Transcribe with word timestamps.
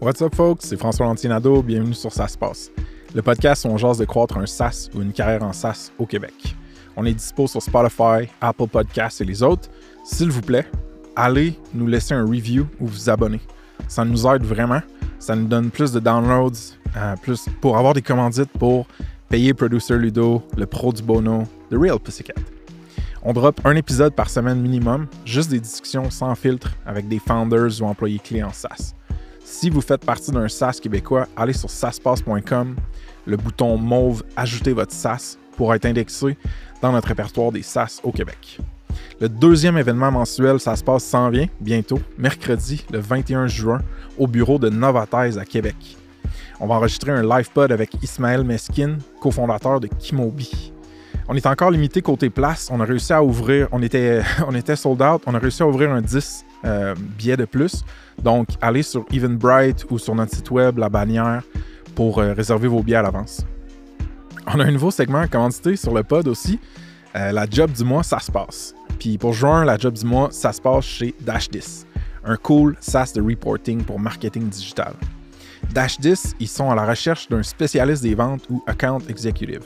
What's 0.00 0.20
up, 0.20 0.34
folks? 0.34 0.66
C'est 0.66 0.76
François 0.76 1.06
Lantinado. 1.06 1.62
Bienvenue 1.62 1.94
sur 1.94 2.12
Ça 2.12 2.28
se 2.28 2.36
passe. 2.36 2.70
Le 3.14 3.22
podcast 3.22 3.64
où 3.64 3.68
on 3.68 3.78
jase 3.78 3.96
de 3.96 4.04
croître 4.04 4.36
un 4.36 4.44
SaaS 4.44 4.90
ou 4.94 5.00
une 5.00 5.12
carrière 5.12 5.42
en 5.42 5.54
SaaS 5.54 5.92
au 5.98 6.04
Québec. 6.04 6.54
On 6.94 7.06
est 7.06 7.14
dispo 7.14 7.46
sur 7.46 7.62
Spotify, 7.62 8.28
Apple 8.42 8.68
Podcasts 8.68 9.22
et 9.22 9.24
les 9.24 9.42
autres. 9.42 9.70
S'il 10.04 10.30
vous 10.30 10.42
plaît, 10.42 10.66
allez 11.16 11.58
nous 11.72 11.86
laisser 11.86 12.12
un 12.12 12.26
review 12.26 12.66
ou 12.80 12.86
vous 12.86 13.08
abonner. 13.08 13.40
Ça 13.86 14.04
nous 14.04 14.26
aide 14.26 14.44
vraiment. 14.44 14.82
Ça 15.18 15.34
nous 15.34 15.46
donne 15.46 15.70
plus 15.70 15.90
de 15.90 16.00
downloads, 16.00 16.74
euh, 16.96 17.16
plus 17.16 17.46
pour 17.62 17.78
avoir 17.78 17.94
des 17.94 18.02
commandites 18.02 18.50
pour 18.58 18.86
payer 19.28 19.52
Producer 19.52 19.98
Ludo, 19.98 20.42
le 20.56 20.66
pro 20.66 20.92
du 20.92 21.02
Bono, 21.02 21.42
The 21.70 21.74
Real 21.74 21.98
Pussycat. 21.98 22.34
On 23.22 23.32
drop 23.32 23.60
un 23.64 23.76
épisode 23.76 24.14
par 24.14 24.30
semaine 24.30 24.60
minimum, 24.60 25.06
juste 25.24 25.50
des 25.50 25.60
discussions 25.60 26.10
sans 26.10 26.34
filtre 26.34 26.72
avec 26.86 27.08
des 27.08 27.18
founders 27.18 27.82
ou 27.82 27.84
employés 27.84 28.20
clés 28.20 28.42
en 28.42 28.52
SaaS. 28.52 28.94
Si 29.44 29.68
vous 29.68 29.80
faites 29.80 30.04
partie 30.04 30.30
d'un 30.30 30.48
SaaS 30.48 30.78
québécois, 30.80 31.26
allez 31.36 31.52
sur 31.52 31.68
saspass.com, 31.68 32.76
le 33.26 33.36
bouton 33.36 33.76
mauve 33.76 34.22
Ajouter 34.36 34.72
votre 34.72 34.92
SaaS 34.92 35.36
pour 35.56 35.74
être 35.74 35.84
indexé 35.84 36.36
dans 36.80 36.92
notre 36.92 37.08
répertoire 37.08 37.52
des 37.52 37.62
SaaS 37.62 38.00
au 38.02 38.12
Québec. 38.12 38.58
Le 39.20 39.28
deuxième 39.28 39.76
événement 39.76 40.10
mensuel, 40.10 40.58
ça 40.58 40.74
se 40.76 40.84
passe 40.84 41.04
s'en 41.04 41.28
vient 41.28 41.48
bientôt, 41.60 42.00
mercredi 42.16 42.84
le 42.90 42.98
21 42.98 43.46
juin, 43.46 43.82
au 44.16 44.26
bureau 44.26 44.58
de 44.58 44.70
Novataise 44.70 45.36
à 45.38 45.44
Québec. 45.44 45.98
On 46.60 46.66
va 46.66 46.74
enregistrer 46.74 47.12
un 47.12 47.22
live 47.22 47.50
pod 47.52 47.70
avec 47.70 47.90
Ismaël 48.02 48.42
Meskin, 48.42 48.98
cofondateur 49.20 49.78
de 49.78 49.86
Kimobi. 49.86 50.72
On 51.28 51.36
est 51.36 51.46
encore 51.46 51.70
limité 51.70 52.02
côté 52.02 52.30
place. 52.30 52.68
On 52.72 52.80
a 52.80 52.84
réussi 52.84 53.12
à 53.12 53.22
ouvrir, 53.22 53.68
on 53.70 53.80
était, 53.82 54.22
sold 54.76 55.00
out, 55.00 55.22
on 55.26 55.34
a 55.34 55.38
réussi 55.38 55.62
à 55.62 55.68
ouvrir 55.68 55.92
un 55.92 56.00
10 56.00 56.44
euh, 56.64 56.94
billets 57.16 57.36
de 57.36 57.44
plus. 57.44 57.84
Donc, 58.20 58.48
allez 58.60 58.82
sur 58.82 59.04
Eventbrite 59.12 59.86
ou 59.90 59.98
sur 59.98 60.16
notre 60.16 60.34
site 60.34 60.50
web, 60.50 60.78
la 60.78 60.88
bannière, 60.88 61.42
pour 61.94 62.18
euh, 62.18 62.32
réserver 62.32 62.66
vos 62.66 62.82
billets 62.82 62.96
à 62.96 63.02
l'avance. 63.02 63.44
On 64.46 64.58
a 64.58 64.64
un 64.64 64.72
nouveau 64.72 64.90
segment 64.90 65.28
commandité 65.28 65.76
sur 65.76 65.94
le 65.94 66.02
pod 66.02 66.26
aussi. 66.26 66.58
Euh, 67.14 67.30
la 67.30 67.46
job 67.48 67.70
du 67.70 67.84
mois, 67.84 68.02
ça 68.02 68.18
se 68.18 68.32
passe. 68.32 68.74
Puis 68.98 69.16
pour 69.16 69.32
juin, 69.32 69.64
la 69.64 69.78
job 69.78 69.94
du 69.94 70.04
mois, 70.04 70.28
ça 70.32 70.52
se 70.52 70.60
passe 70.60 70.84
chez 70.84 71.14
Dash10, 71.24 71.84
un 72.24 72.36
cool 72.36 72.74
SaaS 72.80 73.12
de 73.14 73.20
reporting 73.20 73.84
pour 73.84 74.00
marketing 74.00 74.48
digital. 74.48 74.94
Dash10, 75.74 76.34
ils 76.40 76.48
sont 76.48 76.70
à 76.70 76.74
la 76.74 76.86
recherche 76.86 77.28
d'un 77.28 77.42
spécialiste 77.42 78.02
des 78.02 78.14
ventes 78.14 78.42
ou 78.50 78.62
account 78.66 79.00
executive. 79.08 79.62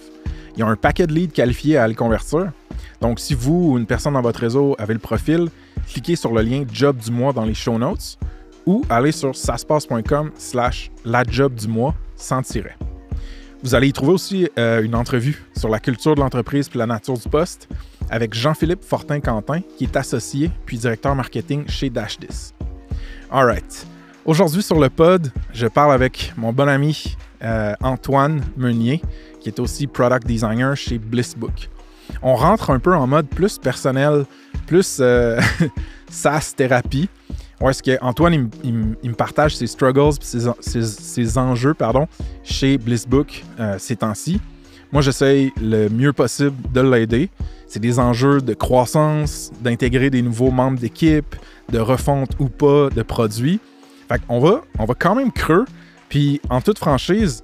Ils 0.56 0.64
ont 0.64 0.69
un 0.69 0.77
paquet 0.77 1.06
de 1.06 1.12
leads 1.12 1.33
qualifiés 1.33 1.78
à 1.78 1.92
convertir. 1.94 2.53
Donc, 3.00 3.20
si 3.20 3.34
vous 3.34 3.70
ou 3.72 3.78
une 3.78 3.86
personne 3.86 4.14
dans 4.14 4.22
votre 4.22 4.41
réseau 4.41 4.75
avez 4.78 4.94
le 4.94 5.00
profil, 5.00 5.48
cliquez 5.89 6.17
sur 6.17 6.33
le 6.33 6.42
lien 6.42 6.64
Job 6.72 6.97
du 6.97 7.11
mois 7.11 7.33
dans 7.33 7.44
les 7.44 7.55
show 7.55 7.78
notes 7.78 8.19
ou 8.67 8.84
allez 8.89 9.12
sur 9.12 9.34
saspace.com 9.34 10.31
slash 10.36 10.91
la 11.05 11.25
job 11.25 11.55
du 11.55 11.69
mois 11.69 11.94
sans 12.16 12.42
tirer. 12.42 12.75
Vous 13.62 13.75
allez 13.75 13.89
y 13.89 13.92
trouver 13.92 14.12
aussi 14.12 14.48
euh, 14.59 14.83
une 14.83 14.94
entrevue 14.94 15.44
sur 15.56 15.69
la 15.69 15.78
culture 15.78 16.14
de 16.14 16.20
l'entreprise 16.20 16.69
et 16.75 16.78
la 16.78 16.87
nature 16.87 17.16
du 17.16 17.28
poste 17.28 17.69
avec 18.11 18.34
Jean-Philippe 18.34 18.83
Fortin-Quentin, 18.83 19.61
qui 19.78 19.84
est 19.84 19.97
associé 19.97 20.50
puis 20.66 20.78
directeur 20.78 21.14
marketing 21.14 21.69
chez 21.69 21.89
Dash10. 21.89 22.53
All 23.31 23.47
right. 23.47 23.87
Aujourd'hui 24.25 24.62
sur 24.62 24.78
le 24.78 24.89
pod, 24.89 25.33
je 25.53 25.67
parle 25.67 25.92
avec 25.92 26.33
mon 26.37 26.53
bon 26.53 26.69
ami 26.69 27.17
euh, 27.42 27.75
Antoine 27.83 28.41
Meunier, 28.56 29.03
qui 29.41 29.48
est 29.48 29.59
aussi 29.59 29.89
product 29.89 30.28
designer 30.28 30.77
chez 30.77 30.98
Blissbook. 30.98 31.69
On 32.23 32.37
rentre 32.37 32.70
un 32.70 32.78
peu 32.78 32.95
en 32.95 33.09
mode 33.09 33.27
plus 33.27 33.59
personnel, 33.59 34.25
plus 34.69 34.98
euh, 35.00 35.41
SaaS 36.09 36.53
thérapie. 36.56 37.09
Où 37.61 37.69
est-ce 37.69 37.82
que 37.82 37.99
Antoine 38.00 38.49
il, 38.62 38.72
me 38.72 39.15
partage 39.15 39.56
ses 39.56 39.66
struggles, 39.66 40.12
ses, 40.21 40.49
ses, 40.61 41.38
enjeux 41.38 41.75
pardon, 41.75 42.06
chez 42.44 42.78
Blissbook 42.78 43.44
euh, 43.59 43.75
ces 43.81 43.97
temps-ci. 43.97 44.41
Moi, 44.93 45.03
j'essaye 45.03 45.53
le 45.61 45.88
mieux 45.88 46.12
possible 46.12 46.55
de 46.72 46.81
l'aider. 46.81 47.28
C'est 47.66 47.81
des 47.81 47.99
enjeux 47.99 48.41
de 48.41 48.55
croissance, 48.55 49.50
d'intégrer 49.62 50.11
des 50.11 50.22
nouveaux 50.22 50.53
membres 50.53 50.78
d'équipe, 50.78 51.34
de 51.71 51.81
refonte 51.81 52.31
ou 52.38 52.49
pas 52.49 52.88
de 52.91 53.03
produits. 53.03 53.59
Va, 54.28 54.61
on 54.78 54.84
va 54.84 54.95
quand 54.95 55.15
même 55.15 55.33
creux. 55.33 55.65
Puis, 56.09 56.41
en 56.50 56.61
toute 56.61 56.78
franchise, 56.78 57.43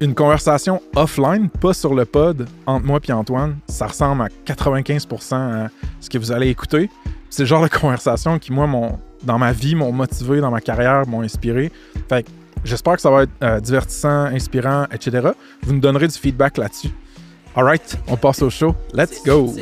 une 0.00 0.14
conversation 0.14 0.82
offline, 0.96 1.48
pas 1.48 1.72
sur 1.72 1.94
le 1.94 2.04
pod, 2.04 2.48
entre 2.66 2.84
moi 2.84 2.98
et 3.06 3.12
Antoine, 3.12 3.58
ça 3.68 3.86
ressemble 3.86 4.22
à 4.22 4.28
95% 4.44 5.34
à 5.34 5.68
ce 6.00 6.10
que 6.10 6.18
vous 6.18 6.32
allez 6.32 6.48
écouter. 6.48 6.90
C'est 7.30 7.44
le 7.44 7.46
genre 7.46 7.62
de 7.62 7.68
conversation 7.68 8.38
qui, 8.38 8.52
moi, 8.52 8.68
dans 9.22 9.38
ma 9.38 9.52
vie, 9.52 9.76
m'ont 9.76 9.92
motivé, 9.92 10.40
dans 10.40 10.50
ma 10.50 10.60
carrière, 10.60 11.06
m'ont 11.06 11.22
inspiré. 11.22 11.70
Fait 12.08 12.24
que 12.24 12.30
j'espère 12.64 12.96
que 12.96 13.00
ça 13.00 13.10
va 13.10 13.22
être 13.22 13.32
euh, 13.42 13.60
divertissant, 13.60 14.24
inspirant, 14.24 14.86
etc. 14.90 15.28
Vous 15.62 15.72
nous 15.72 15.80
donnerez 15.80 16.08
du 16.08 16.18
feedback 16.18 16.58
là-dessus. 16.58 16.90
Alright, 17.54 17.96
on 18.08 18.16
passe 18.16 18.42
au 18.42 18.50
show. 18.50 18.74
Let's 18.92 19.22
go! 19.24 19.54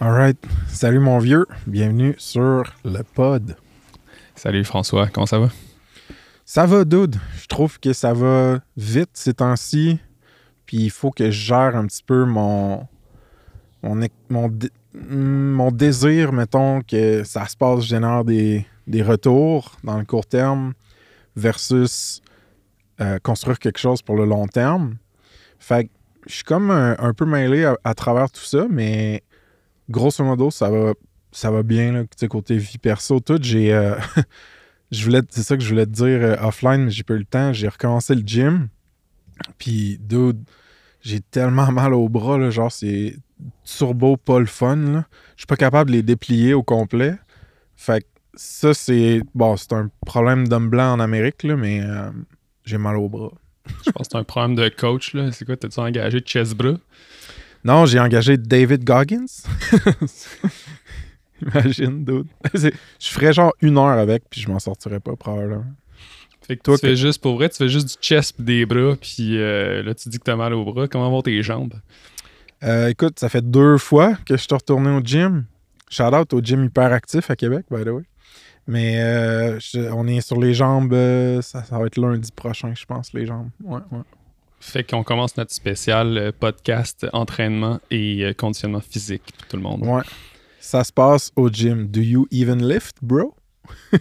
Alright, 0.00 0.38
salut 0.66 0.98
mon 0.98 1.18
vieux, 1.18 1.46
bienvenue 1.66 2.14
sur 2.18 2.74
le 2.84 3.02
pod. 3.02 3.56
Salut 4.34 4.64
François, 4.64 5.06
comment 5.08 5.26
ça 5.26 5.38
va? 5.38 5.50
Ça 6.44 6.66
va, 6.66 6.84
dude. 6.84 7.16
Je 7.40 7.46
trouve 7.46 7.78
que 7.78 7.92
ça 7.92 8.12
va 8.12 8.58
vite 8.76 9.10
ces 9.12 9.34
temps-ci. 9.34 10.00
Puis 10.66 10.78
il 10.78 10.90
faut 10.90 11.10
que 11.10 11.30
je 11.30 11.46
gère 11.46 11.76
un 11.76 11.86
petit 11.86 12.02
peu 12.02 12.24
mon, 12.24 12.88
mon, 13.82 14.00
mon, 14.30 14.50
mon 14.94 15.70
désir, 15.70 16.32
mettons, 16.32 16.80
que 16.80 17.22
ça 17.22 17.46
se 17.46 17.56
passe, 17.56 17.84
génère 17.84 18.24
des, 18.24 18.66
des 18.90 19.02
retours 19.02 19.76
dans 19.84 19.98
le 19.98 20.04
court 20.04 20.26
terme 20.26 20.74
versus 21.36 22.20
euh, 23.00 23.18
construire 23.22 23.58
quelque 23.58 23.78
chose 23.78 24.02
pour 24.02 24.16
le 24.16 24.24
long 24.24 24.46
terme. 24.46 24.96
Fait 25.58 25.84
que 25.84 25.90
je 26.26 26.34
suis 26.34 26.44
comme 26.44 26.70
un, 26.70 27.14
peu 27.14 27.24
mêlé 27.24 27.72
à, 27.84 27.94
travers 27.94 28.30
tout 28.30 28.44
ça, 28.44 28.66
mais 28.68 29.22
grosso 29.88 30.22
modo, 30.22 30.50
ça 30.50 30.68
va, 30.68 30.92
ça 31.32 31.50
va 31.50 31.62
bien, 31.62 31.92
là, 31.92 32.28
côté 32.28 32.58
vie 32.58 32.78
perso, 32.78 33.20
tout. 33.20 33.38
J'ai. 33.40 33.72
Euh, 33.72 33.94
je 34.90 35.04
voulais, 35.04 35.22
c'est 35.30 35.42
ça 35.42 35.56
que 35.56 35.62
je 35.62 35.68
voulais 35.68 35.86
te 35.86 35.92
dire 35.92 36.20
euh, 36.20 36.36
offline, 36.42 36.84
mais 36.84 36.90
j'ai 36.90 37.04
pas 37.04 37.14
eu 37.14 37.18
le 37.18 37.24
temps. 37.24 37.52
J'ai 37.52 37.68
recommencé 37.68 38.14
le 38.14 38.22
gym. 38.22 38.68
Puis, 39.56 39.98
dude, 39.98 40.42
j'ai 41.00 41.20
tellement 41.20 41.72
mal 41.72 41.94
au 41.94 42.08
bras, 42.08 42.36
là, 42.36 42.50
genre, 42.50 42.70
c'est 42.70 43.16
turbo 43.64 44.16
pas 44.18 44.40
le 44.40 44.46
fun. 44.46 45.04
Je 45.36 45.42
suis 45.42 45.46
pas 45.46 45.56
capable 45.56 45.90
de 45.90 45.96
les 45.96 46.02
déplier 46.02 46.52
au 46.52 46.62
complet. 46.62 47.16
Fait 47.76 48.02
que 48.02 48.06
ça, 48.40 48.72
c'est. 48.72 49.20
Bon, 49.34 49.54
c'est 49.58 49.74
un 49.74 49.90
problème 50.06 50.48
d'homme 50.48 50.70
blanc 50.70 50.94
en 50.94 51.00
Amérique, 51.00 51.42
là, 51.42 51.56
mais 51.56 51.82
euh, 51.82 52.10
j'ai 52.64 52.78
mal 52.78 52.96
au 52.96 53.06
bras. 53.06 53.32
Je 53.84 53.90
pense 53.90 54.08
que 54.08 54.12
c'est 54.12 54.18
un 54.18 54.24
problème 54.24 54.54
de 54.54 54.70
coach. 54.70 55.12
Là. 55.12 55.30
C'est 55.30 55.44
quoi, 55.44 55.58
t'as-tu 55.58 55.78
engagé 55.78 56.22
Chessbra? 56.24 56.72
Non, 57.64 57.84
j'ai 57.84 58.00
engagé 58.00 58.38
David 58.38 58.82
Goggins. 58.84 59.26
Imagine, 61.42 62.02
dude. 62.02 62.28
Je 62.54 63.08
ferais 63.08 63.34
genre 63.34 63.52
une 63.60 63.76
heure 63.76 63.98
avec, 63.98 64.22
puis 64.30 64.40
je 64.40 64.48
m'en 64.48 64.58
sortirais 64.58 65.00
pas, 65.00 65.16
probablement. 65.16 65.66
Fait 66.40 66.56
que 66.56 66.62
toi, 66.62 66.78
tu 66.78 66.86
fais 66.86 66.96
juste, 66.96 67.20
pour 67.20 67.34
vrai, 67.34 67.50
tu 67.50 67.58
fais 67.58 67.68
juste 67.68 67.88
du 67.88 67.94
chest 68.02 68.36
pis 68.36 68.42
des 68.42 68.64
bras, 68.64 68.96
puis 68.98 69.36
euh, 69.36 69.82
là, 69.82 69.94
tu 69.94 70.08
dis 70.08 70.18
que 70.18 70.24
t'as 70.24 70.36
mal 70.36 70.54
au 70.54 70.64
bras. 70.64 70.88
Comment 70.88 71.10
vont 71.10 71.20
tes 71.20 71.42
jambes? 71.42 71.74
Euh, 72.62 72.88
écoute, 72.88 73.18
ça 73.18 73.28
fait 73.28 73.48
deux 73.48 73.76
fois 73.76 74.14
que 74.24 74.38
je 74.38 74.42
suis 74.42 74.54
retourné 74.54 74.88
au 74.88 75.00
gym. 75.00 75.44
Shout 75.90 76.14
out 76.14 76.32
au 76.32 76.40
gym 76.40 76.64
hyperactif 76.64 77.30
à 77.30 77.36
Québec, 77.36 77.66
by 77.70 77.84
the 77.84 77.88
way. 77.88 78.04
Mais 78.70 79.00
euh, 79.00 79.58
on 79.92 80.06
est 80.06 80.20
sur 80.20 80.40
les 80.40 80.54
jambes, 80.54 80.94
ça, 81.42 81.64
ça, 81.64 81.76
va 81.76 81.86
être 81.86 81.96
lundi 81.96 82.30
prochain, 82.30 82.72
je 82.72 82.84
pense, 82.84 83.12
les 83.12 83.26
jambes. 83.26 83.50
Ouais, 83.64 83.80
ouais. 83.90 84.02
Fait 84.60 84.84
qu'on 84.84 85.02
commence 85.02 85.36
notre 85.36 85.52
spécial 85.52 86.32
podcast 86.38 87.04
entraînement 87.12 87.80
et 87.90 88.32
conditionnement 88.38 88.80
physique 88.80 89.24
pour 89.36 89.48
tout 89.48 89.56
le 89.56 89.62
monde. 89.62 89.82
Ouais. 89.82 90.02
Ça 90.60 90.84
se 90.84 90.92
passe 90.92 91.32
au 91.34 91.48
gym. 91.48 91.88
Do 91.88 92.00
you 92.00 92.28
even 92.30 92.64
lift, 92.64 92.98
bro? 93.02 93.34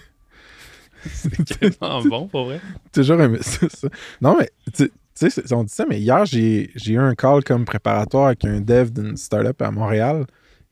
c'est 1.06 1.60
tellement 1.60 2.04
bon 2.04 2.28
pour 2.28 2.46
vrai. 2.46 2.62
Toujours 2.94 3.20
aimé 3.22 3.40
ça. 3.42 3.88
Non, 4.22 4.38
mais 4.38 4.52
tu 4.72 4.92
sais, 5.16 5.54
on 5.54 5.64
dit 5.64 5.74
ça, 5.74 5.86
mais 5.90 6.00
hier, 6.00 6.26
j'ai 6.26 6.70
eu 6.86 7.00
un 7.00 7.16
call 7.16 7.44
comme 7.44 7.66
préparatoire 7.66 8.28
avec 8.28 8.46
un 8.46 8.62
dev 8.62 8.92
d'une 8.92 9.18
startup 9.18 9.60
à 9.62 9.72
Montréal. 9.72 10.26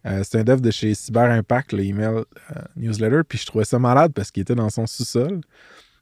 Euh, 0.07 0.21
c'est 0.23 0.39
un 0.39 0.43
dev 0.43 0.61
de 0.61 0.71
chez 0.71 0.93
Cyber 0.93 1.29
Impact, 1.29 1.73
le 1.73 1.83
email 1.83 2.07
euh, 2.07 2.23
newsletter. 2.75 3.21
Puis 3.27 3.39
je 3.39 3.45
trouvais 3.45 3.65
ça 3.65 3.79
malade 3.79 4.13
parce 4.13 4.31
qu'il 4.31 4.41
était 4.41 4.55
dans 4.55 4.69
son 4.69 4.87
sous-sol. 4.87 5.41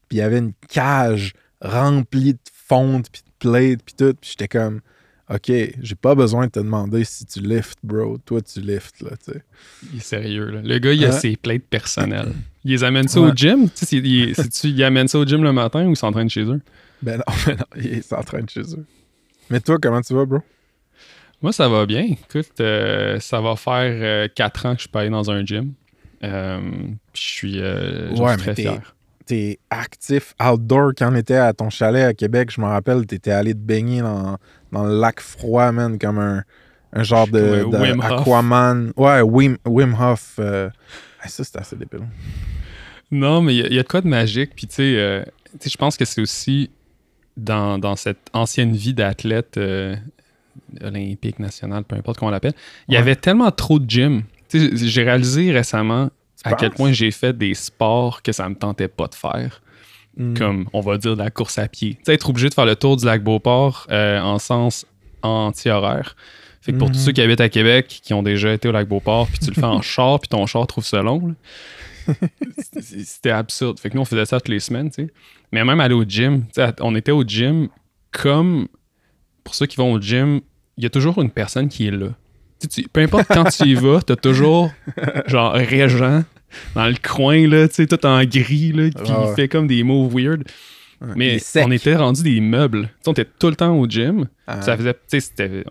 Puis 0.08 0.18
il 0.18 0.18
y 0.18 0.22
avait 0.22 0.38
une 0.38 0.54
cage 0.70 1.34
remplie 1.62 2.34
de 2.34 2.40
fonte, 2.54 3.10
puis 3.10 3.22
de 3.24 3.32
plates, 3.40 3.84
puis 3.84 3.96
tout. 3.98 4.14
Puis 4.20 4.32
j'étais 4.32 4.48
comme, 4.48 4.82
OK, 5.30 5.48
j'ai 5.50 5.96
pas 5.96 6.14
besoin 6.14 6.46
de 6.46 6.52
te 6.52 6.60
demander 6.60 7.04
si 7.04 7.26
tu 7.26 7.40
lifts, 7.40 7.80
bro. 7.84 8.18
Toi, 8.26 8.42
tu 8.42 8.62
lifts, 8.62 9.02
là, 9.02 9.12
tu 9.24 9.32
sais. 9.32 9.44
Il 9.92 9.98
est 9.98 10.04
sérieux, 10.04 10.52
là. 10.52 10.62
Le 10.64 10.78
gars, 10.78 10.94
il 10.94 11.04
a 11.06 11.12
ses 11.12 11.36
plates 11.36 11.64
personnelles. 11.64 12.34
Il 12.64 12.72
les 12.72 12.84
amène 12.84 13.08
ça 13.08 13.20
au 13.22 13.32
gym? 13.34 13.70
Tu 13.70 13.86
sais, 13.86 13.98
il, 13.98 14.36
il 14.64 14.84
amène 14.84 15.08
ça 15.08 15.18
au 15.18 15.26
gym 15.26 15.44
le 15.44 15.52
matin 15.52 15.86
ou 15.86 15.92
il 15.92 15.96
s'entraîne 15.96 16.30
chez 16.30 16.44
eux? 16.44 16.62
Ben 17.02 17.18
non, 17.18 17.34
ben 17.48 17.58
non, 17.58 17.82
il 17.82 18.04
s'entraîne 18.04 18.48
chez 18.48 18.62
eux. 18.62 18.86
Mais 19.50 19.60
toi, 19.60 19.78
comment 19.82 20.02
tu 20.02 20.14
vas, 20.14 20.26
bro? 20.26 20.42
Moi, 21.46 21.54
ça 21.54 21.70
va 21.70 21.86
bien. 21.86 22.06
Écoute, 22.06 22.60
euh, 22.60 23.20
ça 23.20 23.40
va 23.40 23.56
faire 23.56 24.28
4 24.34 24.66
euh, 24.66 24.68
ans 24.68 24.72
que 24.72 24.80
je 24.80 24.82
suis 24.82 24.90
pas 24.90 25.02
allé 25.02 25.12
dans 25.12 25.30
un 25.30 25.46
gym. 25.46 25.74
Euh, 26.24 26.60
je 27.14 27.22
suis, 27.22 27.62
ouais, 27.62 28.38
très 28.38 28.56
fier. 28.56 28.96
T'es 29.28 29.60
actif 29.70 30.34
outdoor 30.44 30.94
quand 30.98 31.14
on 31.14 31.16
était 31.16 31.36
à 31.36 31.54
ton 31.54 31.70
chalet 31.70 32.04
à 32.04 32.16
Québec. 32.16 32.50
Je 32.52 32.60
me 32.60 32.66
rappelle, 32.66 33.06
t'étais 33.06 33.30
allé 33.30 33.54
te 33.54 33.60
baigner 33.60 34.02
dans, 34.02 34.40
dans, 34.72 34.86
le 34.86 35.00
lac 35.00 35.20
froid, 35.20 35.72
man, 35.72 36.00
comme 36.00 36.18
un, 36.18 36.42
un 36.94 37.04
genre 37.04 37.28
de, 37.28 37.70
de 37.70 38.02
Aquaman. 38.02 38.92
Ouais, 38.98 39.22
Wim, 39.22 39.60
Wim 39.68 39.96
Hof. 40.02 40.40
ça, 40.40 40.72
c'était 41.28 41.60
assez 41.60 41.76
débile. 41.76 42.08
Non, 43.12 43.44
mais 43.44 43.56
il 43.56 43.72
y, 43.72 43.78
a 43.78 43.84
de 43.84 43.88
quoi 43.88 44.02
de 44.02 44.08
magique. 44.08 44.56
Puis, 44.56 44.66
tu 44.66 44.78
sais, 44.78 45.26
je 45.64 45.78
pense 45.78 45.96
que 45.96 46.06
c'est 46.06 46.22
aussi 46.22 46.72
dans, 47.38 47.78
dans, 47.78 47.96
cette 47.96 48.32
ancienne 48.34 48.76
vie 48.76 48.96
d'athlète 48.96 49.60
olympique, 50.82 51.40
national, 51.40 51.84
peu 51.84 51.96
importe 51.96 52.20
comment 52.20 52.30
on 52.30 52.32
l'appelle, 52.32 52.54
il 52.88 52.94
y 52.94 52.98
avait 52.98 53.16
tellement 53.16 53.52
trop 53.52 53.80
de 53.80 53.90
gym. 53.90 54.24
J'ai 54.54 55.04
réalisé 55.04 55.52
récemment 55.52 56.10
à 56.44 56.54
quel 56.54 56.72
point 56.72 56.92
j'ai 56.92 57.12
fait 57.12 57.38
des 57.38 57.54
sports 57.54 58.22
que 58.22 58.32
ça 58.32 58.48
me 58.48 58.56
tentait 58.56 58.88
pas 58.88 59.08
de 59.08 59.16
faire. 59.16 59.62
Hmm. 60.18 60.34
Comme, 60.34 60.70
on 60.72 60.80
va 60.80 60.98
dire, 60.98 61.18
de 61.18 61.22
la 61.22 61.30
course 61.30 61.58
à 61.58 61.68
pied. 61.68 61.98
Tu 62.06 62.12
être 62.12 62.30
obligé 62.30 62.48
de 62.48 62.54
faire 62.54 62.66
le 62.66 62.78
tour 62.78 62.96
du 62.96 63.06
lac 63.06 63.22
Beauport 63.22 63.86
euh, 63.92 64.20
en 64.22 64.40
sens 64.40 64.86
anti-horaire. 65.22 66.16
Fait 66.62 66.72
que 66.72 66.78
pour 66.78 66.90
tous 66.90 66.98
hmm. 66.98 67.02
ceux 67.02 67.12
qui 67.12 67.22
habitent 67.22 67.42
à 67.42 67.50
Québec, 67.50 68.00
qui 68.02 68.14
ont 68.14 68.24
déjà 68.24 68.54
été 68.54 68.70
au 68.70 68.72
lac 68.72 68.88
Beauport, 68.88 69.28
puis 69.28 69.40
tu 69.40 69.48
le 69.48 69.56
fais 69.56 69.66
en 69.66 69.82
char, 69.82 70.20
puis 70.20 70.30
ton 70.30 70.46
char 70.46 70.66
trouve 70.68 70.86
ça 70.86 71.02
long, 71.02 71.36
c'était 72.82 73.32
absurde. 73.32 73.80
Fait 73.80 73.90
que 73.90 73.96
nous, 73.96 74.02
on 74.02 74.06
faisait 74.06 74.26
ça 74.26 74.40
toutes 74.40 74.50
les 74.50 74.60
semaines, 74.60 74.90
tu 74.90 75.04
sais. 75.04 75.14
Mais 75.52 75.64
même 75.64 75.80
aller 75.80 75.96
au 75.96 76.04
gym, 76.04 76.46
on 76.80 76.96
était 76.96 77.12
au 77.12 77.24
gym 77.24 77.68
comme 78.12 78.68
pour 79.46 79.56
ceux 79.56 79.68
qui 79.68 79.78
vont 79.78 79.94
au 79.94 80.02
gym, 80.02 80.42
il 80.76 80.84
y 80.84 80.88
a 80.88 80.90
toujours 80.90 81.22
une 81.22 81.30
personne 81.30 81.70
qui 81.70 81.88
est 81.88 81.92
là. 81.92 82.10
peu 82.92 83.02
importe 83.02 83.28
quand 83.30 83.46
tu 83.46 83.70
y 83.70 83.76
vas, 83.76 84.02
t'as 84.02 84.18
toujours 84.18 84.72
genre 85.28 85.54
Régent 85.54 86.24
dans 86.74 86.88
le 86.88 86.96
coin, 87.02 87.48
là, 87.48 87.68
tu 87.68 87.76
sais, 87.76 87.88
tout 87.88 88.06
en 88.06 88.24
gris, 88.24 88.72
là, 88.72 88.90
qui 88.90 89.12
fait 89.36 89.48
comme 89.48 89.68
des 89.68 89.84
moves 89.84 90.14
weird. 90.14 90.44
Mais 91.16 91.38
on 91.58 91.72
était 91.72 91.96
rendu 91.96 92.24
des 92.24 92.40
meubles. 92.40 92.90
on 93.06 93.12
était 93.12 93.26
tout 93.26 93.50
le 93.50 93.56
temps 93.56 93.78
au 93.78 93.88
gym. 93.88 94.28
Ah. 94.48 94.62
Ça 94.62 94.78
faisait, 94.78 94.96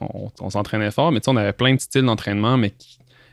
on, 0.01 0.31
on 0.41 0.51
s'entraînait 0.51 0.91
fort, 0.91 1.11
mais 1.11 1.21
on 1.27 1.37
avait 1.37 1.53
plein 1.53 1.75
de 1.75 1.81
styles 1.81 2.05
d'entraînement. 2.05 2.57
Mais 2.57 2.73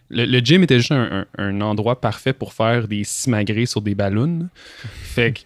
le, 0.09 0.39
gym 0.39 0.63
était 0.63 0.77
juste 0.77 0.91
un, 0.91 1.61
endroit 1.61 1.99
parfait 1.99 2.33
pour 2.33 2.53
faire 2.53 2.87
des 2.87 3.03
simagrées 3.03 3.65
sur 3.65 3.81
des 3.81 3.95
ballons. 3.95 4.47
fait 5.03 5.33
que 5.33 5.39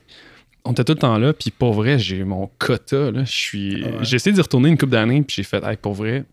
on 0.66 0.72
était 0.72 0.84
tout 0.84 0.94
le 0.94 1.00
temps 1.00 1.18
là, 1.18 1.32
puis 1.34 1.52
pour 1.52 1.74
vrai, 1.74 2.00
j'ai 2.00 2.24
mon 2.24 2.50
quota. 2.60 3.12
Là. 3.12 3.26
suis... 3.26 3.86
J'ai 4.02 4.16
essayé 4.16 4.34
d'y 4.34 4.42
retourner 4.42 4.70
une 4.70 4.78
couple 4.78 4.94
d'années, 4.94 5.22
puis 5.22 5.36
j'ai 5.38 5.44
fait, 5.44 5.64
hey, 5.64 5.78
pour 5.78 5.94
vrai, 5.94 6.26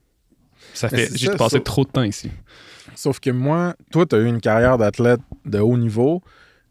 ça 0.74 0.88
fait, 0.88 1.10
j'ai 1.14 1.30
passé 1.36 1.60
trop 1.60 1.84
de 1.84 1.90
temps 1.90 2.02
ici. 2.02 2.30
Sauf 2.94 3.20
que 3.20 3.30
moi, 3.30 3.74
toi, 3.90 4.06
tu 4.06 4.16
as 4.16 4.18
eu 4.18 4.26
une 4.26 4.40
carrière 4.40 4.78
d'athlète 4.78 5.20
de 5.44 5.58
haut 5.58 5.76
niveau. 5.76 6.22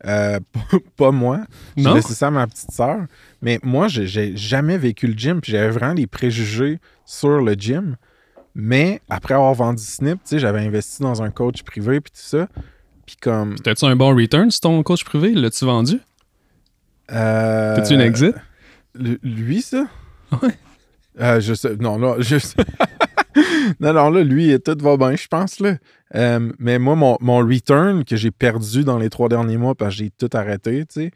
Euh, 0.06 0.40
pas 0.98 1.12
moi. 1.12 1.42
J'ai 1.78 1.94
laissé 1.94 2.14
ça 2.14 2.28
à 2.28 2.32
ma 2.32 2.48
petite 2.48 2.72
sœur. 2.72 3.06
Mais 3.42 3.60
moi, 3.64 3.88
j'ai 3.88 4.36
jamais 4.36 4.78
vécu 4.78 5.08
le 5.08 5.14
gym, 5.14 5.42
puis 5.42 5.52
j'avais 5.52 5.70
vraiment 5.70 5.94
des 5.94 6.08
préjugés 6.08 6.80
sur 7.06 7.42
le 7.42 7.54
gym. 7.54 7.96
Mais 8.54 9.02
après 9.10 9.34
avoir 9.34 9.54
vendu 9.54 9.84
Snip, 9.84 10.20
j'avais 10.32 10.60
investi 10.60 11.02
dans 11.02 11.22
un 11.22 11.30
coach 11.30 11.64
privé, 11.64 12.02
puis 12.02 12.12
tout 12.12 12.28
ça. 12.28 12.48
Puis 13.06 13.16
comme. 13.22 13.56
T'as-tu 13.56 13.86
un 13.86 13.96
bon 13.96 14.16
return 14.16 14.52
sur 14.52 14.62
ton 14.62 14.84
coach 14.84 15.04
privé? 15.04 15.34
L'as-tu 15.34 15.66
vendu? 15.66 16.00
Euh, 17.12 17.76
T'as-tu 17.76 17.94
une 17.94 18.02
exit? 18.02 18.36
Lui, 18.96 19.62
ça? 19.62 19.88
Ouais. 20.42 20.58
Euh, 21.20 21.40
je 21.40 21.54
sais. 21.54 21.76
Non, 21.78 21.98
non, 21.98 22.16
je 22.20 22.38
non, 23.80 23.94
non, 23.94 24.10
là, 24.10 24.24
lui, 24.24 24.58
tout 24.62 24.78
va 24.80 24.98
bien, 24.98 25.16
je 25.16 25.28
pense. 25.28 25.60
Là. 25.60 25.76
Euh, 26.16 26.52
mais 26.60 26.80
moi, 26.80 26.96
mon, 26.96 27.18
mon, 27.22 27.40
return 27.40 28.04
que 28.04 28.16
j'ai 28.16 28.32
perdu 28.32 28.84
dans 28.84 28.98
les 28.98 29.10
trois 29.10 29.30
derniers 29.30 29.58
mois 29.58 29.76
parce 29.76 29.96
que 29.96 30.04
j'ai 30.04 30.10
tout 30.10 30.30
arrêté, 30.34 30.86
tu 30.86 31.02
sais, 31.02 31.12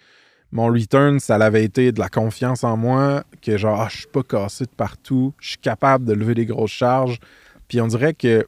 mon 0.51 0.67
return, 0.67 1.19
ça 1.19 1.35
avait 1.35 1.63
été 1.63 1.91
de 1.91 1.99
la 1.99 2.09
confiance 2.09 2.63
en 2.63 2.77
moi, 2.77 3.23
que 3.41 3.57
genre, 3.57 3.81
ah, 3.81 3.87
je 3.91 3.99
suis 3.99 4.07
pas 4.07 4.23
cassé 4.23 4.65
de 4.65 4.69
partout, 4.69 5.33
je 5.39 5.49
suis 5.49 5.57
capable 5.57 6.05
de 6.05 6.13
lever 6.13 6.33
des 6.33 6.45
grosses 6.45 6.71
charges. 6.71 7.19
Puis 7.67 7.81
on 7.81 7.87
dirait 7.87 8.13
que 8.13 8.45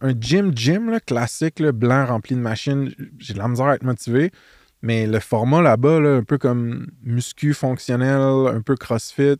un 0.00 0.12
gym 0.18 0.56
gym 0.56 0.90
là, 0.90 1.00
classique, 1.00 1.60
là, 1.60 1.72
blanc 1.72 2.06
rempli 2.06 2.34
de 2.34 2.40
machines, 2.40 2.92
j'ai 3.18 3.34
de 3.34 3.38
la 3.38 3.48
misère 3.48 3.66
à 3.66 3.74
être 3.76 3.84
motivé. 3.84 4.32
Mais 4.84 5.06
le 5.06 5.18
format 5.18 5.62
là-bas, 5.62 5.96
un 5.96 6.24
peu 6.24 6.36
comme 6.36 6.88
muscu 7.02 7.54
fonctionnel, 7.54 8.20
un 8.54 8.60
peu 8.60 8.76
crossfit, 8.76 9.38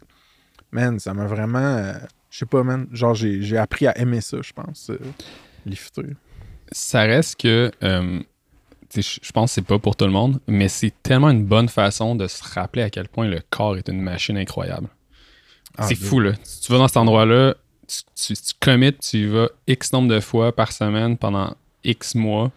man, 0.72 0.98
ça 0.98 1.12
m'a 1.12 1.26
vraiment. 1.26 1.58
Euh, 1.58 1.92
je 2.30 2.38
sais 2.38 2.46
pas, 2.46 2.62
man. 2.62 2.86
Genre, 2.92 3.14
j'ai 3.14 3.58
appris 3.58 3.86
à 3.86 3.98
aimer 3.98 4.22
ça, 4.22 4.38
je 4.40 4.54
pense, 4.54 4.88
euh, 4.88 4.98
lifter. 5.66 6.06
Ça 6.72 7.02
reste 7.02 7.42
que. 7.42 7.70
Euh, 7.82 8.20
je 8.94 9.32
pense 9.32 9.50
que 9.50 9.54
c'est 9.56 9.66
pas 9.66 9.78
pour 9.78 9.96
tout 9.96 10.06
le 10.06 10.12
monde, 10.12 10.40
mais 10.46 10.68
c'est 10.68 10.94
tellement 11.02 11.28
une 11.28 11.44
bonne 11.44 11.68
façon 11.68 12.14
de 12.14 12.26
se 12.26 12.42
rappeler 12.42 12.80
à 12.80 12.88
quel 12.88 13.08
point 13.08 13.28
le 13.28 13.40
corps 13.50 13.76
est 13.76 13.88
une 13.88 14.00
machine 14.00 14.38
incroyable. 14.38 14.88
Ah, 15.76 15.86
c'est 15.86 15.94
fou, 15.94 16.20
là. 16.20 16.32
tu 16.32 16.72
vas 16.72 16.78
dans 16.78 16.88
cet 16.88 16.96
endroit-là, 16.96 17.54
tu, 17.86 17.98
tu, 18.14 18.32
tu 18.32 18.52
commits, 18.60 18.94
tu 18.94 19.18
y 19.18 19.26
vas 19.26 19.48
X 19.66 19.92
nombre 19.92 20.08
de 20.08 20.20
fois 20.20 20.56
par 20.56 20.72
semaine 20.72 21.18
pendant 21.18 21.54
X 21.82 22.14
mois 22.14 22.50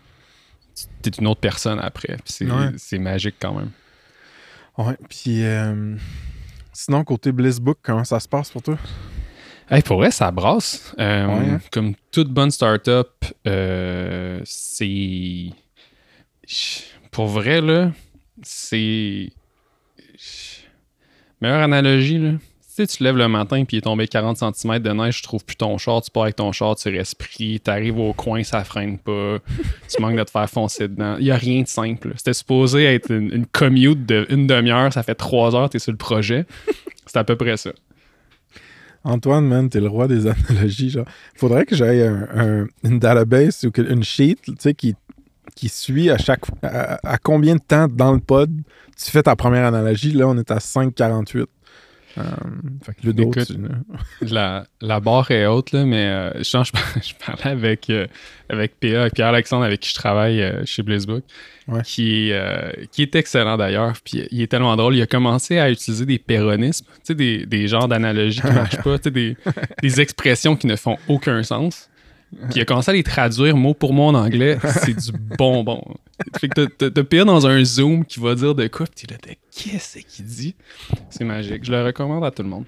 t'es 1.02 1.10
une 1.12 1.28
autre 1.28 1.42
personne 1.42 1.80
après. 1.80 2.18
C'est 2.26 3.00
magique 3.00 3.36
quand 3.40 3.54
même. 3.54 3.72
Ouais, 4.78 4.98
puis 5.10 5.44
euh, 5.44 5.96
sinon, 6.72 7.04
côté 7.04 7.32
Blissbook, 7.32 7.80
comment 7.82 8.04
ça 8.04 8.20
se 8.20 8.28
passe 8.28 8.52
pour 8.52 8.62
toi? 8.62 8.78
Hey, 9.70 9.82
pour 9.82 9.98
vrai, 9.98 10.12
ça 10.12 10.32
brasse. 10.32 10.94
Euh, 11.00 11.26
hein? 11.26 11.60
Comme 11.72 11.96
toute 12.12 12.30
bonne 12.30 12.52
startup, 12.52 13.26
euh, 13.48 14.40
c'est. 14.46 15.50
Pour 17.12 17.28
vrai, 17.28 17.60
là, 17.60 17.92
c'est. 18.44 19.32
Meilleure 21.42 21.62
analogie, 21.62 22.20
là 22.20 22.32
tu 22.86 23.04
lèves 23.04 23.18
le 23.18 23.28
matin 23.28 23.64
puis 23.66 23.78
il 23.78 23.80
est 23.80 23.82
tombé 23.82 24.08
40 24.08 24.38
cm 24.38 24.80
de 24.80 24.92
neige, 24.92 25.18
tu 25.18 25.22
trouves 25.24 25.44
plus 25.44 25.56
ton 25.56 25.78
char, 25.78 26.02
tu 26.02 26.12
pars 26.12 26.24
avec 26.24 26.36
ton 26.36 26.52
char, 26.52 26.76
tu 26.76 26.90
respires, 26.90 27.60
tu 27.64 27.72
arrives 27.72 27.98
au 27.98 28.14
coin, 28.14 28.44
ça 28.44 28.64
freine 28.64 28.98
pas, 29.00 29.38
tu 29.90 30.02
manques 30.02 30.18
de 30.18 30.24
te 30.24 30.32
faire 30.32 30.50
foncer 30.50 30.88
dedans. 30.88 31.16
Il 31.18 31.26
n'y 31.26 31.32
a 31.32 31.38
rien 31.38 31.64
de 31.64 31.68
simple. 31.68 32.14
C'était 32.18 32.34
supposé 32.34 32.86
être 32.86 33.12
une, 33.12 33.46
commute 33.48 34.06
d'une 34.06 34.46
demi-heure, 34.48 34.94
ça 34.94 35.04
fait 35.04 35.16
trois 35.16 35.56
heures, 35.56 35.70
tu 35.70 35.78
es 35.78 35.80
sur 35.80 35.92
le 35.92 35.98
projet. 35.98 36.46
C'est 37.06 37.18
à 37.18 37.24
peu 37.24 37.36
près 37.36 37.58
ça. 37.58 37.72
Antoine, 39.04 39.48
man, 39.48 39.70
t'es 39.70 39.80
le 39.80 39.88
roi 39.88 40.08
des 40.08 40.28
analogies. 40.28 40.90
Genre, 40.90 41.06
faudrait 41.36 41.66
que 41.66 41.76
j'aille 41.76 42.02
un, 42.02 42.68
une 42.84 43.00
database 43.00 43.64
ou 43.64 43.72
une 43.82 44.04
sheet, 44.04 44.36
qui, 44.78 44.96
qui 45.56 45.70
suit 45.70 46.10
à 46.10 46.18
chaque 46.18 46.42
à, 46.62 47.18
combien 47.18 47.56
de 47.56 47.62
temps 47.62 47.88
dans 47.88 48.12
le 48.12 48.20
pod 48.20 48.52
tu 48.98 49.12
fais 49.12 49.24
ta 49.24 49.36
première 49.36 49.66
analogie. 49.66 50.12
Là, 50.12 50.28
on 50.28 50.38
est 50.38 50.52
à 50.52 50.58
5,48. 50.58 51.46
Euh, 52.18 52.22
fait 52.84 52.96
la, 54.22 54.66
la, 54.82 55.00
barre 55.00 55.30
est 55.32 55.46
haute, 55.46 55.72
là, 55.72 55.86
mais 55.86 56.06
euh, 56.06 56.32
je, 56.38 56.42
je, 56.44 57.14
parlais 57.26 57.52
avec, 57.52 57.90
euh, 57.90 58.08
avec 58.50 58.80
PA, 58.80 59.10
Pierre-Alexandre, 59.10 59.66
avec 59.66 59.82
qui 59.82 59.90
je 59.90 59.96
travaille 59.96 60.44
chez 60.66 60.84
Blissbook, 60.84 61.24
qui, 61.84 62.32
qui 62.92 63.02
est 63.02 63.16
excellent 63.16 63.58
d'ailleurs. 63.58 63.94
Puis 64.04 64.28
il 64.32 64.42
est 64.42 64.48
tellement 64.48 64.76
drôle. 64.76 64.96
Il 64.96 65.02
a 65.02 65.08
commencé 65.08 65.60
à 65.60 65.70
utiliser 65.70 66.06
des 66.06 66.20
péronismes, 66.20 66.86
des, 67.10 67.46
des 67.46 67.68
genres 67.68 67.88
d'analogies 67.88 68.42
qui 68.42 68.48
ne 68.48 68.54
marchent 68.54 68.82
pas, 68.84 68.98
des, 68.98 69.38
des 69.82 70.02
expressions 70.02 70.56
qui 70.56 70.68
ne 70.68 70.76
font 70.76 70.98
aucun 71.08 71.44
sens. 71.44 71.90
Puis 72.32 72.56
il 72.56 72.62
a 72.62 72.66
commencé 72.66 72.92
à 72.92 72.94
les 72.94 73.04
traduire 73.04 73.56
mot 73.56 73.74
pour 73.74 73.94
mot 73.94 74.04
en 74.04 74.14
anglais. 74.14 74.58
C'est 74.84 74.94
du 74.94 75.18
bonbon. 75.38 75.82
fait 76.40 76.50
que 76.50 76.66
t'as 76.66 77.04
pire 77.04 77.26
dans 77.26 77.48
un 77.48 77.64
Zoom 77.64 78.06
qui 78.06 78.20
va 78.20 78.36
dire 78.36 78.54
de 78.54 78.68
quoi, 78.68 78.86
pis 78.86 79.08
t'es 79.08 79.14
là, 79.14 79.34
qu'est-ce 79.52 80.00
qu'il 80.00 80.26
dit? 80.26 80.56
C'est 81.10 81.24
magique. 81.24 81.64
Je 81.64 81.72
le 81.72 81.84
recommande 81.84 82.24
à 82.24 82.32
tout 82.32 82.44
le 82.44 82.50
monde. 82.50 82.66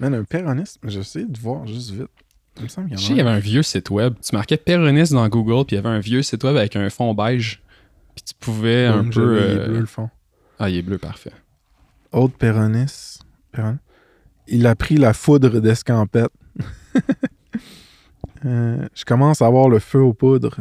Man, 0.00 0.14
un 0.14 0.24
péroniste, 0.24 0.78
j'essaie 0.84 1.24
de 1.24 1.38
voir 1.38 1.66
juste 1.66 1.90
vite. 1.90 2.08
Il 2.56 2.64
me 2.64 2.68
semble 2.68 2.88
qu'il 2.88 2.98
y, 2.98 3.00
Je 3.00 3.06
sais, 3.06 3.12
il 3.12 3.18
y 3.18 3.20
avait 3.20 3.30
un 3.30 3.38
vieux 3.38 3.62
site 3.62 3.90
web. 3.90 4.14
Tu 4.22 4.34
marquais 4.34 4.56
péroniste 4.56 5.12
dans 5.12 5.28
Google, 5.28 5.64
puis 5.66 5.76
il 5.76 5.82
y 5.82 5.84
avait 5.84 5.94
un 5.94 6.00
vieux 6.00 6.22
site 6.22 6.42
web 6.44 6.56
avec 6.56 6.76
un 6.76 6.88
fond 6.90 7.14
beige. 7.14 7.62
Puis 8.14 8.24
tu 8.26 8.34
pouvais 8.38 8.86
un 8.86 9.04
peu. 9.04 9.38
Il 9.40 9.44
est 9.44 9.54
bleu, 9.66 9.76
euh, 9.76 9.80
le 9.80 9.86
fond. 9.86 10.10
Ah, 10.58 10.70
il 10.70 10.76
est 10.76 10.82
bleu, 10.82 10.98
parfait. 10.98 11.32
Autre 12.12 12.34
péroniste. 12.36 13.22
Il 14.46 14.66
a 14.66 14.74
pris 14.74 14.96
la 14.96 15.12
foudre 15.12 15.60
d'escampette. 15.60 16.30
Euh, 18.44 18.86
je 18.94 19.04
commence 19.04 19.42
à 19.42 19.46
avoir 19.46 19.68
le 19.68 19.78
feu 19.78 20.00
aux 20.00 20.12
poudres. 20.12 20.56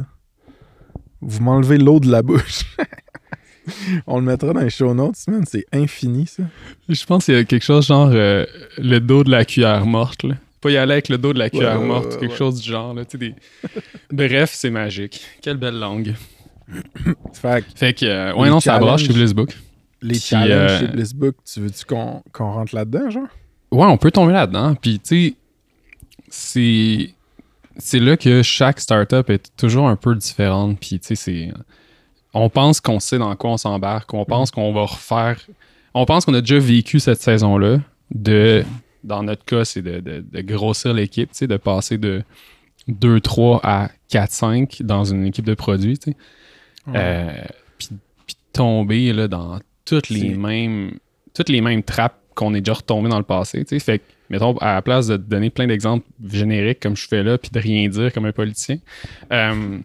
Vous 1.22 1.42
m'enlevez 1.42 1.78
l'eau 1.78 2.00
de 2.00 2.10
la 2.12 2.22
bouche. 2.22 2.66
On 4.08 4.20
le 4.20 4.26
mettra 4.26 4.54
dans 4.54 4.62
les 4.62 4.70
show 4.70 4.94
notes, 4.94 5.16
C'est 5.46 5.66
infini, 5.74 6.26
ça. 6.28 6.44
Je 6.88 7.06
pense 7.06 7.26
qu'il 7.26 7.34
y 7.36 7.38
a 7.38 7.44
quelque 7.44 7.64
chose 7.66 7.88
genre 7.88 8.10
euh, 8.14 8.46
le 8.78 9.00
dos 9.00 9.24
de 9.24 9.32
la 9.32 9.44
cuillère 9.46 9.86
morte. 9.86 10.26
Pas 10.62 10.72
y 10.72 10.78
aller 10.78 10.94
avec 10.94 11.10
le 11.10 11.18
dos 11.18 11.34
de 11.34 11.40
la 11.40 11.50
cuillère 11.50 11.80
Ouais, 11.80 11.88
morte, 11.88 12.14
ouais, 12.14 12.20
quelque 12.20 12.32
ouais. 12.32 12.38
chose 12.38 12.62
du 12.62 12.70
genre. 12.70 12.94
Là, 12.94 13.04
des... 13.04 13.36
Bref, 14.12 14.52
c'est 14.54 14.70
magique. 14.70 15.22
Quelle 15.42 15.58
belle 15.58 15.78
langue. 15.80 16.16
Fait 17.34 17.64
que 17.64 17.78
Fait 17.78 17.94
que, 17.94 18.06
euh, 18.06 18.34
ouais, 18.36 18.50
non, 18.50 18.60
ça 18.60 18.80
broche 18.80 19.04
chez. 19.06 19.14
Blissbook. 19.14 19.56
les 20.02 20.12
Puis, 20.14 20.20
challenges 20.20 20.72
euh, 20.72 20.80
chez 20.80 20.88
Blissbook, 20.88 21.36
tu 21.46 21.60
veux-tu 21.62 21.86
qu'on 21.86 22.24
qu'on 22.32 22.52
rentre 22.52 22.74
là-dedans, 22.76 23.10
genre? 23.10 23.28
Ouais, 23.72 23.86
on 23.86 23.98
peut 23.98 24.12
tomber 24.12 24.34
là-dedans. 24.34 24.76
Puis, 24.76 25.00
tu 25.00 25.30
sais, 25.30 25.34
c'est. 26.30 27.10
C'est 27.80 28.00
là 28.00 28.18
que 28.18 28.42
chaque 28.44 28.80
startup 28.80 29.30
est 29.30 29.52
toujours 29.58 29.88
un 29.88 29.96
peu 29.96 30.16
différente. 30.16 30.80
Puis, 30.80 31.00
tu 31.00 31.08
sais, 31.08 31.16
c'est. 31.16 31.52
On 32.34 32.50
pense 32.50 32.82
qu'on 32.82 33.00
sait 33.00 33.18
dans 33.18 33.36
quoi 33.36 33.52
on 33.52 33.58
s'embarque. 33.58 34.14
On 34.14 34.26
pense 34.26 34.52
qu'on 34.52 34.74
va 34.74 34.82
refaire. 34.84 35.40
On 35.94 36.06
pense 36.06 36.26
qu'on 36.26 36.34
a 36.34 36.42
déjà 36.42 36.60
vécu 36.60 37.00
cette 37.00 37.22
saison-là. 37.22 37.80
De. 38.14 38.64
Dans 39.04 39.24
notre 39.24 39.46
cas, 39.46 39.64
c'est 39.64 39.82
de, 39.82 40.00
de- 40.00 40.26
de 40.30 40.42
grossir 40.42 40.94
l'équipe, 40.94 41.32
tu 41.32 41.38
sais, 41.40 41.48
de 41.48 41.56
passer 41.58 41.98
de 41.98 42.24
2-3 42.90 43.60
à 43.64 43.90
4-5 44.12 44.82
dans 44.84 45.04
une 45.06 45.26
équipe 45.26 45.46
de 45.46 45.54
produits, 45.54 45.98
tu 45.98 46.12
sais. 46.12 46.18
Euh, 46.96 47.32
puis, 47.78 47.90
puis 48.26 48.36
tomber 48.54 49.14
là, 49.14 49.28
dans 49.28 49.60
toutes 49.86 50.10
les 50.10 50.30
mêmes 50.36 50.98
toutes 51.34 51.50
les 51.50 51.62
mêmes 51.62 51.84
trappes 51.84 52.20
qu'on 52.38 52.54
est 52.54 52.62
déjà 52.62 52.74
retombé 52.74 53.10
dans 53.10 53.18
le 53.18 53.24
passé. 53.24 53.66
tu 53.66 53.76
sais. 53.76 53.80
Fait 53.80 54.00
que, 54.00 54.04
mettons, 54.30 54.56
à 54.58 54.76
la 54.76 54.82
place 54.82 55.08
de 55.08 55.18
donner 55.18 55.50
plein 55.50 55.68
d'exemples 55.68 56.06
génériques 56.32 56.80
comme 56.80 56.96
je 56.96 57.08
fais 57.08 57.24
là, 57.24 57.38
puis 57.38 57.50
de 57.52 57.60
rien 57.60 57.90
dire 57.90 58.14
comme 58.14 58.26
un 58.26 58.32
politicien, 58.32 58.78
euh, 59.34 59.80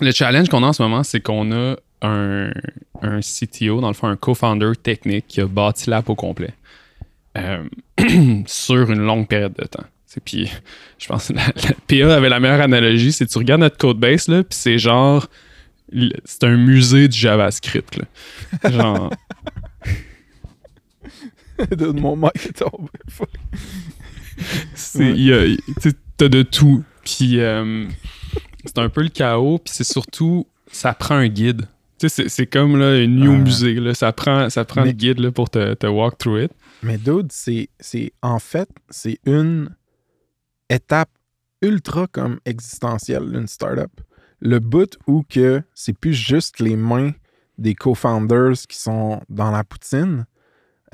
le 0.00 0.12
challenge 0.12 0.48
qu'on 0.48 0.62
a 0.62 0.66
en 0.66 0.72
ce 0.72 0.82
moment, 0.82 1.02
c'est 1.02 1.20
qu'on 1.20 1.50
a 1.50 1.76
un, 2.02 2.50
un 3.02 3.20
CTO, 3.20 3.80
dans 3.80 3.88
le 3.88 3.94
fond, 3.94 4.06
un 4.06 4.16
co-founder 4.16 4.72
technique 4.80 5.24
qui 5.26 5.40
a 5.40 5.46
bâti 5.46 5.90
l'app 5.90 6.08
au 6.10 6.14
complet 6.14 6.54
euh, 7.36 7.64
sur 8.46 8.90
une 8.90 9.00
longue 9.00 9.26
période 9.26 9.54
de 9.58 9.64
temps. 9.64 9.84
Puis, 10.24 10.50
je 10.98 11.06
pense 11.06 11.28
que 11.28 11.34
la, 11.34 11.42
PA 11.86 12.16
avait 12.16 12.28
la 12.28 12.40
meilleure 12.40 12.60
analogie, 12.60 13.12
c'est 13.12 13.26
tu 13.26 13.38
regardes 13.38 13.60
notre 13.60 13.76
code 13.76 13.98
base, 13.98 14.28
là, 14.28 14.42
puis 14.42 14.58
c'est 14.58 14.78
genre, 14.78 15.28
c'est 16.24 16.44
un 16.44 16.56
musée 16.56 17.08
du 17.08 17.16
JavaScript. 17.16 17.98
Là. 17.98 18.70
Genre, 18.70 19.12
de 21.76 21.86
mon 21.88 22.16
mic 22.16 22.36
est 22.46 22.58
tombé. 22.58 22.88
C'est, 24.74 25.96
t'as 26.16 26.28
de 26.28 26.42
tout. 26.42 26.84
Puis 27.04 27.40
euh, 27.40 27.86
c'est 28.64 28.78
un 28.78 28.88
peu 28.88 29.02
le 29.02 29.08
chaos. 29.08 29.58
Puis 29.58 29.72
c'est 29.74 29.84
surtout, 29.84 30.46
ça 30.70 30.92
prend 30.94 31.16
un 31.16 31.28
guide. 31.28 31.62
Tu 31.98 32.08
sais, 32.08 32.22
c'est, 32.24 32.28
c'est 32.28 32.46
comme 32.46 32.76
là, 32.78 32.98
une 33.02 33.16
new 33.16 33.32
Ouais. 33.32 33.38
musée. 33.38 33.74
Là. 33.74 33.94
Ça 33.94 34.12
prend, 34.12 34.48
ça 34.50 34.64
prend 34.64 34.82
Mais- 34.82 34.88
le 34.88 34.92
guide 34.92 35.18
là, 35.18 35.32
pour 35.32 35.50
te, 35.50 35.74
te 35.74 35.86
walk 35.86 36.16
through 36.18 36.42
it. 36.44 36.52
Mais 36.82 36.96
dude, 36.96 37.32
c'est, 37.32 37.68
c'est 37.80 38.12
en 38.22 38.38
fait, 38.38 38.68
c'est 38.88 39.18
une 39.26 39.74
étape 40.70 41.10
ultra 41.60 42.06
comme 42.06 42.38
existentielle 42.44 43.32
d'une 43.32 43.48
startup. 43.48 43.90
Le 44.40 44.60
bout 44.60 44.96
où 45.08 45.24
que 45.28 45.60
c'est 45.74 45.98
plus 45.98 46.14
juste 46.14 46.60
les 46.60 46.76
mains 46.76 47.10
des 47.56 47.74
co-founders 47.74 48.52
qui 48.68 48.78
sont 48.78 49.20
dans 49.28 49.50
la 49.50 49.64
poutine, 49.64 50.26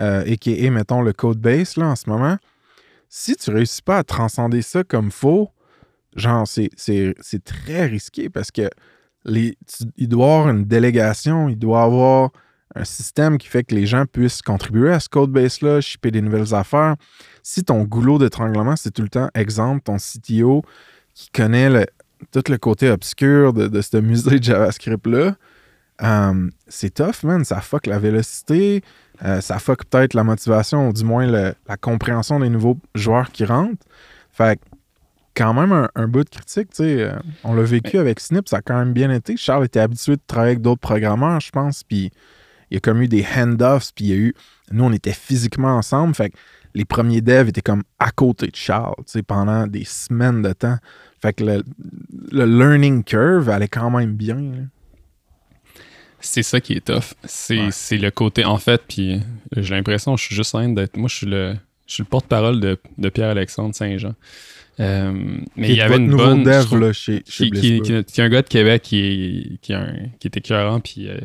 euh, 0.00 0.22
et 0.26 0.36
qui 0.36 0.70
mettons, 0.70 1.02
le 1.02 1.12
code 1.12 1.38
base 1.38 1.76
là, 1.76 1.86
en 1.86 1.96
ce 1.96 2.08
moment. 2.08 2.36
Si 3.08 3.36
tu 3.36 3.50
réussis 3.50 3.82
pas 3.82 3.98
à 3.98 4.04
transcender 4.04 4.62
ça 4.62 4.82
comme 4.82 5.10
faux, 5.10 5.50
genre, 6.16 6.46
c'est, 6.46 6.70
très 7.44 7.86
risqué 7.86 8.28
parce 8.28 8.50
que 8.50 8.68
les, 9.24 9.56
il 9.96 10.08
doit 10.08 10.26
y 10.26 10.30
avoir 10.30 10.48
une 10.50 10.64
délégation, 10.64 11.48
il 11.48 11.58
doit 11.58 11.80
y 11.80 11.84
avoir 11.84 12.30
un 12.74 12.84
système 12.84 13.38
qui 13.38 13.46
fait 13.46 13.62
que 13.62 13.74
les 13.74 13.86
gens 13.86 14.04
puissent 14.04 14.42
contribuer 14.42 14.92
à 14.92 15.00
ce 15.00 15.08
code 15.08 15.30
base-là, 15.30 15.80
shipper 15.80 16.10
des 16.10 16.22
nouvelles 16.22 16.54
affaires. 16.54 16.96
Si 17.42 17.62
ton 17.62 17.84
goulot 17.84 18.18
d'étranglement, 18.18 18.74
c'est 18.76 18.90
tout 18.90 19.02
le 19.02 19.08
temps, 19.08 19.28
exemple, 19.34 19.82
ton 19.84 19.96
CTO 19.96 20.62
qui 21.14 21.30
connaît 21.30 21.86
tout 22.32 22.42
le 22.48 22.58
côté 22.58 22.90
obscur 22.90 23.52
de, 23.52 23.68
de 23.68 23.80
ce 23.80 23.98
musée 23.98 24.40
de 24.40 24.44
JavaScript-là, 24.44 25.36
euh, 26.02 26.50
c'est 26.68 26.94
tough, 26.94 27.22
man. 27.24 27.44
Ça 27.44 27.60
fuck 27.60 27.86
la 27.86 27.98
vélocité, 27.98 28.82
euh, 29.24 29.40
ça 29.40 29.58
fuck 29.58 29.84
peut-être 29.84 30.14
la 30.14 30.24
motivation, 30.24 30.88
ou 30.88 30.92
du 30.92 31.04
moins 31.04 31.26
le- 31.26 31.54
la 31.68 31.76
compréhension 31.76 32.40
des 32.40 32.48
nouveaux 32.50 32.78
joueurs 32.94 33.30
qui 33.30 33.44
rentrent. 33.44 33.84
Fait 34.32 34.56
que, 34.58 34.64
quand 35.36 35.52
même 35.54 35.72
un, 35.72 35.88
un 35.96 36.06
bout 36.08 36.24
de 36.24 36.30
critique, 36.30 36.70
tu 36.70 36.76
sais. 36.84 37.02
euh, 37.02 37.12
on 37.42 37.54
l'a 37.54 37.62
vécu 37.62 37.98
avec 37.98 38.20
Snip, 38.20 38.48
ça 38.48 38.58
a 38.58 38.62
quand 38.62 38.78
même 38.78 38.92
bien 38.92 39.10
été. 39.10 39.36
Charles 39.36 39.64
était 39.64 39.80
habitué 39.80 40.16
de 40.16 40.20
travailler 40.26 40.52
avec 40.52 40.62
d'autres 40.62 40.80
programmeurs, 40.80 41.40
je 41.40 41.50
pense, 41.50 41.82
puis 41.84 42.10
il 42.70 42.74
y 42.74 42.76
a 42.76 42.80
comme 42.80 43.02
eu 43.02 43.08
des 43.08 43.24
hand-offs, 43.36 43.92
puis 43.94 44.04
il 44.06 44.08
y 44.10 44.12
a 44.12 44.16
eu. 44.16 44.34
Nous, 44.70 44.84
on 44.84 44.92
était 44.92 45.12
physiquement 45.12 45.76
ensemble, 45.76 46.14
fait 46.14 46.30
que 46.30 46.36
les 46.74 46.84
premiers 46.84 47.20
devs 47.20 47.48
étaient 47.48 47.62
comme 47.62 47.82
à 48.00 48.10
côté 48.10 48.46
de 48.48 48.56
Charles, 48.56 48.94
tu 48.98 49.04
sais, 49.12 49.22
pendant 49.22 49.66
des 49.68 49.84
semaines 49.84 50.42
de 50.42 50.52
temps. 50.52 50.78
Fait 51.22 51.32
que 51.32 51.44
le, 51.44 51.62
le 52.32 52.44
learning 52.46 53.04
curve 53.04 53.48
allait 53.48 53.68
quand 53.68 53.90
même 53.90 54.14
bien. 54.14 54.36
là. 54.36 54.58
C'est 56.26 56.42
ça 56.42 56.60
qui 56.60 56.72
est 56.74 56.84
tough. 56.84 57.14
C'est, 57.24 57.58
Ouais. 57.58 57.98
le 57.98 58.10
côté, 58.10 58.44
en 58.44 58.56
fait, 58.58 58.82
puis 58.88 59.20
j'ai 59.56 59.74
l'impression, 59.74 60.16
je 60.16 60.24
suis 60.24 60.34
juste 60.34 60.54
en 60.54 60.68
d'être. 60.68 60.96
Moi, 60.96 61.08
je 61.08 61.16
suis 61.16 61.26
le, 61.26 61.54
je 61.86 61.94
suis 61.94 62.02
le 62.02 62.08
porte-parole 62.08 62.60
de, 62.60 62.78
de 62.98 63.08
Pierre-Alexandre 63.08 63.74
Saint-Jean. 63.74 64.14
Euh, 64.80 65.12
mais 65.56 65.68
il 65.70 65.76
y 65.76 65.80
avait 65.80 65.96
une 65.98 66.10
bonne. 66.10 66.42
dev 66.42 66.64
trouve- 66.64 66.80
là, 66.80 66.92
chez, 66.92 67.22
chez 67.28 67.44
qui, 67.44 67.50
qui, 67.50 67.80
Blissbook. 67.80 67.86
qui- 68.06 68.12
qui 68.12 68.20
est 68.20 68.24
un 68.24 68.28
gars 68.28 68.42
de 68.42 68.48
Québec 68.48 68.82
qui 68.82 68.98
est, 68.98 69.60
qui 69.60 69.72
est, 69.72 69.76
un- 69.76 69.94
qui 70.18 70.26
est 70.26 70.36
écœurant, 70.36 70.80
puis 70.80 71.08
euh, 71.08 71.16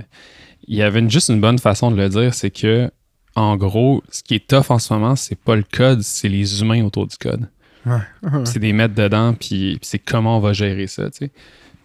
il 0.68 0.76
y 0.78 0.84
avait 0.84 1.00
une- 1.00 1.10
juste 1.10 1.30
une 1.30 1.42
bonne 1.42 1.58
façon 1.58 1.90
de 1.90 1.96
le 1.98 2.10
dire, 2.10 2.34
c'est 2.36 2.52
que, 2.52 2.92
en 3.36 3.58
gros, 3.58 4.04
ce 4.12 4.22
qui 4.22 4.36
est 4.36 4.46
tough 4.48 4.70
en 4.70 4.78
ce 4.78 4.94
moment, 4.94 5.16
c'est 5.16 5.40
pas 5.40 5.56
le 5.56 5.64
code, 5.64 6.02
c'est 6.04 6.30
les 6.30 6.62
humains 6.62 6.84
autour 6.84 7.08
du 7.08 7.16
code. 7.18 7.48
Ouais. 7.86 7.98
C'est 8.46 8.60
des 8.60 8.74
mettre 8.74 8.94
dedans, 8.94 9.34
puis, 9.34 9.78
puis 9.78 9.80
c'est 9.82 10.00
comment 10.00 10.38
on 10.38 10.42
va 10.42 10.52
gérer 10.54 10.86
ça, 10.88 11.10
tu 11.10 11.26
sais. 11.26 11.32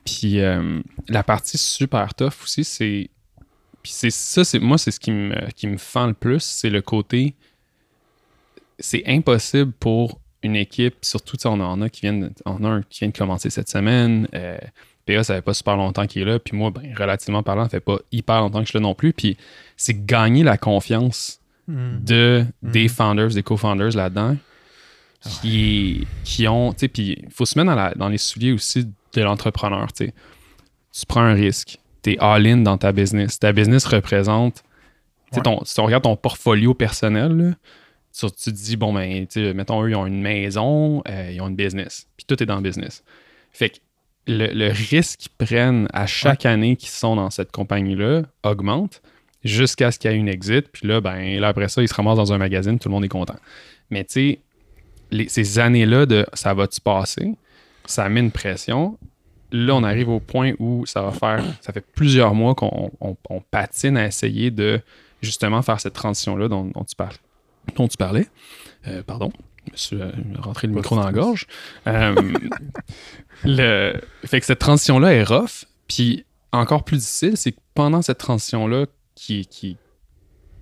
Puis 0.05 0.41
euh, 0.41 0.81
la 1.09 1.23
partie 1.23 1.59
super 1.59 2.15
tough 2.15 2.35
aussi, 2.43 2.65
c'est. 2.65 3.09
Puis 3.83 3.93
c'est 3.93 4.11
ça, 4.11 4.45
c'est 4.45 4.59
moi, 4.59 4.79
c'est 4.79 4.91
ce 4.91 5.01
qui 5.01 5.11
me, 5.11 5.51
qui 5.53 5.67
me 5.67 5.77
fend 5.77 6.07
le 6.07 6.15
plus, 6.15 6.41
c'est 6.43 6.71
le 6.71 6.81
côté. 6.83 7.35
C'est 8.79 9.03
impossible 9.07 9.73
pour 9.73 10.21
une 10.43 10.57
équipe, 10.57 10.97
surtout, 11.03 11.37
on 11.47 11.61
en 11.61 11.81
a 11.81 11.89
qui 11.89 12.03
viennent, 12.03 12.21
de- 12.29 12.33
on 12.45 12.63
a 12.65 12.69
un 12.69 12.83
qui 12.83 13.01
vient 13.01 13.09
de 13.09 13.17
commencer 13.17 13.49
cette 13.51 13.69
semaine. 13.69 14.29
Euh, 14.35 14.59
PA, 15.07 15.23
ça 15.23 15.35
fait 15.37 15.43
pas 15.43 15.55
super 15.55 15.77
longtemps 15.77 16.07
qu'il 16.07 16.23
est 16.23 16.25
là, 16.25 16.39
puis 16.39 16.57
moi, 16.57 16.71
ben, 16.71 16.95
relativement 16.99 17.43
parlant, 17.43 17.65
ça 17.65 17.71
fait 17.71 17.81
pas 17.81 17.99
hyper 18.11 18.41
longtemps 18.41 18.59
que 18.61 18.65
je 18.67 18.71
suis 18.71 18.79
là 18.79 18.83
non 18.83 18.95
plus. 18.95 19.13
Puis 19.13 19.37
c'est 19.77 20.05
gagner 20.07 20.43
la 20.43 20.59
confiance 20.59 21.41
Hmm. 21.67 21.99
de, 22.05 22.45
des 22.63 22.83
Mhm. 22.85 22.89
founders, 22.91 23.29
des 23.31 23.43
co-founders 23.43 23.97
là-dedans, 23.97 24.37
qui, 25.41 26.07
qui 26.23 26.47
ont, 26.47 26.75
tu 26.75 26.81
sais, 26.81 26.89
puis 26.89 27.19
il 27.23 27.31
faut 27.31 27.47
se 27.47 27.59
mettre 27.59 27.71
dans, 27.71 27.75
la- 27.75 27.95
dans 27.95 28.09
les 28.11 28.19
souliers 28.19 28.53
aussi 28.53 28.87
de 29.21 29.25
l'entrepreneur, 29.25 29.93
tu 29.93 30.07
sais. 30.07 30.15
Tu 30.93 31.07
prends 31.07 31.23
un 31.23 31.35
risque, 31.35 31.79
tu 32.03 32.13
es 32.13 32.19
all-in 32.21 32.59
dans 32.59 32.79
ta 32.79 32.93
business. 32.93 33.39
Ta 33.39 33.53
business 33.53 33.85
représente, 33.87 34.63
Ouais. 35.33 35.43
ton- 35.43 35.65
si 35.65 35.81
on 35.81 35.85
regarde 35.87 36.05
ton 36.05 36.17
portfolio 36.17 36.75
personnel, 36.75 37.33
là, 37.37 37.51
tu, 38.17 38.27
tu 38.31 38.45
te 38.45 38.51
dis, 38.51 38.77
bon, 38.77 38.93
ben, 38.93 39.27
mettons, 39.55 39.83
eux, 39.83 39.91
ils 39.91 39.97
ont 39.97 40.07
une 40.07 40.21
maison, 40.23 41.03
euh, 41.09 41.31
ils 41.33 41.41
ont 41.41 41.49
une 41.49 41.57
business, 41.57 42.07
puis 42.17 42.25
tout 42.27 42.41
est 42.41 42.47
dans 42.47 42.57
le 42.57 42.63
business. 42.63 43.03
Fait 43.51 43.71
que 43.71 43.77
le, 44.29 44.47
le 44.53 44.69
risque 44.71 45.19
qu'ils 45.21 45.33
prennent 45.47 45.89
à 45.93 46.07
chaque 46.07 46.47
année 46.47 46.77
qu'ils 46.77 46.91
sont 46.91 47.17
dans 47.17 47.31
cette 47.31 47.51
compagnie-là 47.51 48.23
augmente 48.45 49.03
jusqu'à 49.43 49.91
ce 49.91 49.99
qu'il 49.99 50.11
y 50.11 50.15
ait 50.15 50.17
une 50.17 50.29
exit. 50.29 50.69
Puis 50.73 50.87
là, 50.87 51.01
ben, 51.01 51.39
là, 51.41 51.49
après 51.49 51.69
ça, 51.69 51.83
ils 51.83 51.89
se 51.89 51.95
ramassent 51.95 52.17
dans 52.17 52.33
un 52.33 52.39
magazine, 52.39 52.79
tout 52.79 52.89
le 52.89 52.95
monde 52.95 53.05
est 53.05 53.09
content. 53.09 53.37
Mais 53.91 54.05
tu 54.05 54.39
sais, 55.13 55.29
ces 55.29 55.59
années-là 55.59 56.07
de 56.07 56.25
ça 56.33 56.55
va-tu 56.55 56.81
passer, 56.81 57.35
ça 57.87 58.09
met 58.09 58.21
une 58.21 58.31
pression. 58.31 58.99
Là, 59.53 59.75
on 59.77 59.85
arrive 59.85 60.09
au 60.09 60.21
point 60.21 60.53
où 60.59 60.85
ça 60.87 61.03
va 61.03 61.13
faire, 61.13 61.45
ça 61.61 61.73
fait 61.73 61.85
plusieurs 61.95 62.35
mois 62.35 62.55
qu'on 62.55 62.91
on- 63.01 63.17
on 63.31 63.41
patine 63.41 63.97
à 63.97 64.07
essayer 64.07 64.51
de 64.51 64.81
justement 65.23 65.63
faire 65.63 65.81
cette 65.81 65.93
transition-là 65.95 66.49
dont, 66.49 66.65
dont 66.65 66.85
tu 66.85 66.97
parles, 66.97 67.15
dont 67.77 67.87
tu 67.89 67.97
parlais. 67.97 68.27
Euh, 68.89 69.03
pardon, 69.03 69.33
je 69.67 69.73
me 69.73 69.77
suis 69.77 69.97
euh, 70.03 70.11
rentré 70.41 70.67
le 70.67 70.75
micro 70.75 70.97
dans 70.97 71.05
la 71.05 71.13
gorge. 71.13 71.47
Euh, 71.87 72.15
le, 73.45 74.01
fait 74.25 74.41
que 74.41 74.47
cette 74.47 74.59
transition-là 74.59 75.13
est 75.15 75.23
rough. 75.25 75.65
Puis 75.89 76.25
encore 76.53 76.85
plus 76.85 76.99
difficile, 76.99 77.37
c'est 77.37 77.53
que 77.53 77.61
pendant 77.75 78.03
cette 78.03 78.19
transition-là, 78.19 78.87
qui, 79.15 79.47
qui, 79.47 79.77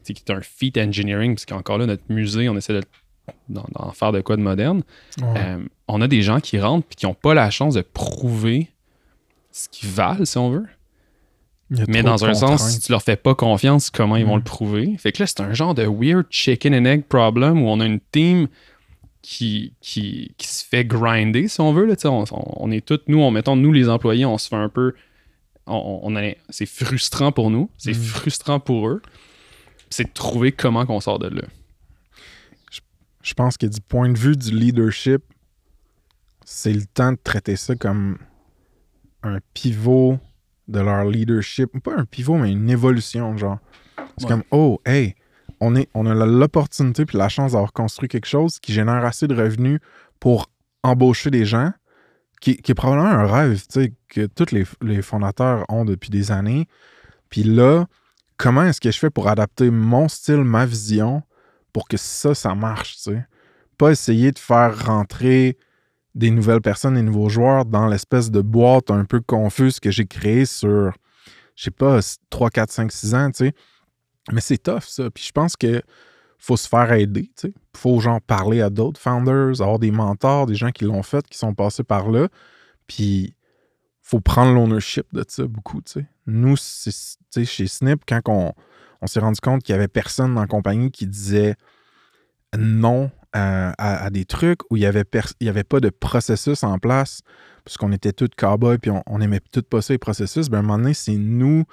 qui 0.04 0.12
est 0.12 0.30
un 0.30 0.40
feat 0.42 0.76
engineering, 0.76 1.34
parce 1.34 1.46
qu'encore 1.46 1.78
là, 1.78 1.86
notre 1.86 2.02
musée, 2.08 2.48
on 2.48 2.56
essaie 2.56 2.74
de- 2.74 2.82
d'en 3.48 3.92
faire 3.92 4.12
de 4.12 4.20
quoi 4.20 4.36
de 4.36 4.42
moderne. 4.42 4.82
Ouais. 5.20 5.26
Euh, 5.36 5.64
on 5.88 6.00
a 6.00 6.08
des 6.08 6.22
gens 6.22 6.40
qui 6.40 6.58
rentrent 6.60 6.86
et 6.90 6.94
qui 6.94 7.06
n'ont 7.06 7.14
pas 7.14 7.34
la 7.34 7.50
chance 7.50 7.74
de 7.74 7.82
prouver 7.82 8.68
ce 9.50 9.68
qu'ils 9.68 9.88
valent, 9.90 10.24
si 10.24 10.38
on 10.38 10.50
veut. 10.50 10.66
Mais 11.88 12.02
dans 12.02 12.24
un 12.26 12.34
sens, 12.34 12.68
si 12.70 12.80
tu 12.80 12.92
leur 12.92 13.02
fais 13.02 13.16
pas 13.16 13.34
confiance, 13.34 13.88
comment 13.90 14.16
ils 14.16 14.26
vont 14.26 14.34
Mm. 14.36 14.38
le 14.40 14.44
prouver? 14.44 14.96
Fait 14.98 15.10
que 15.12 15.22
là, 15.22 15.26
c'est 15.26 15.40
un 15.40 15.54
genre 15.54 15.74
de 15.74 15.84
weird 15.86 16.26
chicken 16.30 16.74
and 16.74 16.84
egg 16.84 17.04
problem 17.04 17.62
où 17.62 17.66
on 17.68 17.80
a 17.80 17.86
une 17.86 18.00
team 18.12 18.48
qui, 19.22 19.72
qui, 19.80 20.34
qui 20.36 20.48
se 20.48 20.64
fait 20.64 20.84
grinder, 20.84 21.48
si 21.48 21.60
on 21.62 21.72
veut. 21.72 21.86
Là, 21.86 21.94
on, 22.04 22.24
on- 22.32 22.70
est 22.70 22.84
tous, 22.84 23.00
nous, 23.06 23.20
on, 23.20 23.30
mettons, 23.30 23.56
nous 23.56 23.72
les 23.72 23.88
employés, 23.88 24.26
on 24.26 24.36
se 24.36 24.48
fait 24.48 24.56
un 24.56 24.68
peu. 24.68 24.94
On, 25.66 26.00
on 26.02 26.16
a- 26.16 26.34
c'est 26.50 26.66
frustrant 26.66 27.32
pour 27.32 27.48
nous, 27.50 27.70
c'est 27.78 27.92
Mm. 27.92 28.02
frustrant 28.02 28.60
pour 28.60 28.88
eux. 28.88 29.00
C'est 29.90 30.04
de 30.04 30.12
trouver 30.12 30.52
comment 30.52 30.84
qu'on 30.86 31.00
sort 31.00 31.18
de 31.18 31.28
là. 31.28 31.42
Je 33.22 33.34
pense 33.34 33.56
que 33.56 33.66
du 33.66 33.80
point 33.80 34.08
de 34.08 34.18
vue 34.18 34.36
du 34.36 34.50
leadership, 34.50 35.22
c'est 36.44 36.72
le 36.72 36.84
temps 36.84 37.12
de 37.12 37.18
traiter 37.22 37.56
ça 37.56 37.74
comme 37.76 38.18
un 39.22 39.38
pivot 39.54 40.18
de 40.68 40.80
leur 40.80 41.04
leadership. 41.04 41.70
Pas 41.82 41.94
un 41.96 42.04
pivot, 42.04 42.36
mais 42.36 42.52
une 42.52 42.68
évolution, 42.70 43.36
genre. 43.36 43.58
C'est 44.18 44.24
Ouais. 44.24 44.30
comme, 44.30 44.42
oh, 44.50 44.80
hey, 44.84 45.14
on, 45.60 45.74
est, 45.76 45.88
on 45.94 46.06
a 46.06 46.14
l'opportunité 46.26 47.06
puis 47.06 47.16
la 47.16 47.28
chance 47.28 47.52
d'avoir 47.52 47.72
construit 47.72 48.08
quelque 48.08 48.26
chose 48.26 48.58
qui 48.58 48.72
génère 48.72 49.04
assez 49.04 49.26
de 49.28 49.34
revenus 49.34 49.80
pour 50.20 50.50
embaucher 50.82 51.30
des 51.30 51.44
gens, 51.44 51.72
qui, 52.40 52.56
qui 52.56 52.72
est 52.72 52.74
probablement 52.74 53.08
un 53.08 53.26
rêve, 53.26 53.60
tu 53.68 53.80
sais, 53.82 53.92
que 54.08 54.26
tous 54.26 54.52
les, 54.52 54.64
les 54.82 55.00
fondateurs 55.02 55.64
ont 55.68 55.84
depuis 55.84 56.10
des 56.10 56.32
années. 56.32 56.66
Puis 57.30 57.44
là, 57.44 57.86
comment 58.36 58.64
est-ce 58.64 58.80
que 58.80 58.90
je 58.90 58.98
fais 58.98 59.10
pour 59.10 59.28
adapter 59.28 59.70
mon 59.70 60.08
style, 60.08 60.42
ma 60.42 60.66
vision, 60.66 61.22
pour 61.72 61.88
que 61.88 61.96
ça, 61.96 62.34
ça 62.34 62.54
marche, 62.54 62.96
tu 62.96 63.02
sais? 63.02 63.26
Pas 63.78 63.90
essayer 63.90 64.32
de 64.32 64.38
faire 64.38 64.86
rentrer 64.86 65.56
des 66.14 66.30
nouvelles 66.30 66.60
personnes, 66.60 66.94
des 66.94 67.02
nouveaux 67.02 67.28
joueurs 67.28 67.64
dans 67.64 67.88
l'espèce 67.88 68.30
de 68.30 68.40
boîte 68.42 68.90
un 68.90 69.04
peu 69.04 69.20
confuse 69.20 69.80
que 69.80 69.90
j'ai 69.90 70.06
créée 70.06 70.44
sur, 70.44 70.92
je 71.56 71.64
sais 71.64 71.70
pas, 71.70 72.00
3, 72.30 72.50
4, 72.50 72.70
5, 72.70 72.92
6 72.92 73.14
ans, 73.14 73.30
tu 73.30 73.46
sais. 73.46 73.54
Mais 74.30 74.40
c'est 74.40 74.58
tough, 74.58 74.82
ça. 74.82 75.10
Puis 75.10 75.24
je 75.24 75.32
pense 75.32 75.56
que 75.56 75.82
faut 76.38 76.56
se 76.56 76.68
faire 76.68 76.92
aider, 76.92 77.30
tu 77.36 77.48
sais. 77.48 77.54
Faut, 77.76 78.00
genre, 78.00 78.20
parler 78.20 78.60
à 78.60 78.68
d'autres 78.68 79.00
founders, 79.00 79.62
avoir 79.62 79.78
des 79.78 79.90
mentors, 79.90 80.46
des 80.46 80.54
gens 80.54 80.70
qui 80.70 80.84
l'ont 80.84 81.02
fait, 81.02 81.26
qui 81.26 81.38
sont 81.38 81.54
passés 81.54 81.84
par 81.84 82.10
là. 82.10 82.28
Puis 82.86 83.34
faut 84.02 84.20
prendre 84.20 84.52
l'ownership 84.52 85.06
de 85.12 85.24
ça 85.26 85.46
beaucoup, 85.46 85.80
tu 85.80 85.92
sais. 85.92 86.06
Nous, 86.26 86.56
chez 86.56 87.66
Snip, 87.66 88.02
quand 88.06 88.20
on, 88.26 88.52
on 89.02 89.06
s'est 89.06 89.20
rendu 89.20 89.40
compte 89.40 89.62
qu'il 89.62 89.74
y 89.74 89.76
avait 89.76 89.88
personne 89.88 90.34
dans 90.34 90.40
la 90.40 90.46
compagnie 90.46 90.90
qui 90.90 91.06
disait 91.06 91.56
non 92.56 93.10
à, 93.34 94.10
des 94.10 94.24
trucs 94.24 94.60
où 94.70 94.76
il 94.76 94.80
n'y 94.80 94.86
avait, 94.86 95.04
y 95.40 95.48
avait 95.48 95.64
pas 95.64 95.80
de 95.80 95.88
processus 95.88 96.62
en 96.64 96.78
place, 96.78 97.22
puisqu'on 97.64 97.90
était 97.92 98.12
tous 98.12 98.28
cow-boys 98.36 98.78
puis 98.78 98.90
on, 98.90 99.02
on 99.06 99.20
aimait 99.20 99.40
tout 99.52 99.62
pas 99.62 99.80
ça, 99.80 99.94
les 99.94 99.98
processus, 99.98 100.48
ben, 100.48 100.58
à 100.58 100.60
un 100.60 100.62
moment 100.62 100.78
donné, 100.78 100.94
c'est 100.94 101.16
nous, 101.16 101.64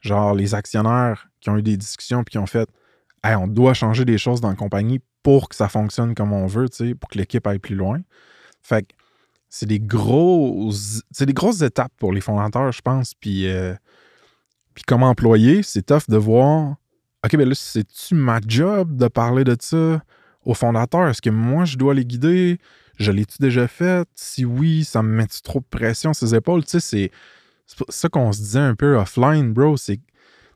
genre 0.00 0.34
les 0.34 0.54
actionnaires, 0.54 1.28
qui 1.40 1.50
ont 1.50 1.56
eu 1.56 1.62
des 1.62 1.76
discussions 1.76 2.24
puis 2.24 2.32
qui 2.32 2.38
ont 2.38 2.46
fait 2.46 2.68
Hey, 3.22 3.36
on 3.36 3.46
doit 3.46 3.72
changer 3.72 4.04
des 4.04 4.18
choses 4.18 4.40
dans 4.42 4.50
la 4.50 4.54
compagnie 4.54 5.00
pour 5.22 5.48
que 5.48 5.56
ça 5.56 5.68
fonctionne 5.68 6.14
comme 6.14 6.32
on 6.32 6.46
veut, 6.46 6.68
pour 7.00 7.08
que 7.08 7.16
l'équipe 7.16 7.46
aille 7.46 7.58
plus 7.58 7.74
loin. 7.74 8.00
Fait 8.62 8.82
que 8.82 8.94
c'est 9.48 9.66
des 9.66 9.80
grosses, 9.80 11.02
c'est 11.10 11.26
des 11.26 11.32
grosses 11.32 11.62
étapes 11.62 11.92
pour 11.96 12.12
les 12.12 12.20
fondateurs, 12.20 12.72
je 12.72 12.82
pense. 12.82 13.14
Euh, 13.26 13.74
puis 14.74 14.84
comme 14.84 15.02
employé, 15.02 15.62
c'est 15.62 15.82
tough 15.82 16.08
de 16.08 16.16
voir 16.16 16.76
OK, 17.24 17.36
ben 17.36 17.48
là, 17.48 17.54
c'est-tu 17.54 18.14
ma 18.14 18.38
job 18.46 18.96
de 18.96 19.08
parler 19.08 19.44
de 19.44 19.56
ça 19.58 20.02
aux 20.44 20.52
fondateurs? 20.52 21.08
Est-ce 21.08 21.22
que 21.22 21.30
moi, 21.30 21.64
je 21.64 21.78
dois 21.78 21.94
les 21.94 22.04
guider? 22.04 22.58
Je 22.98 23.12
l'ai-tu 23.12 23.38
déjà 23.40 23.66
fait? 23.66 24.06
Si 24.14 24.44
oui, 24.44 24.84
ça 24.84 25.02
me 25.02 25.08
met 25.08 25.26
trop 25.42 25.60
de 25.60 25.64
pression 25.64 26.12
sur 26.12 26.28
ses 26.28 26.34
épaules? 26.34 26.64
Tu 26.64 26.80
sais, 26.80 27.10
c'est 27.66 27.76
ça 27.88 28.10
qu'on 28.10 28.30
se 28.32 28.40
disait 28.40 28.58
un 28.58 28.74
peu 28.74 28.98
offline, 28.98 29.54
bro. 29.54 29.78
C'est 29.78 29.96
que 29.96 30.02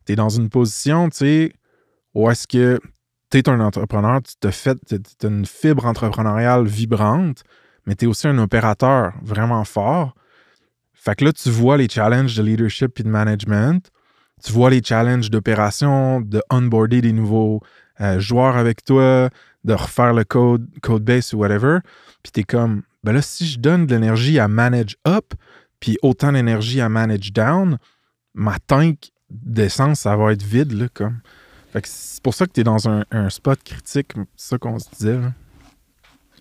t'es 0.04 0.14
dans 0.14 0.28
une 0.28 0.50
position, 0.50 1.08
tu 1.08 1.16
sais, 1.16 1.52
où 2.12 2.30
est-ce 2.30 2.46
que 2.46 2.78
t'es 3.30 3.48
un 3.48 3.60
entrepreneur, 3.60 4.20
tu 4.22 4.34
te 4.38 4.50
fais, 4.50 4.74
t'as 4.74 5.28
une 5.28 5.46
fibre 5.46 5.86
entrepreneuriale 5.86 6.66
vibrante, 6.66 7.44
mais 7.86 7.94
t'es 7.94 8.06
aussi 8.06 8.28
un 8.28 8.38
opérateur 8.38 9.14
vraiment 9.22 9.64
fort. 9.64 10.14
Fait 10.92 11.14
que 11.14 11.24
là, 11.24 11.32
tu 11.32 11.48
vois 11.48 11.78
les 11.78 11.88
challenges 11.88 12.36
de 12.36 12.42
leadership 12.42 13.00
et 13.00 13.02
de 13.02 13.08
management. 13.08 13.90
Tu 14.42 14.52
vois 14.52 14.70
les 14.70 14.82
challenges 14.82 15.30
d'opération, 15.30 16.20
de 16.20 16.42
onboarder 16.50 17.00
des 17.00 17.12
nouveaux 17.12 17.60
euh, 18.00 18.20
joueurs 18.20 18.56
avec 18.56 18.84
toi, 18.84 19.30
de 19.64 19.72
refaire 19.72 20.12
le 20.12 20.24
code, 20.24 20.66
code 20.80 21.04
base 21.04 21.34
ou 21.34 21.38
whatever. 21.38 21.78
Puis 22.22 22.32
t'es 22.32 22.44
comme, 22.44 22.82
ben 23.04 23.12
là, 23.12 23.22
si 23.22 23.46
je 23.46 23.58
donne 23.58 23.86
de 23.86 23.94
l'énergie 23.94 24.38
à 24.38 24.48
manage 24.48 24.96
up, 25.06 25.34
puis 25.80 25.98
autant 26.02 26.32
d'énergie 26.32 26.80
à 26.80 26.88
manage 26.88 27.32
down, 27.32 27.78
ma 28.34 28.58
tank 28.58 29.10
d'essence, 29.30 30.00
ça 30.00 30.16
va 30.16 30.32
être 30.32 30.42
vide, 30.42 30.72
là, 30.72 30.86
comme. 30.92 31.20
Fait 31.72 31.82
que 31.82 31.88
c'est 31.90 32.22
pour 32.22 32.34
ça 32.34 32.46
que 32.46 32.52
t'es 32.52 32.64
dans 32.64 32.88
un, 32.88 33.04
spot 33.30 33.62
critique, 33.62 34.12
c'est 34.36 34.48
ça 34.50 34.58
qu'on 34.58 34.78
se 34.78 34.86
disait, 34.96 35.18
là. 35.18 35.32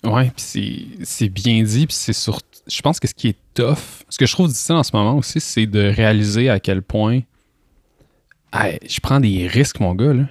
Ouais, 0.04 0.32
puis 0.36 0.44
c'est- 0.46 1.06
c'est 1.06 1.30
bien 1.30 1.64
dit, 1.64 1.88
puis 1.88 1.96
c'est 1.96 2.14
surtout. 2.14 2.46
Je 2.68 2.82
pense 2.82 3.00
que 3.00 3.08
ce 3.08 3.14
qui 3.14 3.30
est 3.30 3.38
tough, 3.54 4.04
ce 4.10 4.18
que 4.18 4.26
je 4.26 4.32
trouve 4.32 4.48
difficile 4.48 4.76
en 4.76 4.84
ce 4.84 4.92
moment 4.96 5.16
aussi, 5.18 5.40
c'est 5.40 5.66
de 5.66 5.82
réaliser 5.90 6.50
à 6.50 6.60
quel 6.60 6.82
point. 6.82 7.22
Hey, 8.60 8.80
je 8.88 9.00
prends 9.00 9.20
des 9.20 9.48
risques, 9.48 9.80
mon 9.80 9.94
gars, 9.96 10.14
là. 10.14 10.24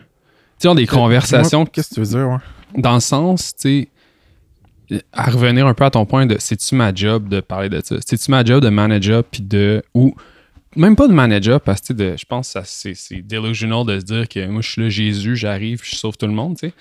Tu 0.58 0.68
sais, 0.68 0.74
des 0.74 0.86
conversations 0.86 1.66
Qu'est-ce 1.66 1.90
que 1.90 1.94
tu 1.94 2.00
veux 2.00 2.06
dire, 2.06 2.28
ouais? 2.28 2.80
dans 2.80 2.94
le 2.94 3.00
sens, 3.00 3.54
tu 3.60 3.88
sais, 4.90 5.00
à 5.12 5.30
revenir 5.30 5.66
un 5.66 5.74
peu 5.74 5.84
à 5.84 5.90
ton 5.90 6.06
point 6.06 6.26
de 6.26 6.36
c'est-tu 6.38 6.74
ma 6.74 6.94
job 6.94 7.28
de 7.28 7.40
parler 7.40 7.68
de 7.68 7.80
ça? 7.84 7.96
C'est-tu 8.06 8.30
ma 8.30 8.44
job 8.44 8.62
de 8.62 8.68
manager 8.68 9.24
puis 9.24 9.42
de. 9.42 9.82
ou 9.94 10.14
même 10.76 10.94
pas 10.96 11.08
de 11.08 11.12
manager 11.12 11.60
parce 11.60 11.80
que 11.80 11.92
de- 11.92 12.14
je 12.18 12.24
pense 12.24 12.52
que 12.52 12.60
c'est, 12.64 13.22
delusional 13.22 13.84
de 13.86 13.98
se 13.98 14.04
dire 14.04 14.28
que 14.28 14.46
moi 14.46 14.60
je 14.62 14.70
suis 14.70 14.82
là 14.82 14.88
Jésus, 14.88 15.36
j'arrive, 15.36 15.80
je 15.82 15.96
sauve 15.96 16.16
tout 16.16 16.26
le 16.26 16.32
monde, 16.32 16.56
tu 16.58 16.68
sais. 16.68 16.74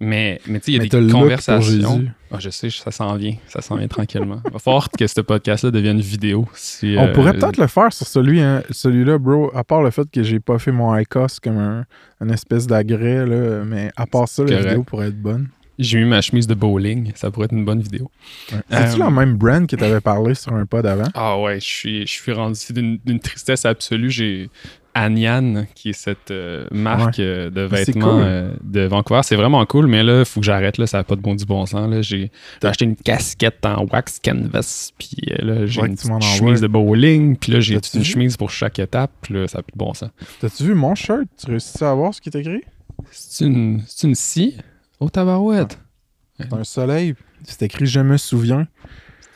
Mais, 0.00 0.40
mais 0.46 0.60
tu 0.60 0.66
sais, 0.66 0.70
il 0.72 0.74
y 0.74 0.78
a 0.78 0.82
Mais 1.00 1.06
des 1.06 1.12
conversations. 1.12 2.04
Ah, 2.30 2.36
je 2.38 2.50
sais, 2.50 2.70
ça 2.70 2.92
s'en 2.92 3.16
vient. 3.16 3.34
Ça 3.48 3.60
s'en 3.60 3.76
vient 3.76 3.88
tranquillement. 3.88 4.40
Il 4.44 4.50
va 4.52 4.58
falloir 4.60 4.88
que 4.90 5.06
ce 5.06 5.20
podcast-là 5.20 5.72
devienne 5.72 6.00
vidéo. 6.00 6.46
Si, 6.54 6.94
On 6.96 7.06
euh, 7.06 7.12
pourrait 7.12 7.32
peut-être 7.32 7.56
le 7.56 7.66
faire 7.66 7.92
sur 7.92 8.06
celui, 8.06 8.40
hein, 8.40 8.62
celui-là, 8.70 9.18
bro. 9.18 9.50
À 9.56 9.64
part 9.64 9.82
le 9.82 9.90
fait 9.90 10.08
que 10.08 10.22
j'ai 10.22 10.38
pas 10.38 10.58
fait 10.60 10.70
mon 10.70 10.96
ICOS 10.96 11.40
comme 11.42 11.58
un, 11.58 11.84
une 12.20 12.30
espèce 12.30 12.66
d'agrès, 12.68 13.26
là. 13.26 13.64
Mais 13.64 13.90
à 13.96 14.06
part 14.06 14.28
ça, 14.28 14.42
la 14.44 14.50
Correct. 14.50 14.66
vidéo 14.68 14.82
pourrait 14.84 15.08
être 15.08 15.20
bonne. 15.20 15.48
J'ai 15.80 16.00
mis 16.00 16.06
ma 16.08 16.20
chemise 16.20 16.46
de 16.48 16.54
bowling. 16.54 17.12
Ça 17.14 17.30
pourrait 17.30 17.44
être 17.46 17.52
une 17.52 17.64
bonne 17.64 17.80
vidéo. 17.80 18.10
C'est-tu 18.48 18.96
Euh, 19.00 19.04
la 19.04 19.10
même 19.10 19.36
brand 19.36 19.64
que 19.66 19.76
t'avais 19.76 20.00
parlé 20.00 20.34
sur 20.34 20.52
un 20.52 20.66
pod 20.66 20.84
avant? 20.84 21.08
Ah 21.14 21.38
ouais, 21.40 21.60
je 21.60 21.66
suis, 21.66 22.00
je 22.06 22.12
suis 22.12 22.32
rendu 22.32 22.58
d'une 22.72 23.20
tristesse 23.20 23.64
absolue. 23.64 24.10
J'ai 24.10 24.50
Anyan, 24.94 25.64
qui 25.74 25.90
est 25.90 25.92
cette 25.92 26.30
euh, 26.30 26.66
marque 26.70 27.18
euh, 27.20 27.50
de 27.50 27.68
c'est 27.70 27.86
vêtements 27.92 28.14
cool. 28.16 28.22
euh, 28.24 28.52
de 28.62 28.80
Vancouver. 28.82 29.20
C'est 29.22 29.36
vraiment 29.36 29.64
cool, 29.66 29.86
mais 29.86 30.02
là, 30.02 30.20
il 30.20 30.24
faut 30.24 30.40
que 30.40 30.46
j'arrête. 30.46 30.78
Là, 30.78 30.86
ça 30.86 30.98
n'a 30.98 31.04
pas 31.04 31.16
de 31.16 31.20
bon 31.20 31.34
du 31.34 31.44
bon 31.44 31.64
sens. 31.66 31.88
Là. 31.90 32.02
J'ai 32.02 32.30
acheté 32.62 32.84
une 32.84 32.96
casquette 32.96 33.64
en 33.64 33.84
wax 33.84 34.18
canvas, 34.18 34.92
puis 34.98 35.16
là, 35.38 35.66
j'ai 35.66 35.80
Ouais, 35.80 35.88
une 35.88 35.94
petite 35.96 36.22
chemise 36.22 36.60
de 36.60 36.66
bowling, 36.66 37.36
puis 37.36 37.52
là, 37.52 37.60
j'ai 37.60 37.74
une 37.74 37.80
vu? 38.00 38.04
chemise 38.04 38.36
pour 38.36 38.50
chaque 38.50 38.78
étape, 38.78 39.10
puis 39.22 39.34
là, 39.34 39.46
ça 39.46 39.58
n'a 39.58 39.62
plus 39.62 39.72
de 39.72 39.78
bon 39.78 39.94
sens. 39.94 40.10
T'as-tu 40.40 40.64
vu 40.64 40.74
mon 40.74 40.94
shirt? 40.94 41.26
Tu 41.38 41.46
réussis 41.50 41.84
à 41.84 41.94
voir 41.94 42.12
ce 42.14 42.20
qui 42.20 42.28
est 42.30 42.36
écrit? 42.36 42.62
C'est 43.12 43.44
une, 43.46 43.82
c'est 43.86 44.06
une 44.08 44.14
scie 44.14 44.56
au 44.98 45.08
tabarouette. 45.08 45.78
C'est 46.40 46.52
un 46.52 46.64
soleil. 46.64 47.14
C'est 47.44 47.62
écrit 47.62 47.86
Je 47.86 48.00
me 48.00 48.16
souviens. 48.16 48.66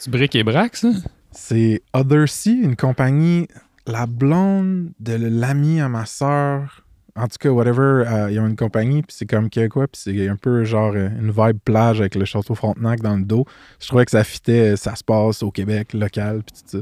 Tu 0.02 0.10
briques 0.10 0.34
et 0.34 0.42
braques, 0.42 0.76
ça? 0.76 0.90
C'est 1.30 1.82
Other 1.94 2.28
Sea, 2.28 2.60
une 2.62 2.76
compagnie, 2.76 3.46
la 3.86 4.06
blonde 4.06 4.90
de 5.00 5.14
l'ami 5.14 5.80
à 5.80 5.88
ma 5.88 6.06
sœur. 6.06 6.84
En 7.14 7.26
tout 7.28 7.36
cas, 7.38 7.50
whatever, 7.50 8.04
euh, 8.06 8.30
ils 8.30 8.40
ont 8.40 8.46
une 8.46 8.56
compagnie, 8.56 9.02
puis 9.02 9.14
c'est 9.14 9.26
comme 9.26 9.50
québécois, 9.50 9.86
puis 9.86 10.00
c'est 10.02 10.28
un 10.28 10.36
peu 10.36 10.64
genre 10.64 10.92
euh, 10.94 11.08
une 11.20 11.30
vibe 11.30 11.58
plage 11.62 12.00
avec 12.00 12.14
le 12.14 12.24
château 12.24 12.54
Frontenac 12.54 13.00
dans 13.00 13.16
le 13.16 13.22
dos. 13.24 13.44
Je 13.80 13.86
trouvais 13.88 14.06
que 14.06 14.12
ça 14.12 14.24
fitait, 14.24 14.72
euh, 14.72 14.76
ça 14.76 14.96
se 14.96 15.04
passe 15.04 15.42
au 15.42 15.50
Québec, 15.50 15.92
local, 15.92 16.42
puis 16.42 16.62
tout 16.62 16.78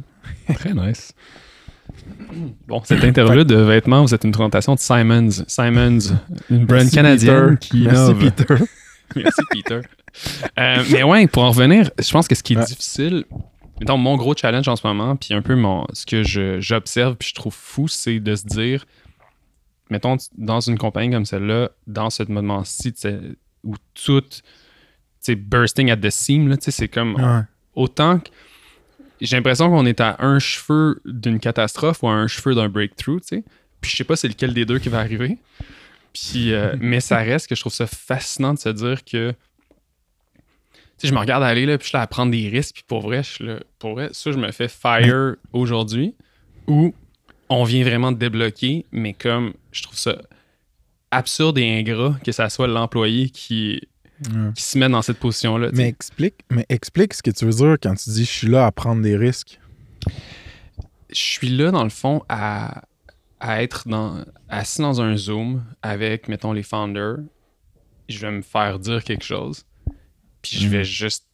ça. 0.49 0.55
Très 0.55 0.73
nice. 0.73 1.13
Bon, 2.69 2.81
cette 2.85 3.03
interview 3.03 3.43
de 3.43 3.57
vêtements, 3.57 4.03
vous 4.03 4.15
êtes 4.15 4.23
une 4.23 4.31
présentation 4.31 4.77
de 4.77 4.79
Simons. 4.79 5.31
Simons, 5.49 5.99
une 6.49 6.65
brand 6.65 6.79
Merci, 6.83 6.95
canadienne 6.95 7.57
Peter. 7.59 7.69
qui 7.69 7.83
Merci, 7.83 8.13
innove. 8.13 8.19
Peter. 8.21 8.55
Merci, 9.17 9.41
Peter. 9.51 9.81
Euh, 10.57 10.85
mais 10.93 11.03
ouais, 11.03 11.27
pour 11.27 11.43
en 11.43 11.51
revenir, 11.51 11.91
je 11.99 12.11
pense 12.13 12.29
que 12.29 12.37
ce 12.37 12.45
qui 12.45 12.53
est 12.53 12.59
Ouais. 12.59 12.65
difficile, 12.65 13.25
mettons, 13.81 13.97
mon 13.97 14.17
gros 14.17 14.35
challenge 14.37 14.69
en 14.69 14.77
ce 14.77 14.87
moment, 14.87 15.17
puis 15.17 15.35
un 15.35 15.43
peu 15.43 15.57
mon, 15.57 15.87
ce 15.93 16.07
que 16.07 16.23
j'observe, 16.61 17.17
puis 17.17 17.31
je 17.31 17.35
trouve 17.35 17.55
fou, 17.55 17.89
c'est 17.89 18.21
de 18.21 18.35
se 18.35 18.45
dire, 18.47 18.87
mettons, 19.91 20.17
dans 20.37 20.61
une 20.61 20.79
compagnie 20.79 21.11
comme 21.11 21.25
celle-là, 21.25 21.71
dans 21.87 22.11
ce 22.11 22.23
moment-ci, 22.25 22.95
où 23.65 23.75
tout, 23.95 24.23
sais, 25.21 25.35
bursting 25.35 25.91
at 25.91 25.97
the 25.97 26.11
seam, 26.11 26.57
c'est 26.61 26.89
comme, 26.89 27.15
Ouais. 27.15 27.43
autant 27.75 28.19
que 28.21 28.31
j'ai 29.21 29.37
l'impression 29.37 29.69
qu'on 29.69 29.85
est 29.87 30.01
à 30.01 30.17
un 30.21 30.39
cheveu 30.39 31.01
d'une 31.05 31.41
catastrophe 31.41 32.03
ou 32.03 32.09
à 32.09 32.13
un 32.13 32.27
cheveu 32.27 32.55
d'un 32.55 32.69
breakthrough, 32.69 33.21
tu 33.21 33.37
sais. 33.37 33.45
Puis 33.81 33.91
je 33.91 33.97
sais 33.97 34.05
pas 34.05 34.17
c'est 34.17 34.29
lequel 34.29 34.55
des 34.55 34.65
deux 34.65 34.79
qui 34.79 34.89
va 34.89 34.99
arriver. 35.01 35.39
Puis, 36.13 36.53
euh, 36.53 36.75
mais 36.81 37.01
ça 37.01 37.19
reste 37.19 37.47
que 37.47 37.55
je 37.55 37.61
trouve 37.61 37.73
ça 37.73 37.87
fascinant 37.87 38.55
de 38.55 38.59
se 38.59 38.69
dire 38.71 39.05
que. 39.05 39.35
Sais, 41.01 41.09
je 41.09 41.15
me 41.15 41.19
regarde 41.19 41.43
aller, 41.43 41.65
là, 41.67 41.79
puis 41.79 41.85
je 41.87 41.89
suis 41.89 41.97
là 41.97 42.03
à 42.03 42.07
prendre 42.07 42.31
des 42.31 42.49
risques, 42.49 42.75
puis 42.77 42.85
pour 42.87 43.01
vrai, 43.01 43.23
je 43.23 43.31
suis 43.31 43.47
là- 43.47 43.61
pour 43.79 43.93
vrai, 43.93 44.11
ça, 44.13 44.33
je 44.33 44.37
me 44.39 44.51
fais 44.53 44.69
fire 44.69 45.37
aujourd'hui, 45.53 46.15
où 46.67 46.95
on 47.49 47.65
vient 47.65 47.83
vraiment 47.85 48.13
de 48.13 48.19
débloquer, 48.19 48.85
mais 48.93 49.15
comme 49.15 49.55
je 49.73 49.83
trouve 49.83 49.97
ça 49.99 50.17
absurde 51.11 51.59
et 51.59 51.79
ingrat 51.79 52.17
que 52.25 52.33
ça 52.33 52.49
soit 52.51 52.69
l'employé 52.69 53.31
qui, 53.31 53.81
qui 54.55 54.63
se 54.63 54.79
met 54.79 54.89
dans 54.91 55.01
cette 55.03 55.19
position-là. 55.19 55.71
Mais 55.73 55.89
explique, 55.89 56.35
mais 56.51 56.67
explique 56.69 57.15
ce 57.15 57.23
que 57.23 57.31
tu 57.31 57.47
veux 57.47 57.53
dire 57.53 57.77
quand 57.83 57.95
tu 57.95 58.11
dis 58.11 58.25
je 58.27 58.31
suis 58.31 58.47
là 58.49 58.67
à 58.67 58.71
prendre 58.73 59.01
des 59.03 59.17
risques. 59.17 59.59
je 61.09 61.19
suis 61.19 61.49
là, 61.49 61.71
dans 61.71 61.83
le 61.85 61.91
fond, 61.91 62.23
à, 62.29 62.83
à 63.41 63.63
être 63.63 63.89
dans, 63.89 64.23
assis 64.49 64.83
dans 64.83 65.01
un 65.01 65.17
Zoom 65.17 65.65
avec, 65.83 66.29
mettons, 66.29 66.53
les 66.53 66.63
founders. 66.63 67.17
Je 68.09 68.19
vais 68.21 68.31
me 68.31 68.43
faire 68.43 68.79
dire 68.79 69.03
quelque 69.03 69.25
chose. 69.25 69.65
Puis 70.43 70.57
je 70.59 70.67
Mm. 70.67 70.71
vais 70.71 70.85
juste. 70.85 71.25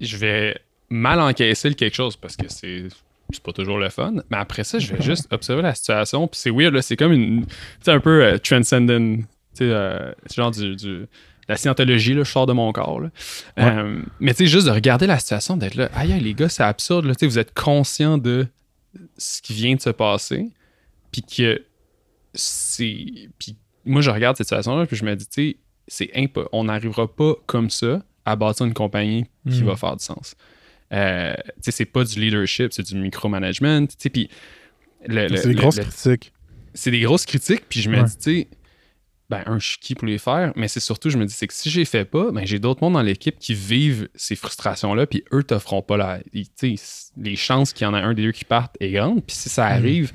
Je 0.00 0.16
vais 0.16 0.58
mal 0.90 1.20
encaisser 1.20 1.72
quelque 1.74 1.94
chose 1.94 2.16
parce 2.16 2.36
que 2.36 2.48
c'est 2.48 2.88
c'est 3.32 3.42
pas 3.42 3.52
toujours 3.52 3.78
le 3.78 3.88
fun. 3.88 4.14
Mais 4.30 4.36
après 4.36 4.62
ça, 4.64 4.78
je 4.78 4.92
vais 4.92 5.00
juste 5.02 5.26
observer 5.32 5.62
la 5.62 5.74
situation. 5.74 6.28
Puis 6.28 6.38
c'est 6.40 6.50
weird, 6.50 6.74
là. 6.74 6.82
C'est 6.82 6.96
comme 6.96 7.12
une. 7.12 7.46
Tu 7.82 7.90
un 7.90 8.00
peu 8.00 8.22
euh, 8.24 8.38
transcendent. 8.38 9.18
Tu 9.18 9.24
sais, 9.54 9.64
euh, 9.64 10.12
c'est 10.26 10.36
genre 10.36 10.50
du, 10.50 10.76
du- 10.76 11.06
la 11.48 11.56
scientologie, 11.56 12.14
là, 12.14 12.22
je 12.24 12.30
sors 12.30 12.46
de 12.46 12.52
mon 12.52 12.72
corps. 12.72 13.00
là. 13.00 13.10
Euh, 13.58 14.00
mais 14.20 14.32
tu 14.34 14.44
sais, 14.44 14.46
juste 14.46 14.66
de 14.66 14.70
regarder 14.72 15.06
la 15.06 15.18
situation, 15.18 15.56
d'être 15.56 15.74
là. 15.74 15.90
Aïe, 15.94 16.18
les 16.20 16.34
gars, 16.34 16.48
c'est 16.48 16.62
absurde. 16.62 17.04
Là. 17.06 17.14
Tu 17.14 17.20
sais, 17.20 17.26
vous 17.26 17.38
êtes 17.38 17.52
conscient 17.54 18.16
de 18.18 18.46
ce 19.18 19.40
qui 19.42 19.52
vient 19.54 19.74
de 19.74 19.80
se 19.80 19.90
passer. 19.90 20.50
Puis 21.10 21.22
que 21.22 21.62
c'est. 22.34 23.28
Puis 23.38 23.56
moi, 23.84 24.00
je 24.02 24.10
regarde 24.10 24.36
cette 24.36 24.46
situation-là, 24.46 24.86
puis 24.86 24.96
je 24.96 25.04
me 25.04 25.14
dis, 25.16 25.26
tu 25.26 25.50
sais, 25.50 25.56
c'est 25.88 26.10
impo- 26.14 26.48
on 26.52 26.64
n'arrivera 26.64 27.06
pas 27.14 27.34
comme 27.46 27.70
ça 27.70 28.02
à 28.24 28.36
bâtir 28.36 28.66
une 28.66 28.74
compagnie 28.74 29.24
qui 29.50 29.62
Mm. 29.62 29.66
va 29.66 29.76
faire 29.76 29.96
du 29.96 30.04
sens. 30.04 30.34
Euh, 30.92 31.34
tu 31.36 31.52
sais, 31.62 31.70
c'est 31.72 31.84
pas 31.86 32.04
du 32.04 32.20
leadership, 32.20 32.72
c'est 32.72 32.82
du 32.86 32.94
micromanagement. 32.96 33.86
Tu 33.86 33.94
sais, 33.98 34.10
puis 34.10 34.28
le- 35.06 35.28
le- 35.28 35.36
C'est 35.36 35.48
des 35.48 35.54
le- 35.54 35.60
grosses 35.60 35.78
critiques. 35.80 36.32
c'est 36.74 36.90
des 36.90 37.00
grosses 37.00 37.26
critiques, 37.26 37.64
puis 37.68 37.80
je 37.80 37.88
me 37.90 37.98
Ouais. 37.98 38.04
dis, 38.04 38.16
tu 38.18 38.22
sais, 38.42 38.48
ben, 39.30 39.42
un, 39.46 39.58
je 39.58 39.66
suis 39.70 39.78
qui 39.78 39.94
pour 39.94 40.06
les 40.06 40.18
faire, 40.18 40.52
mais 40.56 40.68
c'est 40.68 40.78
surtout, 40.80 41.08
je 41.08 41.16
me 41.16 41.24
dis, 41.24 41.32
c'est 41.32 41.46
que 41.46 41.54
si 41.54 41.70
je 41.70 41.78
les 41.80 41.86
fais 41.86 42.04
pas, 42.04 42.30
ben, 42.30 42.46
j'ai 42.46 42.58
d'autres 42.58 42.82
mondes 42.82 42.92
dans 42.92 43.02
l'équipe 43.02 43.38
qui 43.38 43.54
vivent 43.54 44.08
ces 44.14 44.36
frustrations-là, 44.36 45.06
puis 45.06 45.24
eux 45.32 45.42
te 45.42 45.58
feront 45.58 45.80
pas 45.82 45.96
la. 45.96 46.20
ils- 46.34 46.48
tu 46.50 46.76
sais, 46.76 47.10
les 47.16 47.36
chances 47.36 47.72
qu'il 47.72 47.86
y 47.86 47.88
en 47.88 47.94
a 47.94 47.98
un 48.00 48.12
des 48.12 48.22
deux 48.22 48.32
qui 48.32 48.44
partent 48.44 48.76
est 48.78 48.90
grande, 48.90 49.24
puis 49.24 49.34
si 49.34 49.48
ça 49.48 49.64
Mhm. 49.70 49.72
arrive, 49.72 50.12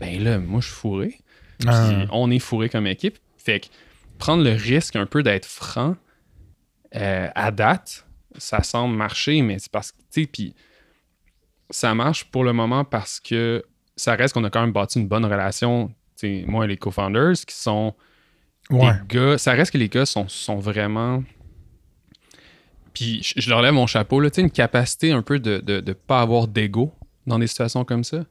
ben 0.00 0.22
là, 0.22 0.38
moi, 0.38 0.60
je 0.60 0.66
suis 0.66 0.76
fourré. 0.76 1.18
Puis 1.58 1.68
Ah. 1.70 2.06
on 2.12 2.30
est 2.30 2.38
fourré 2.38 2.68
comme 2.68 2.86
équipe. 2.86 3.18
Fait 3.36 3.60
que 3.60 3.66
prendre 4.24 4.42
le 4.42 4.52
risque 4.52 4.96
un 4.96 5.04
peu 5.04 5.22
d'être 5.22 5.44
franc 5.44 5.96
euh, 6.96 7.28
à 7.34 7.50
date, 7.50 8.06
ça 8.38 8.62
semble 8.62 8.96
marcher, 8.96 9.42
mais 9.42 9.58
c'est 9.58 9.70
parce 9.70 9.92
que, 9.92 9.98
tu 10.10 10.22
sais, 10.22 10.26
puis 10.26 10.54
ça 11.68 11.94
marche 11.94 12.24
pour 12.30 12.42
le 12.42 12.54
moment 12.54 12.84
parce 12.84 13.20
que 13.20 13.62
ça 13.96 14.14
reste 14.14 14.32
qu'on 14.32 14.44
a 14.44 14.48
quand 14.50 14.62
même 14.62 14.72
bâti 14.72 14.98
une 14.98 15.08
bonne 15.08 15.26
relation, 15.26 15.88
tu 15.88 16.40
sais, 16.40 16.44
moi 16.46 16.64
et 16.64 16.68
les 16.68 16.78
co-founders, 16.78 17.34
qui 17.46 17.54
sont 17.54 17.94
Ouais. 18.70 18.92
des 19.06 19.14
gars, 19.18 19.36
ça 19.36 19.52
reste 19.52 19.72
que 19.72 19.78
les 19.78 19.90
gars 19.90 20.06
sont, 20.06 20.26
sont 20.28 20.56
vraiment. 20.56 21.22
Puis 22.94 23.22
je, 23.22 23.40
je 23.42 23.50
leur 23.50 23.60
lève 23.60 23.74
mon 23.74 23.86
chapeau, 23.86 24.20
là, 24.20 24.30
tu 24.30 24.36
sais, 24.36 24.40
une 24.40 24.50
capacité 24.50 25.12
un 25.12 25.20
peu 25.20 25.38
de 25.38 25.62
ne 25.66 25.92
pas 25.92 26.22
avoir 26.22 26.48
d'ego 26.48 26.92
dans 27.26 27.38
des 27.38 27.46
situations 27.46 27.84
comme 27.84 28.04
ça. 28.04 28.24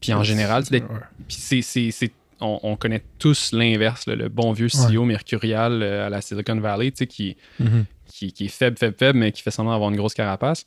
Puis 0.00 0.12
en 0.12 0.22
général, 0.22 0.64
c'est 0.64 0.70
d'être 0.70 0.88
Ouais. 0.90 1.00
puis 1.26 1.36
c'est, 1.36 1.62
c'est- 1.62 1.90
c'est- 1.90 2.12
on, 2.42 2.60
on 2.62 2.76
connaît 2.76 3.02
tous 3.18 3.52
l'inverse, 3.52 4.06
le 4.06 4.28
bon 4.28 4.52
vieux 4.52 4.68
CEO 4.68 5.04
mercurial 5.04 5.82
euh, 5.82 6.06
à 6.06 6.10
la 6.10 6.20
Silicon 6.20 6.56
Valley, 6.60 6.90
tu 6.90 6.98
sais, 6.98 7.06
qui, 7.06 7.36
Mhm. 7.58 7.84
qui, 8.06 8.32
qui 8.32 8.44
est 8.46 8.48
faible, 8.48 8.76
faible, 8.76 8.96
faible, 8.98 9.18
mais 9.18 9.32
qui 9.32 9.42
fait 9.42 9.50
semblant 9.50 9.72
d'avoir 9.72 9.90
une 9.90 9.96
grosse 9.96 10.14
carapace. 10.14 10.66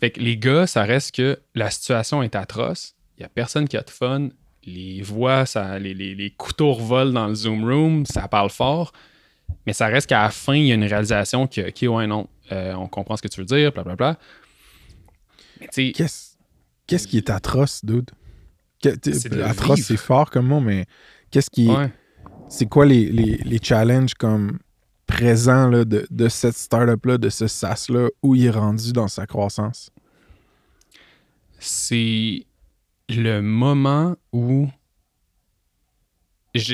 Fait 0.00 0.10
que 0.10 0.20
les 0.20 0.36
gars, 0.36 0.66
ça 0.66 0.82
reste 0.82 1.14
que 1.14 1.38
la 1.54 1.70
situation 1.70 2.22
est 2.22 2.34
atroce. 2.34 2.94
Il 3.16 3.20
n'y 3.20 3.26
a 3.26 3.28
personne 3.28 3.68
qui 3.68 3.76
a 3.76 3.82
de 3.82 3.90
fun. 3.90 4.28
Les 4.64 5.02
voix, 5.02 5.46
ça, 5.46 5.78
les, 5.78 5.94
les- 5.94 6.14
les 6.14 6.30
couteaux 6.30 6.72
revolent 6.72 7.12
dans 7.12 7.28
le 7.28 7.34
Zoom 7.34 7.64
Room, 7.64 8.06
ça 8.06 8.26
parle 8.28 8.50
fort. 8.50 8.92
Mais 9.66 9.72
ça 9.72 9.86
reste 9.86 10.08
qu'à 10.08 10.22
la 10.22 10.30
fin, 10.30 10.54
il 10.56 10.66
y 10.66 10.72
a 10.72 10.74
une 10.74 10.84
réalisation 10.84 11.46
que, 11.46 11.68
OK, 11.68 11.94
ouais, 11.96 12.06
non, 12.06 12.26
euh, 12.50 12.72
on 12.74 12.88
comprend 12.88 13.16
ce 13.16 13.22
que 13.22 13.28
tu 13.28 13.40
veux 13.40 13.46
dire, 13.46 13.72
blablabla. 13.72 14.18
Mais 15.60 15.66
tu 15.68 15.86
sais, 15.86 15.92
Qu'est-ce 15.92 16.34
qu'est-ce 16.86 17.06
qui 17.08 17.16
est 17.18 17.30
atroce, 17.30 17.84
dude? 17.84 18.10
Atroce, 18.88 19.76
vivre. 19.76 19.86
c'est 19.88 19.96
fort 19.96 20.30
comme 20.30 20.46
mot, 20.46 20.60
mais 20.60 20.86
qu'est-ce 21.30 21.50
qui. 21.50 21.68
ouais. 21.68 21.92
C'est 22.48 22.66
quoi 22.66 22.84
les, 22.86 23.06
les, 23.06 23.38
les 23.38 23.58
challenges 23.62 24.14
comme 24.14 24.58
présents 25.06 25.68
là, 25.68 25.84
de, 25.84 26.06
de 26.10 26.28
cette 26.28 26.56
startup-là, 26.56 27.18
de 27.18 27.28
ce 27.28 27.46
SaaS-là, 27.46 28.08
où 28.22 28.34
il 28.34 28.46
est 28.46 28.50
rendu 28.50 28.92
dans 28.92 29.08
sa 29.08 29.26
croissance? 29.26 29.90
c'est 31.64 32.46
le 33.08 33.40
moment 33.40 34.16
où. 34.32 34.68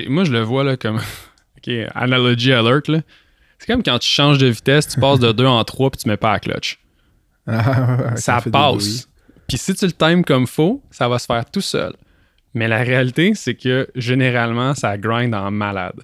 Moi, 0.08 0.24
je 0.24 0.32
le 0.32 0.40
vois 0.40 0.64
là 0.64 0.76
comme. 0.76 1.00
OK, 1.58 1.70
analogy 1.94 2.52
alert. 2.52 2.88
là. 2.88 3.00
C'est 3.58 3.66
comme 3.66 3.82
quand 3.82 3.98
tu 3.98 4.08
changes 4.08 4.38
de 4.38 4.46
vitesse, 4.46 4.88
tu 4.88 4.98
passes 5.00 5.20
de 5.20 5.32
2 5.32 5.44
en 5.46 5.62
3 5.64 5.90
puis 5.90 6.00
tu 6.02 6.08
mets 6.08 6.16
pas 6.16 6.32
à 6.32 6.40
clutch. 6.40 6.78
Ah, 7.46 8.16
ça 8.16 8.40
passe. 8.40 9.08
Puis 9.50 9.58
si 9.58 9.74
tu 9.74 9.84
le 9.84 9.90
times 9.92 10.24
comme 10.24 10.46
faux, 10.46 10.80
ça 10.92 11.08
va 11.08 11.18
se 11.18 11.26
faire 11.26 11.44
tout 11.50 11.60
seul. 11.60 11.92
Mais 12.54 12.68
la 12.68 12.78
réalité, 12.84 13.34
c'est 13.34 13.56
que 13.56 13.88
généralement, 13.96 14.74
ça 14.74 14.96
grind 14.96 15.34
en 15.34 15.50
malade. 15.50 16.00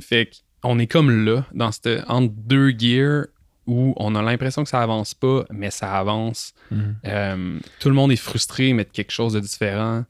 Fait 0.00 0.30
qu'on 0.62 0.78
est 0.78 0.86
comme 0.86 1.24
là, 1.26 1.44
dans 1.52 1.72
cette, 1.72 2.02
entre 2.08 2.32
deux 2.34 2.70
gears 2.70 3.26
où 3.66 3.92
on 3.98 4.14
a 4.14 4.22
l'impression 4.22 4.62
que 4.64 4.70
ça 4.70 4.80
avance 4.80 5.12
pas, 5.12 5.44
mais 5.50 5.70
ça 5.70 5.92
avance. 5.98 6.54
Mhm. 6.70 6.96
Euh, 7.04 7.58
tout 7.80 7.88
le 7.90 7.94
monde 7.94 8.12
est 8.12 8.16
frustré, 8.16 8.72
mais 8.72 8.84
de 8.84 8.90
quelque 8.90 9.12
chose 9.12 9.34
de 9.34 9.40
différent. 9.40 10.04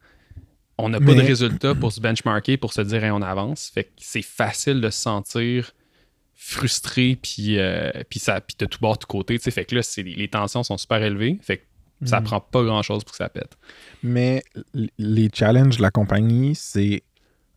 On 0.78 0.88
n'a 0.90 0.98
pas 1.00 1.12
de 1.14 1.20
résultat 1.26 1.74
pour 1.74 1.90
se 1.92 2.00
benchmarker, 2.00 2.56
pour 2.56 2.72
se 2.72 2.82
dire 2.82 3.02
hey, 3.04 3.10
on 3.10 3.20
avance. 3.20 3.68
Fait 3.74 3.84
que 3.84 3.90
c'est 3.98 4.22
facile 4.22 4.80
de 4.80 4.90
se 4.90 4.98
sentir 5.00 5.72
frustré, 6.34 7.18
puis, 7.20 7.58
euh, 7.58 7.90
puis, 8.08 8.18
ça, 8.18 8.40
puis 8.40 8.56
de 8.58 8.64
tout 8.64 8.78
bord, 8.80 8.94
de 8.94 9.00
tout 9.00 9.06
côté. 9.06 9.38
tu 9.38 9.44
sais. 9.44 9.50
Fait 9.50 9.66
que 9.66 9.74
là, 9.74 9.82
c'est- 9.82 10.02
les 10.02 10.28
tensions 10.28 10.62
sont 10.62 10.78
super 10.78 11.02
élevées. 11.02 11.38
Fait 11.42 11.58
que 11.58 11.64
ça 12.04 12.20
Mhm. 12.20 12.24
prend 12.24 12.40
pas 12.40 12.62
grand-chose 12.64 13.04
pour 13.04 13.12
que 13.12 13.16
ça 13.18 13.28
pète. 13.28 13.56
Mais 14.02 14.42
les 14.98 15.30
challenges 15.32 15.76
de 15.78 15.82
la 15.82 15.90
compagnie, 15.90 16.54
c'est 16.54 17.02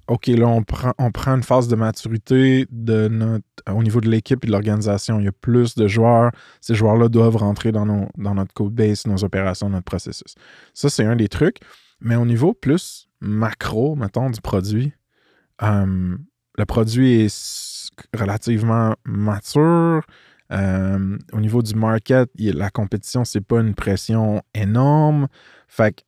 OK, 0.10 0.28
là, 0.28 0.48
on 0.48 0.64
prend, 0.64 0.92
on 0.98 1.12
prend 1.12 1.32
une 1.36 1.44
phase 1.44 1.70
de 1.70 1.78
maturité 1.78 2.68
de 2.72 3.08
notre, 3.08 3.46
au 3.74 3.82
niveau 3.84 4.02
de 4.02 4.10
l'équipe 4.10 4.44
et 4.44 4.48
de 4.48 4.52
l'organisation. 4.52 5.18
Il 5.18 5.24
y 5.26 5.30
a 5.30 5.32
plus 5.32 5.76
de 5.76 5.88
joueurs. 5.88 6.32
Ces 6.60 6.76
joueurs-là 6.76 7.08
doivent 7.08 7.38
rentrer 7.38 7.72
dans, 7.72 7.86
nos, 7.86 8.10
dans 8.18 8.36
notre 8.36 8.54
code 8.54 8.74
base, 8.74 9.08
nos 9.08 9.24
opérations, 9.24 9.70
notre 9.70 9.86
processus. 9.86 10.36
Ça, 10.74 10.90
c'est 10.90 11.06
un 11.06 11.16
des 11.16 11.30
trucs. 11.30 11.60
Mais 12.02 12.18
au 12.18 12.26
niveau 12.26 12.54
plus 12.54 13.08
macro, 13.22 13.96
mettons, 13.96 14.30
du 14.30 14.42
produit, 14.42 14.92
euh, 15.62 16.18
le 16.58 16.66
produit 16.66 17.22
est 17.22 17.90
relativement 18.14 18.96
mature. 19.06 20.02
Euh, 20.54 21.18
au 21.32 21.40
niveau 21.40 21.62
du 21.62 21.74
market, 21.74 22.30
la 22.38 22.70
compétition, 22.70 23.26
c'est 23.26 23.42
pas 23.42 23.60
une 23.60 23.74
pression 23.74 24.42
énorme. 24.54 25.28
Fait 25.68 25.96
que 25.96 26.02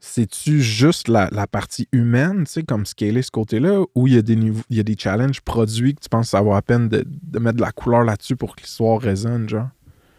c'est-tu 0.00 0.60
juste 0.60 1.08
la, 1.08 1.28
la 1.32 1.46
partie 1.46 1.88
humaine, 1.92 2.44
tu 2.44 2.52
sais, 2.52 2.62
comme 2.62 2.84
scaler 2.84 3.22
ce 3.22 3.30
côté-là, 3.30 3.84
ou 3.94 4.06
il 4.06 4.14
y, 4.14 4.18
a 4.18 4.22
des 4.22 4.36
niveaux- 4.36 4.64
il 4.70 4.76
y 4.76 4.80
a 4.80 4.82
des 4.82 4.96
challenges 4.98 5.40
produits 5.40 5.94
que 5.94 6.00
tu 6.00 6.08
penses 6.08 6.34
vaut 6.34 6.52
la 6.52 6.62
peine 6.62 6.88
de, 6.88 7.04
mettre 7.38 7.56
de 7.56 7.62
la 7.62 7.72
couleur 7.72 8.04
là-dessus 8.04 8.36
pour 8.36 8.56
que 8.56 8.62
l'histoire 8.62 9.00
résonne, 9.00 9.48
genre? 9.48 9.68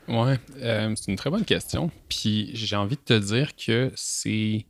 Ouais, 0.07 0.39
euh, 0.61 0.93
c'est 0.95 1.11
une 1.11 1.17
très 1.17 1.29
bonne 1.29 1.45
question. 1.45 1.91
Puis 2.07 2.51
j'ai 2.53 2.75
envie 2.75 2.95
de 2.95 3.01
te 3.01 3.19
dire 3.19 3.55
que 3.55 3.91
c'est. 3.95 4.65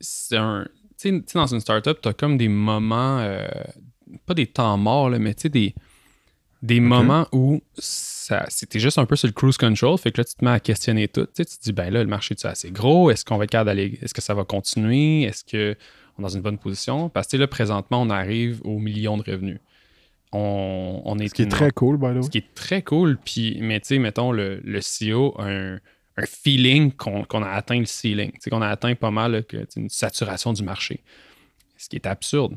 C'est 0.00 0.36
un. 0.36 0.66
Tu 0.98 1.08
sais- 1.08 1.20
tu 1.20 1.24
sais, 1.26 1.38
dans 1.38 1.46
une 1.46 1.60
startup, 1.60 1.98
tu 2.02 2.08
as 2.08 2.12
comme 2.12 2.36
des 2.36 2.48
moments. 2.48 3.18
euh, 3.20 3.46
pas 4.26 4.34
des 4.34 4.46
temps 4.46 4.76
morts, 4.76 5.10
là, 5.10 5.18
mais 5.18 5.34
tu 5.34 5.42
sais, 5.42 5.48
des, 5.48 5.74
des 6.62 6.80
moments 6.80 7.26
où 7.32 7.60
c'était 7.78 8.78
juste 8.80 8.98
un 8.98 9.06
peu 9.06 9.14
sur 9.16 9.28
le 9.28 9.32
cruise 9.32 9.56
control. 9.56 9.98
Fait 9.98 10.10
que 10.10 10.20
là, 10.20 10.24
tu 10.24 10.34
te 10.34 10.44
mets 10.44 10.50
à 10.50 10.60
questionner 10.60 11.06
tout. 11.08 11.26
Tu 11.26 11.30
sais, 11.34 11.44
tu 11.44 11.56
te 11.58 11.62
dis, 11.62 11.72
ben 11.72 11.90
là, 11.92 12.02
le 12.02 12.08
marché 12.08 12.34
est 12.34 12.44
assez 12.46 12.70
gros? 12.70 13.10
Est-ce 13.10 13.24
qu'on 13.24 13.36
va 13.36 13.44
être 13.44 13.50
capable 13.50 13.68
d'aller. 13.70 13.98
Est-ce 14.02 14.14
que 14.14 14.22
ça 14.22 14.34
va 14.34 14.44
continuer? 14.44 15.22
Est-ce 15.24 15.44
qu'on 15.44 15.58
est 15.58 16.22
dans 16.22 16.28
une 16.28 16.40
bonne 16.42 16.58
position? 16.58 17.08
Parce 17.08 17.28
que 17.28 17.36
là, 17.36 17.46
présentement, 17.46 18.02
on 18.02 18.10
arrive 18.10 18.60
aux 18.64 18.78
millions 18.78 19.16
de 19.18 19.30
revenus. 19.30 19.58
On, 20.32 21.02
on 21.04 21.18
est 21.18 21.28
Ce 21.28 21.34
qui 21.34 21.42
est 21.42 21.46
très 21.50 21.70
cool, 21.70 21.98
by 21.98 22.06
the 22.06 22.14
way. 22.16 22.22
ce 22.22 22.30
qui 22.30 22.38
est 22.38 22.54
très 22.54 22.82
cool. 22.82 23.16
Puis, 23.24 23.58
mais 23.60 23.80
tu 23.80 23.88
sais, 23.88 23.98
mettons, 23.98 24.32
le, 24.32 24.60
le 24.64 24.80
CEO 24.80 25.34
a 25.38 25.44
un, 25.44 25.74
un 26.16 26.26
feeling 26.26 26.90
qu'on 26.92 27.42
a 27.42 27.48
atteint 27.50 27.78
le 27.78 27.84
ceiling. 27.86 28.32
Tu 28.32 28.38
sais, 28.40 28.50
qu'on 28.50 28.62
a 28.62 28.68
atteint 28.68 28.94
pas 28.94 29.10
mal 29.10 29.32
là, 29.32 29.42
que, 29.42 29.66
une 29.76 29.88
saturation 29.88 30.52
du 30.52 30.62
marché. 30.62 31.00
Ce 31.76 31.88
qui 31.88 31.96
est 31.96 32.06
absurde. 32.06 32.56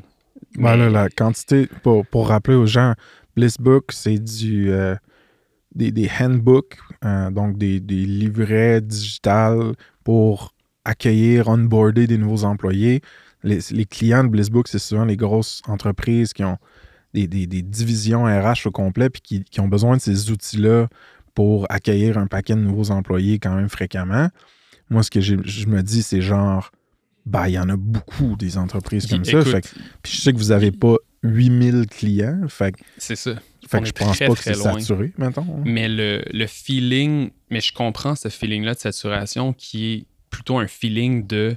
Ben 0.56 0.76
Mais- 0.76 0.76
là, 0.76 0.90
la 0.90 1.08
quantité, 1.10 1.68
pour, 1.82 2.06
pour 2.06 2.28
rappeler 2.28 2.56
aux 2.56 2.66
gens, 2.66 2.94
Blissbook, 3.40 3.92
c'est 3.92 4.18
du 4.18 4.70
euh, 4.70 4.94
des, 5.74 5.90
des 5.92 6.10
handbooks, 6.20 6.76
euh, 7.04 7.30
donc 7.30 7.56
des, 7.58 7.80
des 7.80 8.04
livrets 8.04 8.80
digitales 8.80 9.72
pour 10.04 10.54
accueillir, 10.84 11.48
onboarder 11.48 12.06
des 12.06 12.18
nouveaux 12.18 12.44
employés. 12.44 13.00
Les, 13.42 13.58
les 13.70 13.86
clients 13.86 14.24
de 14.24 14.28
Blissbook, 14.28 14.68
c'est 14.68 14.78
souvent 14.78 15.04
les 15.04 15.16
grosses 15.16 15.62
entreprises 15.66 16.32
qui 16.32 16.44
ont 16.44 16.58
des, 17.14 17.26
des- 17.26 17.46
des 17.46 17.62
divisions 17.62 18.24
RH 18.24 18.66
au 18.66 18.70
complet 18.70 19.08
puis 19.10 19.22
qui, 19.22 19.44
qui 19.44 19.60
ont 19.60 19.68
besoin 19.68 19.96
de 19.96 20.02
ces 20.02 20.30
outils-là 20.30 20.88
pour 21.34 21.66
accueillir 21.70 22.18
un 22.18 22.26
paquet 22.26 22.54
de 22.54 22.60
nouveaux 22.60 22.90
employés 22.90 23.38
quand 23.38 23.54
même 23.54 23.68
fréquemment. 23.68 24.28
Moi, 24.90 25.02
ce 25.02 25.10
que 25.10 25.20
je 25.20 25.36
me 25.66 25.82
dis, 25.82 26.02
c'est 26.02 26.20
genre, 26.20 26.70
bah, 27.24 27.48
il 27.48 27.52
y 27.52 27.58
en 27.58 27.68
a 27.68 27.76
beaucoup 27.76 28.36
des 28.36 28.58
entreprises 28.58 29.06
comme 29.06 29.24
ça. 29.24 29.38
Fait 29.50 29.60
puis 30.02 30.12
je 30.16 30.20
sais 30.20 30.32
que 30.32 30.38
vous 30.38 30.48
n'avez 30.48 30.72
pas 30.72 30.96
8000 31.22 31.86
clients. 31.86 32.48
Fait, 32.48 32.74
c'est 32.98 33.16
ça. 33.16 33.34
fait 33.68 33.76
On 33.78 33.80
que 33.80 33.86
je 33.86 33.92
pense 33.92 34.16
très, 34.16 34.26
pas 34.28 34.34
que 34.34 34.42
c'est 34.42 34.54
saturé, 34.54 35.12
mettons. 35.18 35.42
hein. 35.42 35.62
Mais 35.64 35.88
le, 35.88 36.22
le 36.32 36.46
feeling, 36.46 37.30
mais 37.50 37.60
je 37.60 37.72
comprends 37.72 38.14
ce 38.14 38.28
feeling-là 38.28 38.74
de 38.74 38.78
saturation 38.78 39.52
qui 39.52 39.92
est 39.92 40.04
plutôt 40.30 40.58
un 40.58 40.66
feeling 40.66 41.26
de 41.26 41.56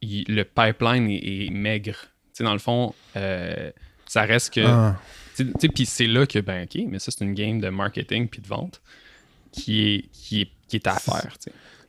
il- 0.00 0.24
le 0.28 0.44
pipeline 0.44 1.08
est, 1.10 1.46
est 1.46 1.50
maigre. 1.50 1.96
Tu 2.00 2.38
sais, 2.38 2.44
dans 2.44 2.52
le 2.54 2.58
fond, 2.58 2.94
euh, 3.16 3.70
ça 4.06 4.22
reste 4.22 4.54
que. 4.54 4.60
Ah, 4.64 4.98
puis 5.74 5.86
c'est 5.86 6.06
là 6.06 6.26
que, 6.26 6.38
ben, 6.38 6.64
OK, 6.64 6.82
mais 6.88 6.98
ça, 6.98 7.10
c'est 7.10 7.24
une 7.24 7.34
game 7.34 7.60
de 7.60 7.68
marketing 7.68 8.28
puis 8.28 8.40
de 8.40 8.46
vente. 8.46 8.80
qui 9.52 9.82
est, 9.82 10.04
qui 10.12 10.40
est, 10.42 10.48
qui 10.66 10.76
est 10.76 10.86
à 10.86 10.94
faire. 10.98 11.36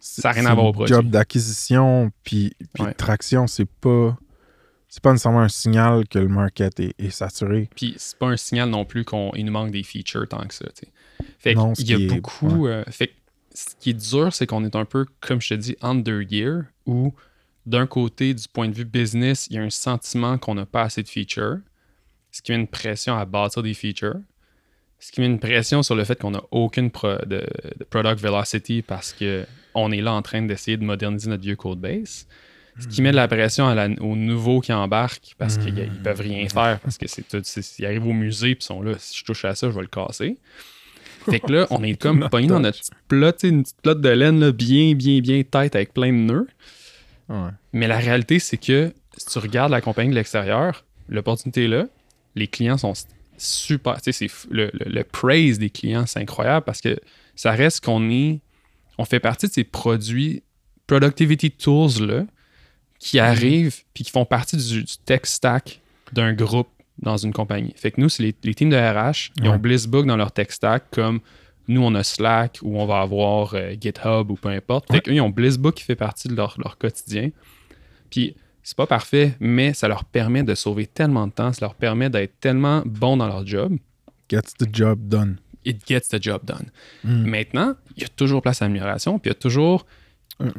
Ça 0.01 0.29
a 0.29 0.31
rien 0.33 0.45
à 0.47 0.53
voir 0.53 0.65
au 0.65 0.73
produit. 0.73 0.93
job 0.93 1.09
d'acquisition 1.09 2.11
puis, 2.25 2.53
puis 2.73 2.83
Ouais. 2.83 2.91
de 2.91 2.97
traction, 2.97 3.47
c'est 3.47 3.63
pas 3.69 4.17
c'est 4.93 5.01
pas 5.01 5.11
nécessairement 5.11 5.39
un 5.41 5.49
signal 5.49 6.07
que 6.07 6.19
le 6.19 6.27
market 6.27 6.79
est, 6.79 6.93
est 6.99 7.09
saturé. 7.09 7.67
Puis 7.75 7.95
c'est 7.97 8.15
pas 8.15 8.27
un 8.27 8.37
signal 8.37 8.69
non 8.69 8.85
plus 8.85 9.03
qu'il 9.03 9.43
nous 9.43 9.51
manque 9.51 9.71
des 9.71 9.81
features 9.81 10.27
tant 10.29 10.45
que 10.45 10.53
ça. 10.53 10.65
tu 10.67 10.85
sais. 10.85 11.25
Fait 11.39 11.55
Non, 11.55 11.73
qu'il 11.73 11.89
y 11.89 11.93
a 11.95 11.97
est- 11.97 12.05
beaucoup. 12.07 12.67
euh, 12.67 12.83
fait 12.91 13.07
que 13.07 13.13
ce 13.55 13.69
qui 13.79 13.89
est 13.89 13.93
dur, 14.11 14.31
c'est 14.31 14.45
qu'on 14.45 14.63
est 14.63 14.75
un 14.75 14.85
peu, 14.85 15.07
comme 15.19 15.41
je 15.41 15.49
te 15.49 15.53
dis, 15.55 15.75
under 15.81 16.21
year, 16.21 16.65
où 16.85 17.11
d'un 17.65 17.87
côté, 17.87 18.35
du 18.35 18.47
point 18.47 18.67
de 18.69 18.75
vue 18.75 18.85
business, 18.85 19.47
il 19.49 19.55
y 19.55 19.57
a 19.57 19.63
un 19.63 19.71
sentiment 19.71 20.37
qu'on 20.37 20.53
n'a 20.53 20.67
pas 20.67 20.83
assez 20.83 21.01
de 21.01 21.09
features, 21.09 21.57
ce 22.29 22.43
qui 22.43 22.51
met 22.51 22.59
une 22.59 22.67
pression 22.67 23.17
à 23.17 23.25
bâtir 23.25 23.63
des 23.63 23.73
features, 23.73 24.19
ce 24.99 25.11
qui 25.11 25.21
met 25.21 25.25
une 25.27 25.39
pression 25.39 25.81
sur 25.81 25.95
le 25.95 26.03
fait 26.03 26.21
qu'on 26.21 26.31
n'a 26.31 26.43
aucune 26.51 26.91
pro- 26.91 27.17
de, 27.25 27.43
de 27.79 27.83
product 27.89 28.19
velocity 28.21 28.83
parce 28.83 29.11
que 29.11 29.47
on 29.73 29.91
est 29.91 30.01
là 30.01 30.13
en 30.13 30.21
train 30.21 30.43
d'essayer 30.43 30.77
de 30.77 30.83
moderniser 30.83 31.31
notre 31.31 31.41
vieux 31.41 31.55
code 31.55 31.79
base. 31.79 32.27
Ce 32.79 32.87
qui 32.87 33.01
met 33.01 33.11
de 33.11 33.15
la 33.15 33.27
pression 33.27 33.67
à 33.67 33.75
la- 33.75 33.89
aux 34.01 34.15
nouveaux 34.15 34.59
qui 34.59 34.73
embarquent 34.73 35.35
parce 35.37 35.57
qu'ils 35.57 35.75
ne 35.75 35.85
peuvent 36.03 36.19
rien 36.21 36.47
faire, 36.49 36.79
parce 36.79 36.97
que 36.97 37.05
c'est 37.07 37.23
Ils 37.79 37.85
arrivent 37.85 38.07
au 38.07 38.13
musée 38.13 38.49
et 38.51 38.57
ils 38.59 38.63
sont 38.63 38.81
là. 38.81 38.93
Si 38.97 39.17
je 39.19 39.23
touche 39.23 39.45
à 39.45 39.53
ça, 39.55 39.69
je 39.69 39.75
vais 39.75 39.81
le 39.81 39.87
casser. 39.87 40.37
Fait 41.29 41.39
que 41.39 41.51
là, 41.51 41.67
on 41.71 41.83
est 41.83 41.95
comme 42.01 42.27
pogné 42.29 42.47
dans 42.47 42.59
notre 42.59 42.79
petite 42.79 42.93
plot, 43.07 43.31
tu 43.33 43.37
sais, 43.39 43.49
une 43.49 43.63
petite 43.63 43.81
plot 43.81 43.93
de 43.95 44.09
laine 44.09 44.39
là, 44.39 44.51
bien, 44.51 44.93
bien, 44.95 45.19
bien 45.21 45.43
tête 45.43 45.75
avec 45.75 45.93
plein 45.93 46.07
de 46.11 46.17
nœuds. 46.17 46.47
Ouais. 47.29 47.49
Mais 47.73 47.87
la 47.87 47.97
réalité, 47.99 48.39
c'est 48.39 48.57
que 48.57 48.91
si 49.17 49.25
tu 49.27 49.37
regardes 49.39 49.71
la 49.71 49.79
compagnie 49.81 50.09
de 50.09 50.15
l'extérieur, 50.15 50.83
l'opportunité 51.07 51.65
est 51.65 51.67
là, 51.69 51.85
les 52.35 52.47
clients 52.47 52.77
sont 52.77 52.93
super. 53.37 54.01
Tu 54.01 54.11
sais, 54.11 54.27
le, 54.49 54.71
le- 54.73 54.91
le 54.91 55.03
praise 55.03 55.59
des 55.59 55.69
clients, 55.69 56.05
c'est 56.07 56.19
incroyable 56.19 56.65
parce 56.65 56.81
que 56.81 56.97
ça 57.35 57.51
reste 57.51 57.85
qu'on 57.85 58.09
est. 58.09 58.39
On 58.97 59.05
fait 59.05 59.19
partie 59.19 59.47
de 59.47 59.51
ces 59.51 59.63
produits 59.63 60.43
productivity 60.87 61.51
tools 61.51 62.05
là 62.05 62.25
qui 63.03 63.19
arrivent 63.19 63.81
puis 63.93 64.05
qui 64.05 64.11
font 64.11 64.23
partie 64.23 64.55
du, 64.55 64.83
du 64.83 64.97
tech 65.05 65.21
stack 65.25 65.81
d'un 66.13 66.33
groupe 66.33 66.69
dans 66.99 67.17
une 67.17 67.33
compagnie. 67.33 67.73
Fait 67.75 67.91
que 67.91 67.99
nous, 67.99 68.07
c'est 68.07 68.23
les, 68.23 68.35
les 68.43 68.55
teams 68.55 68.69
de 68.69 68.77
RH, 68.77 69.31
ils 69.41 69.49
ont. 69.49 69.57
Blissbook 69.57 70.05
dans 70.05 70.15
leur 70.15 70.31
tech 70.31 70.47
stack 70.51 70.85
comme 70.91 71.19
nous, 71.67 71.81
on 71.81 71.95
a 71.95 72.03
Slack 72.03 72.59
ou 72.61 72.77
on 72.77 72.85
va 72.85 72.99
avoir 72.99 73.53
euh, 73.53 73.73
GitHub 73.79 74.31
ou 74.31 74.35
peu 74.35 74.49
importe. 74.49 74.91
Fait 74.91 74.99
qu'eux, 75.01 75.13
ils 75.13 75.21
ont 75.21 75.29
Blissbook 75.29 75.75
qui 75.75 75.83
fait 75.83 75.95
partie 75.95 76.27
de 76.27 76.35
leur, 76.35 76.55
leur 76.63 76.77
quotidien. 76.77 77.29
Puis 78.09 78.35
c'est 78.63 78.77
pas 78.77 78.87
parfait, 78.87 79.35
mais 79.39 79.73
ça 79.73 79.87
leur 79.87 80.05
permet 80.05 80.43
de 80.43 80.55
sauver 80.55 80.87
tellement 80.87 81.27
de 81.27 81.31
temps, 81.31 81.51
ça 81.51 81.65
leur 81.65 81.75
permet 81.75 82.09
d'être 82.09 82.39
tellement 82.39 82.83
bons 82.85 83.17
dans 83.17 83.27
leur 83.27 83.45
job. 83.45 83.77
Gets 84.29 84.53
the 84.59 84.67
job 84.71 85.07
done. 85.07 85.37
It 85.65 85.85
gets 85.87 86.09
the 86.09 86.21
job 86.21 86.41
done. 86.45 86.69
Mm. 87.03 87.29
Maintenant, 87.29 87.75
il 87.95 88.03
y 88.03 88.05
a 88.05 88.09
toujours 88.09 88.41
place 88.41 88.61
à 88.61 88.65
amélioration, 88.65 89.19
puis 89.19 89.29
il 89.29 89.33
y 89.33 89.37
a 89.37 89.39
toujours 89.39 89.85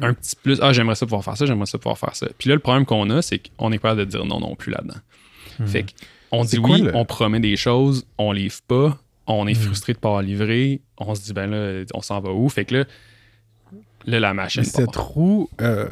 un 0.01 0.13
petit 0.13 0.35
plus. 0.35 0.59
Ah, 0.61 0.73
j'aimerais 0.73 0.95
ça 0.95 1.05
pouvoir 1.05 1.23
faire 1.23 1.37
ça, 1.37 1.45
j'aimerais 1.45 1.65
ça 1.65 1.77
pouvoir 1.77 1.97
faire 1.97 2.15
ça. 2.15 2.27
Puis 2.37 2.49
là, 2.49 2.55
le 2.55 2.61
problème 2.61 2.85
qu'on 2.85 3.09
a, 3.09 3.21
c'est 3.21 3.39
qu'on 3.57 3.71
est 3.71 3.79
pas 3.79 3.95
de 3.95 4.05
dire 4.05 4.25
non 4.25 4.39
non 4.39 4.55
plus 4.55 4.71
là-dedans. 4.71 4.99
Fait 5.67 5.85
qu'on 6.31 6.43
dit 6.43 6.57
quoi 6.57 6.75
oui, 6.75 6.81
le- 6.81 6.95
on 6.95 7.05
promet 7.05 7.39
des 7.39 7.55
choses, 7.55 8.05
on 8.17 8.31
livre 8.31 8.59
pas, 8.67 8.97
on 9.27 9.47
est 9.47 9.53
Mhm. 9.53 9.59
frustré 9.61 9.93
de 9.93 9.97
pas 9.99 10.09
avoir 10.09 10.21
livré, 10.21 10.81
on 10.97 11.13
se 11.15 11.21
dit 11.23 11.33
ben 11.33 11.47
là, 11.49 11.83
on 11.93 12.01
s'en 12.01 12.19
va 12.19 12.31
où? 12.31 12.47
Fait 12.49 12.65
que 12.65 12.75
là, 12.75 12.83
là 14.05 14.19
la 14.19 14.33
machine. 14.33 14.61
Mais 14.63 14.67
cette 14.69 14.93
part. 14.93 15.07
roue, 15.07 15.49
euh, 15.61 15.87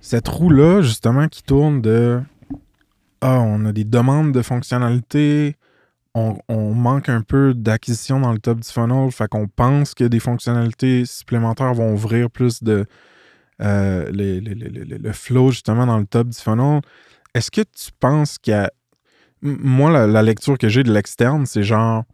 cette 0.00 0.28
roue-là, 0.28 0.82
justement, 0.82 1.28
qui 1.28 1.42
tourne 1.42 1.80
de 1.82 2.20
Ah, 3.20 3.40
on 3.40 3.64
a 3.64 3.72
des 3.72 3.84
demandes 3.84 4.32
de 4.32 4.42
fonctionnalités, 4.42 5.56
on, 6.14 6.74
manque 6.74 7.08
un 7.08 7.22
peu 7.22 7.54
d'acquisition 7.54 8.20
dans 8.20 8.32
le 8.32 8.38
top 8.38 8.60
du 8.60 8.68
funnel, 8.68 9.10
fait 9.10 9.28
qu'on 9.28 9.48
pense 9.48 9.94
que 9.94 10.04
des 10.04 10.20
fonctionnalités 10.20 11.04
supplémentaires 11.06 11.74
vont 11.74 11.92
ouvrir 11.92 12.30
plus 12.30 12.62
de 12.62 12.86
euh, 13.60 14.10
le 14.12 15.12
flow, 15.12 15.50
justement, 15.50 15.86
dans 15.86 15.98
le 15.98 16.06
top 16.06 16.28
du 16.28 16.38
funnel. 16.38 16.80
Est-ce 17.34 17.50
que 17.50 17.62
tu 17.62 17.90
penses 17.98 18.38
qu'il 18.38 18.52
y 18.52 18.54
a. 18.54 18.70
Moi, 19.42 20.06
la, 20.06 20.22
lecture 20.22 20.56
que 20.56 20.68
j'ai 20.68 20.84
de 20.84 20.92
l'externe, 20.92 21.46
c'est 21.46 21.64
genre. 21.64 22.04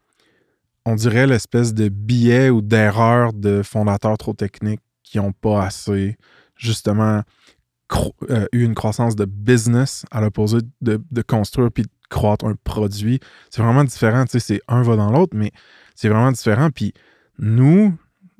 On 0.86 0.94
dirait 0.94 1.26
l'espèce 1.26 1.74
de 1.74 1.88
biais 1.88 2.48
ou 2.48 2.62
d'erreur 2.62 3.34
de 3.34 3.62
fondateurs 3.62 4.16
trop 4.16 4.32
techniques 4.32 4.80
qui 5.02 5.18
n'ont 5.18 5.32
pas 5.32 5.64
assez, 5.64 6.16
justement, 6.56 7.22
euh, 8.30 8.46
eu 8.52 8.64
une 8.64 8.74
croissance 8.74 9.14
de 9.14 9.26
business 9.26 10.06
à 10.10 10.22
l'opposé 10.22 10.58
de, 10.80 11.02
de 11.10 11.22
construire 11.22 11.70
puis 11.70 11.82
de 11.82 11.90
croître 12.10 12.44
un 12.44 12.54
produit. 12.64 13.20
C'est 13.48 13.62
vraiment 13.62 13.84
différent, 13.84 14.24
tu 14.24 14.32
sais, 14.32 14.40
c'est 14.40 14.60
un 14.68 14.82
va 14.82 14.96
dans 14.96 15.10
l'autre, 15.10 15.34
mais 15.34 15.52
c'est 15.94 16.10
vraiment 16.10 16.32
différent. 16.32 16.68
Puis 16.70 16.92
nous, 17.38 17.96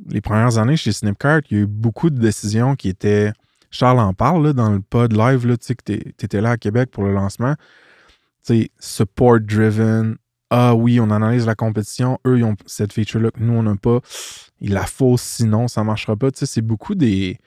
les 0.09 0.21
premières 0.21 0.59
années 0.59 0.77
chez 0.77 0.93
Snipcart, 0.93 1.41
il 1.51 1.57
y 1.57 1.61
a 1.61 1.63
eu 1.63 1.67
beaucoup 1.67 2.11
de 2.11 2.19
décisions 2.19 2.77
qui 2.77 2.89
étaient. 2.89 3.33
Charles 3.71 4.01
en 4.01 4.13
parle 4.15 4.47
là, 4.47 4.53
dans 4.53 4.71
le 4.71 4.81
pod 4.81 5.13
live, 5.13 5.47
là, 5.47 5.57
tu 5.57 5.67
sais, 5.67 5.75
que 5.77 5.85
tu 5.85 6.25
étais 6.25 6.41
là 6.41 6.51
à 6.51 6.57
Québec 6.57 6.91
pour 6.91 7.05
le 7.05 7.15
lancement. 7.15 7.55
Tu 8.45 8.63
sais, 8.63 8.71
support 8.81 9.39
driven. 9.41 10.17
Ah 10.51 10.75
oui, 10.75 10.99
on 10.99 11.11
analyse 11.11 11.47
la 11.47 11.55
compétition. 11.55 12.19
Eux, 12.27 12.39
ils 12.39 12.45
ont 12.45 12.57
cette 12.67 12.93
feature-là 12.93 13.31
que 13.31 13.41
nous, 13.41 13.53
on 13.53 13.63
n'a 13.63 13.77
pas. 13.77 14.01
Il 14.61 14.73
la 14.73 14.87
faut, 14.87 15.17
sinon, 15.17 15.69
ça 15.69 15.83
ne 15.83 15.87
marchera 15.87 16.17
pas. 16.17 16.33
Tu 16.33 16.41
sais, 16.41 16.47
c'est 16.47 16.63
beaucoup 16.63 16.97
des. 16.97 17.39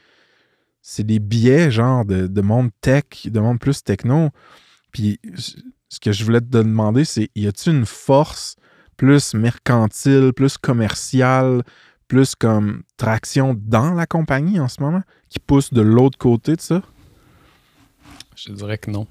C'est 0.82 1.04
des 1.06 1.20
biais, 1.20 1.72
genre, 1.72 2.06
de, 2.06 2.28
de 2.28 2.42
monde 2.42 2.70
tech, 2.80 3.04
de 3.26 3.40
monde 3.40 3.60
plus 3.60 3.84
techno. 3.84 4.30
Puis, 4.94 5.20
ce 5.90 6.00
que 6.00 6.12
je 6.14 6.24
voulais 6.24 6.40
te 6.40 6.46
demander, 6.46 7.04
c'est 7.04 7.30
y 7.36 7.46
a-t-il 7.48 7.76
une 7.76 7.86
force 7.86 8.56
plus 8.96 9.34
mercantile, 9.34 10.32
plus 10.34 10.58
commerciale, 10.58 11.64
plus 12.08 12.36
comme 12.36 12.84
traction 12.96 13.56
dans 13.60 13.94
la 13.94 14.06
compagnie 14.06 14.60
en 14.60 14.68
ce 14.68 14.82
moment 14.82 15.02
qui 15.30 15.40
pousse 15.40 15.74
de 15.74 15.82
l'autre 15.82 16.18
côté 16.18 16.56
de 16.56 16.62
ça? 16.62 16.82
Je 18.36 18.52
dirais 18.52 18.78
que 18.78 18.92
non. 18.92 19.08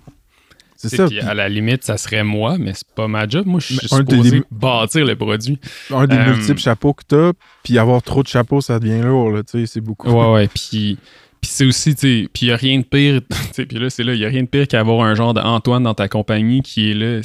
C'est 0.77 0.97
ça. 0.97 1.07
puis 1.07 1.21
à 1.21 1.33
la 1.33 1.49
limite, 1.49 1.85
ça 1.85 1.97
serait 1.97 2.25
moi, 2.25 2.59
mais 2.59 2.75
c'est 2.75 2.89
pas 2.95 3.07
ma 3.07 3.29
job. 3.29 3.47
Moi, 3.47 3.61
je 3.61 3.75
suis 3.75 3.89
supposé 3.89 4.31
des- 4.41 4.45
bâtir 4.51 5.05
le 5.07 5.15
produit. 5.15 5.61
un 5.91 6.07
des 6.09 6.17
euh, 6.17 6.35
multiples 6.35 6.59
chapeaux 6.61 6.93
que 6.93 7.05
tu 7.09 7.15
as, 7.15 7.33
puis 7.63 7.79
avoir 7.79 8.03
trop 8.03 8.25
de 8.25 8.29
chapeaux, 8.29 8.61
ça 8.61 8.81
devient 8.81 9.01
lourd, 9.01 9.31
là, 9.31 9.45
tu 9.45 9.61
sais, 9.61 9.67
c'est 9.67 9.81
beaucoup. 9.81 10.11
Ouais, 10.11 10.33
ouais. 10.33 10.49
Puis, 10.49 10.99
puis 11.43 11.51
c'est 11.51 11.65
aussi, 11.67 11.95
tu 11.95 12.01
sais, 12.23 12.29
puis 12.33 12.47
il 12.47 12.49
n'y 12.49 12.53
a 12.53 12.57
rien 12.57 12.79
de 12.79 12.85
pire. 12.85 13.21
Puis 13.57 13.79
là, 13.79 13.91
c'est 13.91 14.03
là, 14.05 14.15
il 14.15 14.21
n'y 14.21 14.25
a 14.25 14.29
rien 14.29 14.43
de 14.45 14.49
pire 14.49 14.67
qu'avoir 14.69 15.05
un 15.05 15.15
genre 15.15 15.35
d'Antoine 15.35 15.83
dans 15.83 15.93
ta 15.95 16.09
compagnie 16.09 16.63
qui 16.63 16.91
est 16.91 16.95
là, 16.95 17.21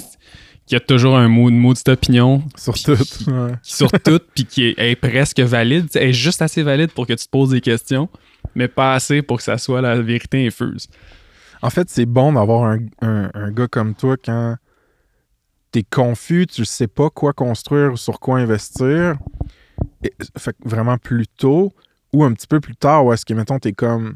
qui 0.66 0.76
a 0.76 0.80
toujours 0.82 1.16
un 1.18 1.28
mot, 1.30 1.50
une 1.50 1.58
maudite 1.60 1.88
opinion 1.88 2.44
Sur 2.58 2.74
tout. 2.74 2.96
puis- 2.98 3.32
ouais. 3.32 3.52
qui 3.64 3.74
sur 3.76 3.92
tout, 4.04 4.20
puis 4.36 4.46
qui 4.46 4.66
est, 4.66 4.76
est 4.80 4.96
presque 4.96 5.40
valide. 5.40 5.88
est 5.96 6.12
juste 6.14 6.42
assez 6.42 6.64
valide 6.64 6.92
pour 6.92 7.06
que 7.08 7.14
tu 7.14 7.26
te 7.26 7.30
poses 7.30 7.52
des 7.52 7.62
questions, 7.62 8.10
mais 8.56 8.68
pas 8.68 8.94
assez 8.96 9.22
pour 9.22 9.38
que 9.38 9.44
ça 9.44 9.58
soit 9.58 9.82
la 9.82 10.02
vérité 10.02 10.46
infuse. 10.48 10.88
En 11.62 11.70
fait, 11.70 11.90
c'est 11.90 12.06
bon 12.06 12.34
d'avoir 12.34 12.66
un, 12.66 12.80
un- 13.02 13.30
un 13.34 13.52
gars 13.52 13.68
comme 13.68 13.94
toi 13.96 14.16
quand 14.18 14.56
t'es 15.72 15.84
confus, 15.84 16.48
tu 16.48 16.66
sais 16.66 16.88
pas 16.88 17.10
quoi 17.10 17.34
construire 17.34 17.94
ou 17.94 17.98
sur 17.98 18.20
quoi 18.20 18.40
investir. 18.40 19.16
Et- 20.04 20.14
fait 20.38 20.54
que 20.54 20.68
vraiment 20.68 20.98
plus 20.98 21.28
tôt 21.28 21.72
ou 22.14 22.24
un 22.24 22.34
petit 22.34 22.48
peu 22.48 22.60
plus 22.60 22.76
tard 22.76 23.06
où 23.06 23.14
est-ce 23.14 23.26
que, 23.26 23.34
mettons, 23.34 23.60
t'es 23.60 23.74
comme 23.74 24.16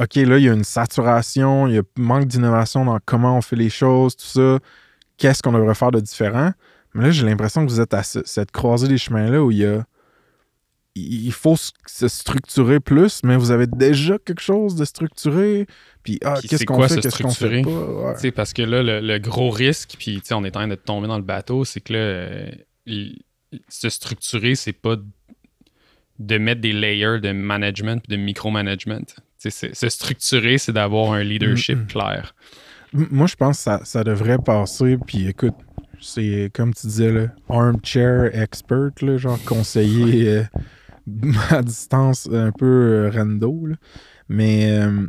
OK, 0.00 0.14
là, 0.16 0.38
il 0.38 0.44
y 0.44 0.48
a 0.48 0.52
une 0.52 0.64
saturation, 0.64 1.68
il 1.68 1.74
y 1.74 1.78
a 1.78 1.82
manque 1.96 2.24
d'innovation 2.26 2.84
dans 2.84 2.98
comment 3.04 3.36
on 3.36 3.42
fait 3.42 3.56
les 3.56 3.70
choses, 3.70 4.16
tout 4.16 4.24
ça. 4.26 4.58
Qu'est-ce 5.18 5.42
qu'on 5.42 5.52
devrait 5.52 5.74
faire 5.74 5.90
de 5.92 6.00
différent? 6.00 6.52
Mais 6.94 7.04
là, 7.04 7.10
j'ai 7.10 7.24
l'impression 7.26 7.64
que 7.64 7.70
vous 7.70 7.80
êtes 7.80 7.94
à 7.94 8.02
ce- 8.02 8.24
cette 8.24 8.50
croisée 8.50 8.88
des 8.88 8.98
chemins-là 8.98 9.42
où 9.42 9.50
il 9.50 9.58
y 9.58 9.66
a. 9.66 9.84
Il 10.94 11.32
faut 11.32 11.56
se 11.56 12.06
structurer 12.08 12.78
plus, 12.78 13.22
mais 13.24 13.36
vous 13.36 13.50
avez 13.50 13.66
déjà 13.66 14.18
quelque 14.18 14.42
chose 14.42 14.74
de 14.74 14.84
structuré. 14.84 15.66
Puis, 16.02 16.18
ah, 16.22 16.34
qu'est-ce 16.42 16.66
qu'on 16.66 16.74
fait, 16.86 17.00
qu'est-ce 17.00 17.22
qu'on 17.22 17.30
fait 17.30 17.34
structurer? 17.34 17.62
pas? 17.62 18.20
Ouais. 18.22 18.30
Parce 18.32 18.52
que 18.52 18.60
là, 18.60 18.82
le, 18.82 19.00
le 19.00 19.18
gros 19.18 19.48
risque, 19.48 19.94
puis 19.98 20.16
tu 20.16 20.26
sais, 20.26 20.34
on 20.34 20.44
est 20.44 20.48
en 20.54 20.60
train 20.60 20.68
de 20.68 20.74
tomber 20.74 21.08
dans 21.08 21.16
le 21.16 21.22
bateau, 21.24 21.64
c'est 21.64 21.80
que 21.80 21.94
là, 21.94 21.98
euh, 21.98 22.50
il- 22.84 23.22
se 23.68 23.88
structurer, 23.88 24.54
c'est 24.54 24.72
pas 24.74 24.96
de 26.26 26.38
mettre 26.38 26.60
des 26.60 26.72
layers 26.72 27.20
de 27.20 27.32
management 27.32 28.02
de 28.08 28.16
micromanagement. 28.16 29.04
Se 29.38 29.88
structurer, 29.88 30.58
c'est 30.58 30.72
d'avoir 30.72 31.12
un 31.12 31.22
leadership 31.22 31.78
Mm, 31.78 31.82
mm. 31.82 31.86
clair. 31.86 32.34
Moi, 32.92 33.26
je 33.26 33.36
pense 33.36 33.56
que 33.58 33.62
ça, 33.62 33.80
ça 33.84 34.04
devrait 34.04 34.38
passer. 34.38 34.98
Puis 35.06 35.26
écoute, 35.26 35.54
c'est 36.00 36.50
comme 36.54 36.74
tu 36.74 36.86
disais, 36.86 37.10
là, 37.12 37.26
armchair 37.48 38.30
expert, 38.34 38.90
là, 39.00 39.16
genre 39.16 39.42
conseiller 39.44 40.28
euh, 40.28 40.42
à 41.50 41.62
distance 41.62 42.28
un 42.32 42.52
peu 42.52 42.66
euh, 42.66 43.10
rando. 43.10 43.66
là. 43.66 43.76
Mais 44.28 44.70
euh, 44.70 45.06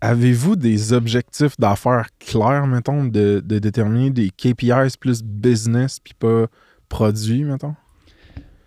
avez-vous 0.00 0.56
des 0.56 0.92
objectifs 0.92 1.58
d'affaires 1.58 2.08
clairs, 2.18 2.66
mettons, 2.66 3.04
de, 3.04 3.42
de 3.44 3.58
déterminer 3.58 4.10
des 4.10 4.30
KPIs 4.30 4.96
plus 4.98 5.22
business 5.22 6.00
puis 6.00 6.14
pas 6.14 6.46
produit, 6.88 7.44
mettons? 7.44 7.74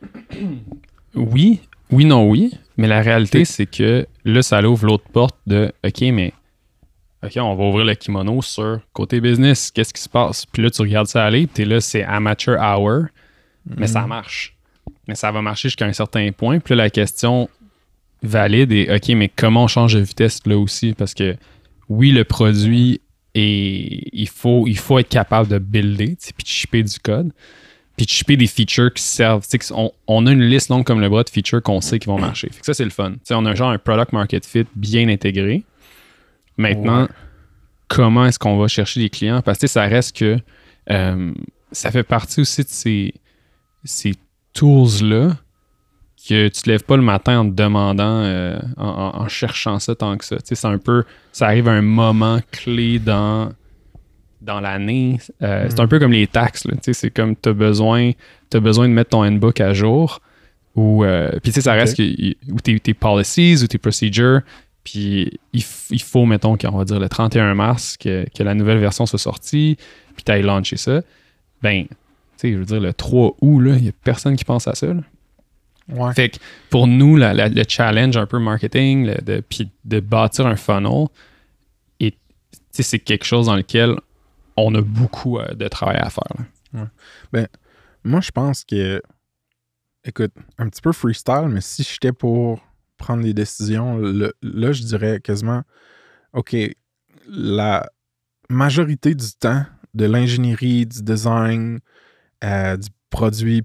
Oui, 1.16 1.60
oui, 1.92 2.06
non, 2.06 2.30
oui. 2.30 2.52
Mais 2.78 2.88
la 2.88 3.02
réalité, 3.02 3.46
C'est- 3.46 3.66
que 3.66 4.08
là, 4.26 4.42
ça 4.42 4.62
ouvre 4.68 4.86
l'autre 4.86 5.06
porte 5.12 5.38
de 5.46 5.72
OK, 5.86 6.02
mais 6.14 6.34
OK, 7.24 7.34
on 7.38 7.54
va 7.56 7.64
ouvrir 7.66 7.86
le 7.86 7.94
kimono 7.96 8.42
sur 8.42 8.80
côté 8.94 9.22
business. 9.22 9.70
Qu'est-ce 9.72 9.94
qui 9.94 10.02
se 10.02 10.10
passe? 10.10 10.46
Puis 10.46 10.64
là, 10.64 10.72
tu 10.72 10.82
regardes 10.82 11.08
ça 11.08 11.24
aller, 11.26 11.46
puis 11.46 11.54
t'es 11.54 11.66
là, 11.66 11.80
c'est 11.82 12.04
amateur 12.04 12.60
hour, 12.60 13.06
mais 13.78 13.88
ça 13.88 14.08
marche. 14.08 14.56
mais 15.08 15.16
ça 15.16 15.32
va 15.32 15.42
marcher 15.42 15.68
jusqu'à 15.70 15.86
un 15.86 15.94
certain 15.94 16.32
point. 16.32 16.60
Puis 16.60 16.74
là, 16.76 16.84
la 16.86 16.90
question 16.90 17.50
valide 18.24 18.72
est 18.72 18.96
OK, 18.96 19.10
mais 19.16 19.30
comment 19.30 19.64
on 19.66 19.68
change 19.68 19.94
de 19.94 20.00
vitesse 20.00 20.40
là 20.46 20.58
aussi? 20.58 20.94
Parce 20.94 21.14
que 21.14 21.36
oui, 21.90 22.12
le 22.12 22.24
produit 22.24 23.02
et 23.36 24.10
il 24.18 24.28
faut, 24.30 24.66
il 24.68 24.78
faut 24.78 24.98
être 25.00 25.10
capable 25.10 25.50
de 25.50 25.58
builder, 25.60 26.16
puis 26.36 26.44
de 26.44 26.48
shipper 26.48 26.84
du 26.84 26.98
code, 27.00 27.32
puis 28.02 28.08
de 28.08 28.12
shipper 28.12 28.36
des 28.36 28.48
features 28.48 28.92
qui 28.92 29.04
servent. 29.04 29.46
On, 29.72 29.92
on, 30.08 30.26
a 30.26 30.32
une 30.32 30.42
liste 30.42 30.70
longue 30.70 30.84
comme 30.84 31.02
le 31.02 31.10
bras 31.10 31.24
de 31.24 31.30
features 31.30 31.62
qu'on 31.62 31.82
sait 31.82 32.00
qui 32.00 32.08
vont 32.08 32.20
marcher. 32.20 32.50
Fait 32.52 32.60
que 32.60 32.66
ça, 32.66 32.74
c'est 32.74 32.84
le 32.84 32.90
fun. 32.90 33.14
T'sais, 33.24 33.36
on 33.36 33.46
a 33.46 33.54
genre 33.54 33.70
un 33.70 33.78
product 33.78 34.12
market 34.12 34.44
fit 34.44 34.66
bien 34.76 35.08
intégré. 35.08 35.64
Maintenant, 36.58 37.08
comment 37.88 38.26
est-ce 38.26 38.40
qu'on 38.40 38.58
va 38.58 38.68
chercher 38.68 39.02
des 39.02 39.10
clients? 39.10 39.42
Parce 39.44 39.60
que 39.60 39.68
ça 39.68 39.84
reste 39.84 40.18
que 40.18 40.40
euh, 40.90 41.32
ça 41.72 41.92
fait 41.92 42.04
partie 42.04 42.42
aussi 42.42 42.64
de 42.64 42.70
ces, 42.70 43.14
ces 43.84 44.14
tools-là 44.54 45.38
que 46.28 46.48
tu 46.48 46.62
te 46.62 46.70
lèves 46.70 46.84
pas 46.84 46.98
le 46.98 47.04
matin 47.04 47.40
en 47.40 47.46
te 47.50 47.54
demandant, 47.54 48.24
euh, 48.24 48.60
en, 48.78 49.28
cherchant 49.28 49.80
ça 49.80 49.96
tant 49.96 50.18
que 50.18 50.26
ça. 50.26 50.38
c'est 50.44 50.66
un 50.66 50.78
peu, 50.78 51.04
ça 51.32 51.46
arrive 51.48 51.68
à 51.68 51.74
un 51.74 51.82
moment 51.82 52.40
clé 52.52 53.00
dans, 53.00 53.52
dans 54.42 54.60
l'année. 54.60 55.20
Euh, 55.42 55.68
c'est 55.70 55.80
un 55.80 55.88
peu 55.88 56.00
comme 56.00 56.12
les 56.12 56.28
taxes. 56.28 56.68
C'est 56.82 57.12
comme 57.12 57.36
tu 57.36 57.50
as 57.50 57.54
besoin, 57.54 58.12
as 58.54 58.60
besoin 58.60 58.88
de 58.88 58.94
mettre 58.94 59.12
ton 59.12 59.24
handbook 59.24 59.62
à 59.62 59.74
jour. 59.74 60.20
Ou, 60.76 61.04
euh, 61.04 61.32
puis 61.44 61.52
ça 61.52 61.74
reste 61.74 61.98
que, 61.98 62.52
ou 62.52 62.60
tes, 62.60 62.80
tes, 62.80 62.94
policies 62.94 63.62
ou 63.64 63.68
tes 63.68 63.78
procedures. 63.78 64.42
Puis 64.84 65.40
il, 65.54 66.02
faut, 66.02 66.26
mettons, 66.26 66.58
qu'on 66.58 66.78
va 66.78 66.86
dire 66.86 67.00
le 67.00 67.08
31 67.08 67.54
mars, 67.54 67.98
que, 67.98 68.26
la 68.40 68.56
nouvelle 68.56 68.80
version 68.80 69.06
soit 69.06 69.20
sortie, 69.20 69.78
puis 70.16 70.24
tu 70.24 70.32
ailles 70.32 70.42
lancer 70.42 70.78
ça. 70.78 71.02
Ben, 71.62 71.86
tu 71.86 71.96
sais, 72.38 72.54
je 72.54 72.58
veux 72.58 72.66
dire, 72.66 72.80
le 72.80 72.94
3 72.94 73.36
août, 73.42 73.62
il 73.64 73.84
n'y 73.84 73.90
a 73.90 73.92
personne 74.04 74.36
qui 74.36 74.46
pense 74.46 74.68
à 74.68 74.74
ça. 74.74 74.88
Fait 76.16 76.30
que 76.30 76.38
pour 76.70 76.88
nous, 76.88 77.18
le 77.18 77.64
challenge 77.68 78.18
un 78.18 78.26
peu 78.26 78.40
marketing, 78.40 79.14
de, 79.24 79.44
puis 79.48 79.70
de 79.86 80.00
bâtir 80.00 80.48
un 80.48 80.56
funnel, 80.56 81.08
c'est 82.72 83.00
quelque 83.00 83.26
chose 83.26 83.48
dans 83.48 83.56
lequel 83.56 83.96
on 84.58 84.74
a 84.76 84.82
beaucoup 84.82 85.40
euh, 85.40 85.54
de 85.54 85.68
travail 85.68 85.98
à 85.98 86.10
faire. 86.10 86.88
Ben, 87.32 87.48
moi, 88.04 88.22
je 88.22 88.32
pense 88.32 88.64
que, 88.64 89.02
écoute, 90.04 90.32
un 90.58 90.70
petit 90.70 90.82
peu 90.82 90.92
freestyle, 90.92 91.48
mais 91.50 91.62
si 91.62 91.84
j'étais 91.84 92.14
pour 92.14 92.62
prendre 92.98 93.24
des 93.24 93.34
décisions, 93.34 93.98
là, 93.98 94.72
je 94.72 94.84
dirais 94.84 95.20
quasiment, 95.20 95.64
OK, 96.34 96.56
la 97.28 97.90
majorité 98.50 99.16
du 99.16 99.32
temps 99.34 99.66
de 99.94 100.06
l'ingénierie, 100.06 100.86
du 100.86 101.02
design, 101.02 101.80
euh, 102.44 102.78
du 102.78 102.90
produit 103.10 103.64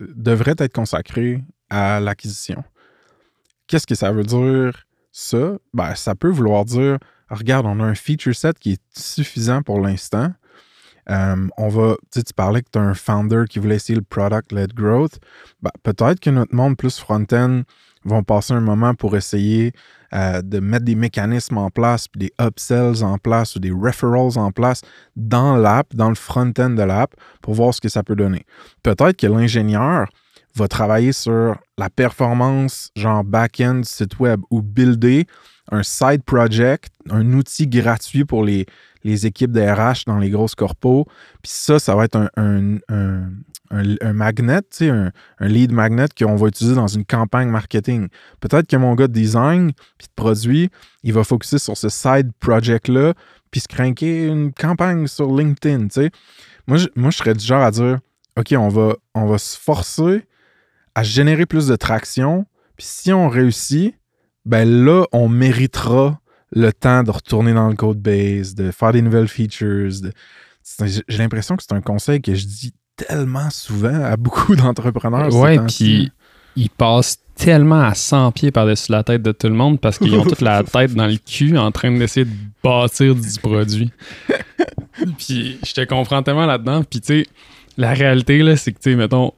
devrait 0.00 0.56
être 0.58 0.72
consacré 0.72 1.42
à 1.70 2.00
l'acquisition. 2.00 2.64
Qu'est-ce 3.66 3.86
que 3.86 3.94
ça 3.94 4.12
veut 4.12 4.24
dire, 4.24 4.86
ça? 5.12 5.56
Ben, 5.72 5.94
ça 5.94 6.14
peut 6.14 6.30
vouloir 6.30 6.64
dire, 6.64 6.98
regarde, 7.30 7.66
on 7.66 7.80
a 7.80 7.84
un 7.84 7.94
feature 7.94 8.34
set 8.34 8.58
qui 8.58 8.72
est 8.72 8.82
suffisant 8.98 9.62
pour 9.62 9.80
l'instant. 9.80 10.32
Euh, 11.08 11.48
on 11.56 11.68
va, 11.68 11.96
tu 12.12 12.20
parlais 12.34 12.62
que 12.62 12.70
tu 12.72 12.78
as 12.78 12.82
un 12.82 12.94
founder 12.94 13.44
qui 13.48 13.60
voulait 13.60 13.76
essayer 13.76 13.96
le 13.96 14.04
product-led 14.04 14.74
growth. 14.74 15.18
Ben, 15.62 15.70
peut-être 15.82 16.20
que 16.20 16.30
notre 16.30 16.54
monde 16.54 16.76
plus 16.76 16.98
front-end 16.98 17.62
vont 18.04 18.22
passer 18.22 18.54
un 18.54 18.60
moment 18.60 18.94
pour 18.94 19.16
essayer 19.16 19.72
euh, 20.14 20.42
de 20.42 20.60
mettre 20.60 20.84
des 20.84 20.94
mécanismes 20.94 21.58
en 21.58 21.70
place, 21.70 22.06
des 22.16 22.32
upsells 22.40 23.02
en 23.02 23.18
place 23.18 23.56
ou 23.56 23.58
des 23.60 23.70
referrals 23.70 24.38
en 24.38 24.52
place 24.52 24.82
dans 25.16 25.56
l'app, 25.56 25.94
dans 25.94 26.08
le 26.08 26.14
front-end 26.14 26.70
de 26.70 26.82
l'app, 26.82 27.14
pour 27.42 27.54
voir 27.54 27.74
ce 27.74 27.80
que 27.80 27.88
ça 27.88 28.02
peut 28.02 28.16
donner. 28.16 28.44
Peut-être 28.82 29.16
que 29.16 29.26
l'ingénieur 29.26 30.08
va 30.54 30.68
travailler 30.68 31.12
sur 31.12 31.56
la 31.76 31.90
performance, 31.90 32.90
genre 32.96 33.24
back-end 33.24 33.82
site 33.84 34.18
web, 34.18 34.40
ou 34.50 34.62
builder 34.62 35.26
un 35.70 35.82
side 35.82 36.22
project, 36.24 36.92
un 37.10 37.32
outil 37.32 37.66
gratuit 37.66 38.24
pour 38.24 38.44
les, 38.44 38.66
équipes 39.04 39.52
de 39.52 39.60
RH 39.60 40.04
dans 40.06 40.18
les 40.18 40.30
grosses 40.30 40.56
corpos. 40.56 41.06
Puis 41.40 41.52
ça, 41.52 41.78
ça 41.78 41.94
va 41.94 42.06
être 42.06 42.16
un, 42.36 42.78
un, 42.88 44.12
magnet, 44.12 44.62
un, 44.80 45.12
un 45.38 45.46
lead 45.46 45.70
magnet 45.70 46.06
qu'on 46.18 46.34
va 46.34 46.48
utiliser 46.48 46.74
dans 46.74 46.88
une 46.88 47.04
campagne 47.04 47.48
marketing. 47.48 48.08
Peut-être 48.40 48.66
que 48.66 48.76
mon 48.76 48.96
gars 48.96 49.06
de 49.06 49.12
design 49.12 49.70
puis 49.96 50.08
de 50.08 50.12
produit, 50.16 50.70
il 51.04 51.12
va 51.12 51.22
focuser 51.22 51.58
sur 51.58 51.76
ce 51.76 51.88
side 51.88 52.32
project-là, 52.40 53.14
puis 53.52 53.60
se 53.60 53.68
craquer 53.68 54.26
une 54.26 54.52
campagne 54.52 55.06
sur 55.06 55.32
LinkedIn. 55.32 55.86
Moi, 56.66 56.78
je, 56.78 56.88
moi, 56.96 57.10
je 57.10 57.16
serais 57.18 57.34
du 57.34 57.44
genre 57.44 57.62
à 57.62 57.70
dire 57.70 58.00
OK, 58.36 58.54
on 58.58 58.68
va, 58.68 58.96
on 59.14 59.26
va 59.26 59.38
se 59.38 59.56
forcer 59.56 60.24
à 60.94 61.02
générer 61.02 61.46
plus 61.46 61.66
de 61.68 61.76
traction, 61.76 62.46
puis 62.76 62.86
si 62.86 63.12
on 63.12 63.28
réussit, 63.28 63.94
ben 64.46 64.84
là, 64.84 65.04
on 65.12 65.28
méritera 65.28 66.20
le 66.52 66.72
temps 66.72 67.02
de 67.02 67.10
retourner 67.10 67.52
dans 67.52 67.68
le 67.68 67.74
code 67.74 68.00
base, 68.00 68.54
de 68.54 68.70
faire 68.70 68.92
des 68.92 69.02
nouvelles 69.02 69.28
features. 69.28 69.90
J'ai 70.80 71.18
l'impression 71.18 71.56
que 71.56 71.62
c'est 71.62 71.74
un 71.74 71.80
conseil 71.80 72.22
que 72.22 72.34
je 72.34 72.46
dis 72.46 72.72
tellement 72.96 73.50
souvent 73.50 74.02
à 74.02 74.16
beaucoup 74.16 74.56
d'entrepreneurs. 74.56 75.34
Ouais, 75.34 75.58
puis 75.66 76.10
ils 76.54 76.70
passent 76.70 77.18
tellement 77.34 77.82
à 77.82 77.94
100 77.94 78.32
pieds 78.32 78.50
par-dessus 78.50 78.90
la 78.90 79.02
tête 79.02 79.22
de 79.22 79.32
tout 79.32 79.48
le 79.48 79.54
monde 79.54 79.78
parce 79.78 79.98
qu'ils 79.98 80.14
ont 80.14 80.24
toute 80.24 80.40
la 80.40 80.62
tête 80.64 80.94
dans 80.94 81.06
le 81.06 81.18
cul 81.18 81.58
en 81.58 81.70
train 81.70 81.90
d'essayer 81.90 82.24
de 82.24 82.30
bâtir 82.62 83.14
du 83.14 83.40
produit. 83.42 83.90
puis 85.18 85.58
je 85.66 85.72
te 85.74 85.84
comprends 85.84 86.22
tellement 86.22 86.46
là-dedans. 86.46 86.82
Puis 86.84 87.00
tu 87.00 87.22
sais, 87.22 87.26
la 87.76 87.92
réalité, 87.92 88.38
là, 88.42 88.56
c'est 88.56 88.72
que, 88.72 88.78
tu 88.78 88.90
sais, 88.90 88.96
mettons, 88.96 89.32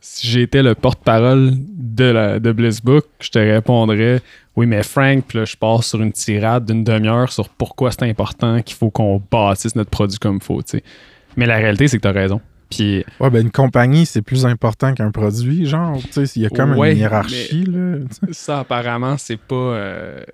si 0.00 0.26
j'étais 0.26 0.62
le 0.62 0.74
porte-parole 0.74 1.52
de, 1.56 2.04
la, 2.04 2.40
de 2.40 2.52
Blissbook, 2.52 3.04
je 3.20 3.30
te 3.30 3.38
répondrais 3.38 4.22
oui, 4.56 4.66
mais 4.66 4.82
Frank, 4.82 5.24
puis 5.26 5.38
là, 5.38 5.44
je 5.44 5.56
pars 5.56 5.82
sur 5.84 6.02
une 6.02 6.12
tirade 6.12 6.66
d'une 6.66 6.84
demi-heure 6.84 7.32
sur 7.32 7.48
pourquoi 7.48 7.92
c'est 7.92 8.02
important 8.02 8.60
qu'il 8.62 8.76
faut 8.76 8.90
qu'on 8.90 9.22
bâtisse 9.30 9.74
notre 9.76 9.90
produit 9.90 10.18
comme 10.18 10.36
il 10.36 10.42
faut. 10.42 10.60
Mais 11.36 11.46
la 11.46 11.56
réalité, 11.56 11.88
c'est 11.88 11.96
que 11.96 12.02
tu 12.02 12.08
as 12.08 12.12
raison. 12.12 12.40
Puis, 12.68 13.04
ouais, 13.20 13.30
ben 13.30 13.42
une 13.42 13.50
compagnie, 13.50 14.06
c'est 14.06 14.22
plus 14.22 14.44
important 14.46 14.92
qu'un 14.92 15.10
produit, 15.10 15.66
genre, 15.66 15.98
tu 16.02 16.26
sais, 16.26 16.32
il 16.36 16.42
y 16.42 16.46
a 16.46 16.50
comme 16.50 16.74
une 16.74 16.96
hiérarchie, 16.96 17.64
là. 17.64 17.98
Ça, 18.32 18.60
apparemment, 18.60 19.16
c'est 19.16 19.40
pas... 19.40 19.54
Euh, 19.54 20.24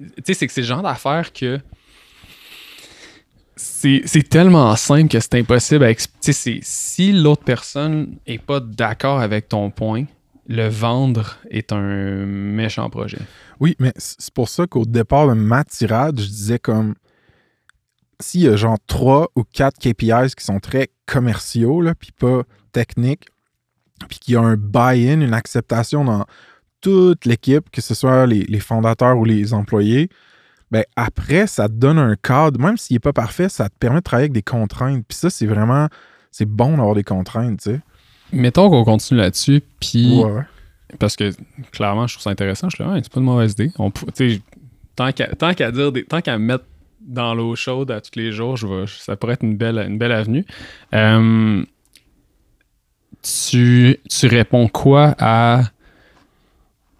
tu 0.00 0.22
sais, 0.24 0.34
c'est 0.34 0.46
que 0.46 0.52
c'est 0.52 0.62
le 0.62 0.66
genre 0.66 0.82
d'affaire 0.82 1.32
que... 1.32 1.58
C'est 3.56 4.28
tellement 4.28 4.74
simple 4.76 5.08
que 5.08 5.20
c'est 5.20 5.34
impossible 5.34 5.84
à 5.84 5.90
expliquer. 5.90 6.60
Si 6.62 7.12
l'autre 7.12 7.44
personne 7.44 8.16
est 8.26 8.38
pas 8.38 8.60
d'accord 8.60 9.20
avec 9.20 9.48
ton 9.48 9.70
point, 9.70 10.04
le 10.48 10.68
vendre 10.68 11.38
est 11.50 11.72
un 11.72 12.26
méchant 12.26 12.90
projet. 12.90 13.18
Oui, 13.60 13.76
mais 13.78 13.92
c'est 13.96 14.34
pour 14.34 14.48
ça 14.48 14.66
qu'au 14.66 14.84
départ 14.84 15.28
de 15.28 15.34
ma 15.34 15.64
tirade, 15.64 16.20
je 16.20 16.26
disais 16.26 16.58
comme 16.58 16.94
s'il 18.20 18.42
y 18.42 18.48
a 18.48 18.56
genre 18.56 18.78
trois 18.86 19.30
ou 19.36 19.44
quatre 19.44 19.78
KPIs 19.78 20.34
qui 20.36 20.44
sont 20.44 20.60
très 20.60 20.88
commerciaux, 21.06 21.82
puis 21.98 22.12
pas 22.12 22.42
techniques, 22.72 23.26
puis 24.08 24.18
qu'il 24.18 24.34
y 24.34 24.36
a 24.36 24.40
un 24.40 24.56
buy-in, 24.56 25.20
une 25.20 25.34
acceptation 25.34 26.04
dans 26.04 26.24
toute 26.80 27.24
l'équipe, 27.24 27.70
que 27.70 27.80
ce 27.80 27.94
soit 27.94 28.26
les, 28.26 28.60
fondateurs 28.60 29.16
ou 29.16 29.24
les 29.24 29.54
employés, 29.54 30.10
ben 30.70 30.84
après, 30.96 31.46
ça 31.46 31.68
te 31.68 31.74
donne 31.74 31.98
un 31.98 32.16
cadre, 32.16 32.60
même 32.60 32.76
s'il 32.76 32.94
n'est 32.96 33.00
pas 33.00 33.12
parfait, 33.12 33.48
ça 33.48 33.68
te 33.68 33.74
permet 33.78 33.98
de 33.98 34.04
travailler 34.04 34.24
avec 34.24 34.32
des 34.32 34.42
contraintes. 34.42 35.04
Puis 35.06 35.18
ça, 35.18 35.30
c'est 35.30 35.46
vraiment, 35.46 35.88
c'est 36.30 36.48
bon 36.48 36.76
d'avoir 36.76 36.94
des 36.94 37.04
contraintes, 37.04 37.60
tu 37.60 37.70
sais. 37.70 37.80
Mettons 38.32 38.70
qu'on 38.70 38.84
continue 38.84 39.20
là-dessus, 39.20 39.62
puis... 39.80 40.22
Parce 40.98 41.16
que, 41.16 41.30
clairement, 41.72 42.06
je 42.06 42.14
trouve 42.14 42.22
ça 42.22 42.30
intéressant. 42.30 42.68
Je 42.68 42.76
suis 42.76 42.84
là, 42.84 42.98
c'est 43.02 43.12
pas 43.12 43.20
une 43.20 43.26
mauvaise 43.26 43.52
idée. 43.52 43.70
On, 43.78 43.90
tant 43.90 45.12
qu'à 45.12 45.70
dire, 45.70 45.92
tant 46.08 46.20
qu'à 46.20 46.38
mettre 46.38 46.64
dans 47.00 47.34
l'eau 47.34 47.54
chaude 47.56 47.90
à 47.90 48.00
tous 48.00 48.16
les 48.16 48.32
jours, 48.32 48.56
je 48.56 48.86
ça 48.86 49.16
pourrait 49.16 49.34
être 49.34 49.42
une 49.42 49.56
belle, 49.56 49.78
une 49.78 49.98
belle 49.98 50.12
avenue. 50.12 50.44
Euh, 50.94 51.64
tu, 53.22 53.98
réponds 54.22 54.68
quoi 54.68 55.14
à, 55.18 55.62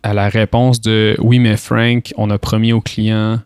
à 0.02 0.14
la 0.14 0.28
réponse 0.28 0.80
de 0.80 1.16
oui, 1.20 1.38
mais 1.38 1.56
Frank, 1.56 2.12
on 2.16 2.30
a 2.30 2.38
promis 2.38 2.72
aux 2.72 2.80
clients 2.80 3.40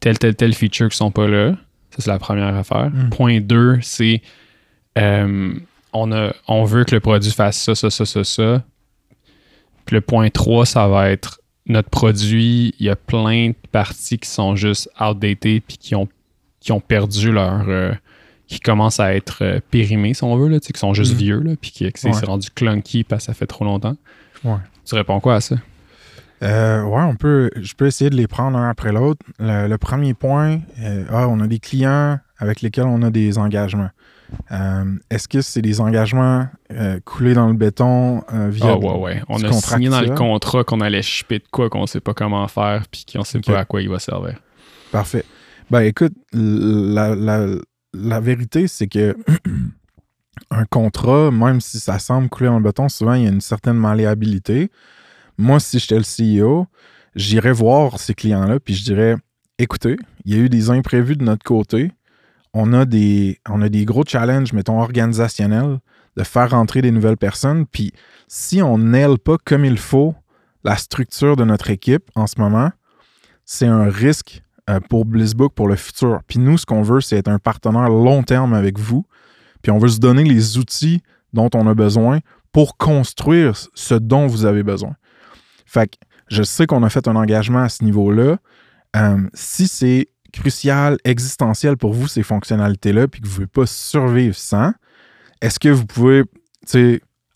tel, 0.00 0.18
tel, 0.18 0.34
tel 0.34 0.54
feature 0.54 0.88
qui 0.88 0.96
sont 0.96 1.10
pas 1.10 1.26
là. 1.26 1.52
Ça, 1.90 1.96
c'est 1.98 2.10
la 2.10 2.18
première 2.18 2.54
affaire. 2.54 2.90
Hmm. 2.92 3.10
Point 3.10 3.40
2, 3.40 3.78
c'est 3.82 4.22
euh, 4.98 5.54
on, 5.92 6.12
a, 6.12 6.32
on 6.48 6.64
veut 6.64 6.84
que 6.84 6.94
le 6.94 7.00
produit 7.00 7.30
fasse 7.30 7.58
ça, 7.58 7.74
ça, 7.74 7.90
ça, 7.90 8.04
ça, 8.04 8.24
ça. 8.24 8.64
Puis 9.84 9.94
le 9.94 10.00
point 10.00 10.28
3, 10.30 10.66
ça 10.66 10.88
va 10.88 11.10
être 11.10 11.40
notre 11.66 11.90
produit, 11.90 12.74
il 12.78 12.86
y 12.86 12.90
a 12.90 12.96
plein 12.96 13.48
de 13.48 13.68
parties 13.72 14.18
qui 14.18 14.28
sont 14.28 14.54
juste 14.54 14.88
outdated 15.00 15.62
puis 15.66 15.76
qui 15.78 15.94
ont, 15.94 16.08
qui 16.60 16.72
ont 16.72 16.80
perdu 16.80 17.32
leur. 17.32 17.68
Euh, 17.68 17.92
qui 18.46 18.60
commencent 18.60 19.00
à 19.00 19.12
être 19.14 19.42
euh, 19.42 19.60
périmés, 19.72 20.14
si 20.14 20.22
on 20.22 20.36
veut, 20.36 20.48
là, 20.48 20.60
qui 20.60 20.78
sont 20.78 20.94
juste 20.94 21.14
mm. 21.14 21.18
vieux, 21.18 21.40
là, 21.40 21.52
puis 21.60 21.72
qui 21.72 21.90
s'est 21.96 22.10
rendu 22.10 22.48
clunky 22.50 23.02
parce 23.02 23.24
que 23.24 23.32
ça 23.32 23.34
fait 23.34 23.46
trop 23.46 23.64
longtemps. 23.64 23.96
Ouais. 24.44 24.58
Tu 24.84 24.94
réponds 24.94 25.18
quoi 25.18 25.34
à 25.34 25.40
ça? 25.40 25.56
Euh, 26.42 26.82
ouais, 26.82 27.02
on 27.02 27.16
peut, 27.16 27.50
je 27.56 27.74
peux 27.74 27.86
essayer 27.86 28.10
de 28.10 28.16
les 28.16 28.26
prendre 28.26 28.58
un 28.58 28.68
après 28.68 28.92
l'autre. 28.92 29.24
Le, 29.38 29.76
premier 29.76 30.14
point, 30.14 30.60
ah, 31.10 31.28
on 31.28 31.40
a 31.40 31.46
des 31.46 31.58
clients 31.58 32.18
avec 32.38 32.60
lesquels 32.60 32.84
on 32.84 33.02
a 33.02 33.10
des 33.10 33.38
engagements. 33.38 33.90
Euh, 34.50 34.84
Est-ce 35.10 35.28
que 35.28 35.40
c'est 35.40 35.62
des 35.62 35.80
engagements 35.80 36.46
euh, 36.72 36.98
coulés 37.04 37.34
dans 37.34 37.46
le 37.46 37.54
béton 37.54 38.22
euh, 38.32 38.48
via 38.48 38.72
Ah 38.72 38.76
ouais, 38.76 38.98
ouais. 38.98 39.22
On 39.28 39.42
a 39.42 39.52
signé 39.52 39.88
dans 39.88 40.00
le 40.00 40.14
contrat 40.14 40.64
qu'on 40.64 40.80
allait 40.80 41.02
shipper 41.02 41.38
de 41.38 41.44
quoi 41.50 41.70
qu'on 41.70 41.86
sait 41.86 42.00
pas 42.00 42.14
comment 42.14 42.46
faire 42.48 42.84
puis 42.90 43.04
qu'on 43.10 43.24
sait 43.24 43.38
Ok. 43.38 43.46
pas 43.46 43.60
à 43.60 43.64
quoi 43.64 43.82
il 43.82 43.88
va 43.88 43.98
servir. 43.98 44.40
Parfait. 44.90 45.24
Ben 45.70 45.80
écoute, 45.80 46.12
la, 46.32 47.14
la, 47.14 47.46
la 47.92 48.20
vérité, 48.20 48.68
c'est 48.68 48.86
que 48.86 49.16
un 50.50 50.64
contrat, 50.64 51.30
même 51.30 51.60
si 51.60 51.78
ça 51.80 51.98
semble 51.98 52.28
couler 52.28 52.48
dans 52.48 52.58
le 52.58 52.64
béton, 52.64 52.88
souvent 52.88 53.14
il 53.14 53.22
y 53.24 53.26
a 53.26 53.30
une 53.30 53.40
certaine 53.40 53.76
malléabilité. 53.76 54.70
Moi, 55.38 55.60
si 55.60 55.78
j'étais 55.78 55.98
le 55.98 56.40
CEO, 56.42 56.66
j'irais 57.14 57.52
voir 57.52 57.98
ces 57.98 58.14
clients-là, 58.14 58.60
puis 58.60 58.74
je 58.74 58.84
dirais 58.84 59.16
écoutez, 59.58 59.96
il 60.24 60.34
y 60.34 60.38
a 60.38 60.42
eu 60.42 60.48
des 60.48 60.70
imprévus 60.70 61.16
de 61.16 61.24
notre 61.24 61.44
côté. 61.44 61.92
On 62.52 62.72
a 62.72 62.84
des, 62.84 63.40
on 63.48 63.62
a 63.62 63.68
des 63.68 63.84
gros 63.84 64.04
challenges, 64.06 64.52
mettons, 64.52 64.80
organisationnels, 64.80 65.78
de 66.16 66.22
faire 66.22 66.50
rentrer 66.50 66.82
des 66.82 66.90
nouvelles 66.90 67.16
personnes. 67.16 67.66
Puis 67.66 67.92
si 68.28 68.62
on 68.62 68.78
n'aile 68.78 69.18
pas 69.18 69.36
comme 69.44 69.64
il 69.64 69.78
faut 69.78 70.14
la 70.64 70.76
structure 70.76 71.36
de 71.36 71.44
notre 71.44 71.70
équipe 71.70 72.10
en 72.14 72.26
ce 72.26 72.40
moment, 72.40 72.70
c'est 73.44 73.66
un 73.66 73.88
risque 73.88 74.42
euh, 74.68 74.80
pour 74.80 75.04
Blissbook 75.04 75.52
pour 75.54 75.68
le 75.68 75.76
futur. 75.76 76.20
Puis 76.26 76.38
nous, 76.38 76.58
ce 76.58 76.66
qu'on 76.66 76.82
veut, 76.82 77.00
c'est 77.00 77.16
être 77.16 77.28
un 77.28 77.38
partenaire 77.38 77.88
long 77.88 78.22
terme 78.22 78.54
avec 78.54 78.78
vous. 78.78 79.06
Puis 79.62 79.70
on 79.70 79.78
veut 79.78 79.88
se 79.88 80.00
donner 80.00 80.24
les 80.24 80.58
outils 80.58 81.02
dont 81.32 81.50
on 81.54 81.66
a 81.66 81.74
besoin 81.74 82.20
pour 82.52 82.76
construire 82.76 83.54
ce 83.74 83.94
dont 83.94 84.26
vous 84.26 84.44
avez 84.44 84.62
besoin. 84.62 84.96
Fait 85.66 85.88
que 85.88 85.96
je 86.28 86.42
sais 86.42 86.66
qu'on 86.66 86.82
a 86.82 86.88
fait 86.88 87.06
un 87.08 87.16
engagement 87.16 87.62
à 87.62 87.68
ce 87.68 87.84
niveau-là. 87.84 88.38
Euh, 88.96 89.18
si 89.34 89.68
c'est 89.68 90.08
crucial, 90.32 90.96
existentiel 91.04 91.76
pour 91.76 91.92
vous, 91.92 92.08
ces 92.08 92.22
fonctionnalités-là, 92.22 93.08
puis 93.08 93.20
que 93.20 93.26
vous 93.26 93.42
ne 93.42 93.46
pouvez 93.46 93.64
pas 93.64 93.66
survivre 93.66 94.36
sans, 94.36 94.72
est-ce 95.40 95.58
que 95.58 95.68
vous 95.68 95.86
pouvez 95.86 96.24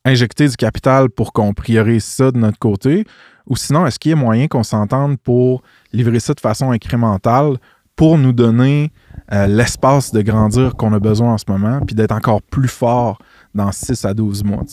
injecter 0.05 0.49
du 0.49 0.57
capital 0.57 1.11
pour 1.11 1.33
qu'on 1.33 1.53
priorise 1.53 2.05
ça 2.05 2.31
de 2.31 2.39
notre 2.39 2.59
côté? 2.59 3.05
Ou 3.47 3.57
sinon, 3.57 3.87
est-ce 3.87 3.99
qu'il 3.99 4.11
y 4.11 4.13
a 4.13 4.17
moyen 4.17 4.49
qu'on 4.49 4.63
s'entende 4.63 5.19
pour 5.19 5.63
livrer 5.93 6.21
ça 6.21 6.35
de 6.35 6.41
façon 6.41 6.71
incrémentale 6.71 7.57
pour 7.97 8.17
nous 8.17 8.33
donner 8.33 8.93
euh, 9.33 9.47
l'espace 9.47 10.13
de 10.13 10.23
grandir 10.23 10.77
qu'on 10.77 10.93
a 10.93 10.99
besoin 10.99 11.35
en 11.35 11.39
ce 11.39 11.45
moment, 11.49 11.81
puis 11.81 11.95
d'être 11.95 12.13
encore 12.13 12.43
plus 12.43 12.69
fort 12.69 13.19
dans 13.55 13.73
6 13.73 14.05
à 14.05 14.15
12 14.15 14.45
mois? 14.45 14.65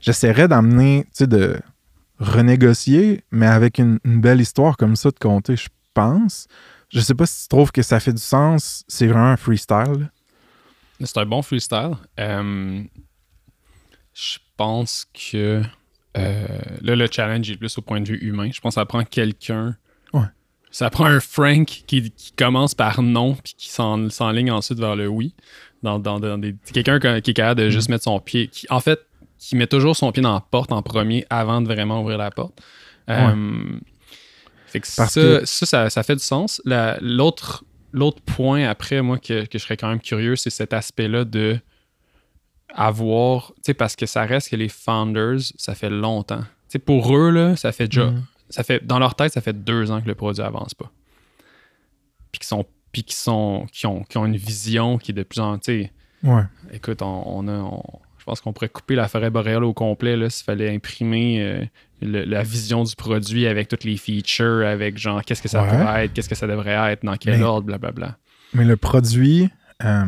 J'essaierais 0.00 0.48
d'amener, 0.48 1.06
de 1.20 1.58
renégocier, 2.18 3.24
mais 3.30 3.46
avec 3.46 3.78
une, 3.78 3.98
une 4.04 4.20
belle 4.20 4.40
histoire 4.40 4.76
comme 4.76 4.96
ça 4.96 5.10
de 5.10 5.18
compter, 5.18 5.56
je 5.56 5.68
pense. 5.94 6.46
Je 6.90 7.00
sais 7.00 7.14
pas 7.14 7.26
si 7.26 7.42
tu 7.42 7.48
trouves 7.48 7.72
que 7.72 7.82
ça 7.82 7.98
fait 8.00 8.12
du 8.12 8.22
sens. 8.22 8.84
C'est 8.88 9.06
vraiment 9.06 9.30
un 9.30 9.36
freestyle. 9.36 10.10
C'est 11.00 11.18
un 11.18 11.26
bon 11.26 11.42
freestyle. 11.42 11.92
Euh, 12.20 12.82
je 14.12 14.38
pense 14.56 15.06
que 15.12 15.62
euh, 16.16 16.46
là, 16.82 16.94
le 16.94 17.08
challenge 17.10 17.50
est 17.50 17.56
plus 17.56 17.76
au 17.78 17.82
point 17.82 18.00
de 18.00 18.08
vue 18.08 18.18
humain. 18.18 18.50
Je 18.52 18.60
pense 18.60 18.74
que 18.76 18.80
ça 18.80 18.86
prend 18.86 19.02
quelqu'un. 19.04 19.76
Ouais. 20.12 20.22
Ça 20.70 20.90
prend 20.90 21.06
un 21.06 21.20
Frank 21.20 21.66
qui, 21.66 22.10
qui 22.12 22.32
commence 22.32 22.74
par 22.74 23.02
non 23.02 23.34
puis 23.34 23.54
qui 23.56 23.68
s'en- 23.70 24.08
s'enligne 24.10 24.50
ensuite 24.52 24.78
vers 24.78 24.94
le 24.96 25.08
oui. 25.08 25.34
Dans, 25.82 25.98
dans- 25.98 26.20
dans 26.20 26.38
des- 26.38 26.54
Quelqu'un 26.72 27.20
qui 27.20 27.30
est 27.32 27.34
capable 27.34 27.60
de 27.60 27.70
juste 27.70 27.88
mettre 27.88 28.04
son 28.04 28.20
pied. 28.20 28.46
Qui, 28.48 28.66
en 28.70 28.80
fait, 28.80 29.00
qui 29.48 29.56
met 29.56 29.66
toujours 29.66 29.94
son 29.96 30.10
pied 30.12 30.22
dans 30.22 30.32
la 30.34 30.40
porte 30.40 30.72
en 30.72 30.82
premier 30.82 31.26
avant 31.30 31.60
de 31.60 31.66
vraiment 31.66 32.00
ouvrir 32.00 32.18
la 32.18 32.30
porte. 32.30 32.60
Euh, 33.10 33.78
fait 34.66 34.80
que 34.80 34.86
ça, 34.86 35.06
que- 35.06 35.44
ça, 35.44 35.66
ça, 35.66 35.90
ça 35.90 36.02
fait 36.02 36.16
du 36.16 36.22
sens. 36.22 36.62
La- 36.64 36.98
L'autre 37.00 37.64
point 38.24 38.64
après, 38.68 39.02
moi, 39.02 39.18
que, 39.18 39.44
que 39.44 39.58
je 39.58 39.62
serais 39.64 39.76
quand 39.76 39.88
même 39.88 40.00
curieux, 40.00 40.34
c'est 40.36 40.50
cet 40.50 40.72
aspect-là 40.72 41.24
de 41.24 41.58
avoir, 42.74 43.52
tu 43.56 43.62
sais, 43.66 43.74
parce 43.74 43.94
que 43.96 44.06
ça 44.06 44.24
reste 44.24 44.50
que 44.50 44.56
les 44.56 44.68
founders, 44.68 45.38
ça 45.56 45.74
fait 45.74 45.90
longtemps. 45.90 46.40
Tu 46.40 46.46
sais, 46.70 46.78
pour 46.80 47.14
eux, 47.16 47.30
là, 47.30 47.54
ça 47.56 47.70
fait 47.70 47.86
déjà, 47.86 48.06
Mhm. 48.06 48.22
ça 48.48 48.64
fait, 48.64 48.84
dans 48.84 48.98
leur 48.98 49.14
tête, 49.14 49.32
ça 49.32 49.40
fait 49.40 49.52
deux 49.64 49.90
ans 49.90 50.00
que 50.00 50.08
le 50.08 50.14
produit 50.16 50.42
avance 50.42 50.74
pas. 50.74 50.90
Puis 52.32 52.40
qu'ils 52.40 52.46
sont, 52.48 52.64
puis 52.90 53.04
sont, 53.10 53.66
qui 53.72 53.86
ont, 53.86 54.02
qui 54.02 54.18
ont 54.18 54.26
une 54.26 54.36
vision 54.36 54.98
qui 54.98 55.12
est 55.12 55.14
de 55.14 55.22
plus 55.22 55.40
en, 55.40 55.58
tu 55.58 55.82
sais, 55.84 55.92
Ouais. 56.24 56.42
écoute, 56.72 57.02
on, 57.02 57.22
on 57.26 57.46
a, 57.48 57.52
on- 57.58 58.00
je 58.24 58.30
pense 58.30 58.40
qu'on 58.40 58.54
pourrait 58.54 58.70
couper 58.70 58.94
la 58.94 59.06
forêt 59.06 59.28
boréale 59.28 59.64
au 59.64 59.74
complet, 59.74 60.16
s'il 60.30 60.44
fallait 60.46 60.74
imprimer 60.74 61.42
euh, 61.42 61.62
le- 62.00 62.24
la 62.24 62.42
vision 62.42 62.82
du 62.82 62.96
produit 62.96 63.46
avec 63.46 63.68
toutes 63.68 63.84
les 63.84 63.98
features, 63.98 64.64
avec 64.66 64.96
genre, 64.96 65.22
qu'est-ce 65.22 65.42
que 65.42 65.48
ça 65.48 65.62
Ouais. 65.62 65.68
pourrait 65.68 66.06
être, 66.06 66.14
qu'est-ce 66.14 66.30
que 66.30 66.34
ça 66.34 66.46
devrait 66.46 66.92
être, 66.92 67.04
dans 67.04 67.16
quel 67.16 67.36
Mais- 67.36 67.44
ordre, 67.44 67.66
blablabla. 67.66 68.16
Mais 68.54 68.64
le 68.64 68.78
produit, 68.78 69.50
euh, 69.84 70.06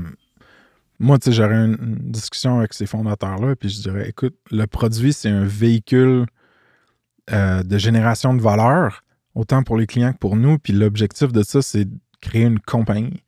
moi, 0.98 1.18
tu 1.18 1.26
sais, 1.26 1.32
j'aurais 1.36 1.56
une, 1.56 1.76
une 1.78 2.10
discussion 2.10 2.58
avec 2.60 2.72
ces 2.72 2.86
fondateurs-là, 2.86 3.54
puis 3.54 3.68
je 3.68 3.82
dirais, 3.82 4.08
écoute, 4.08 4.34
le 4.50 4.66
produit, 4.66 5.12
c'est 5.12 5.28
un 5.28 5.44
véhicule 5.44 6.24
euh, 7.32 7.62
de 7.62 7.76
génération 7.76 8.32
de 8.32 8.40
valeur, 8.40 9.02
autant 9.34 9.62
pour 9.62 9.76
les 9.76 9.86
clients 9.86 10.14
que 10.14 10.18
pour 10.18 10.36
nous. 10.36 10.58
Puis 10.58 10.72
l'objectif 10.72 11.32
de 11.32 11.42
ça, 11.42 11.60
c'est 11.60 11.84
de 11.84 11.94
créer 12.22 12.44
une 12.44 12.60
compagnie. 12.60 13.22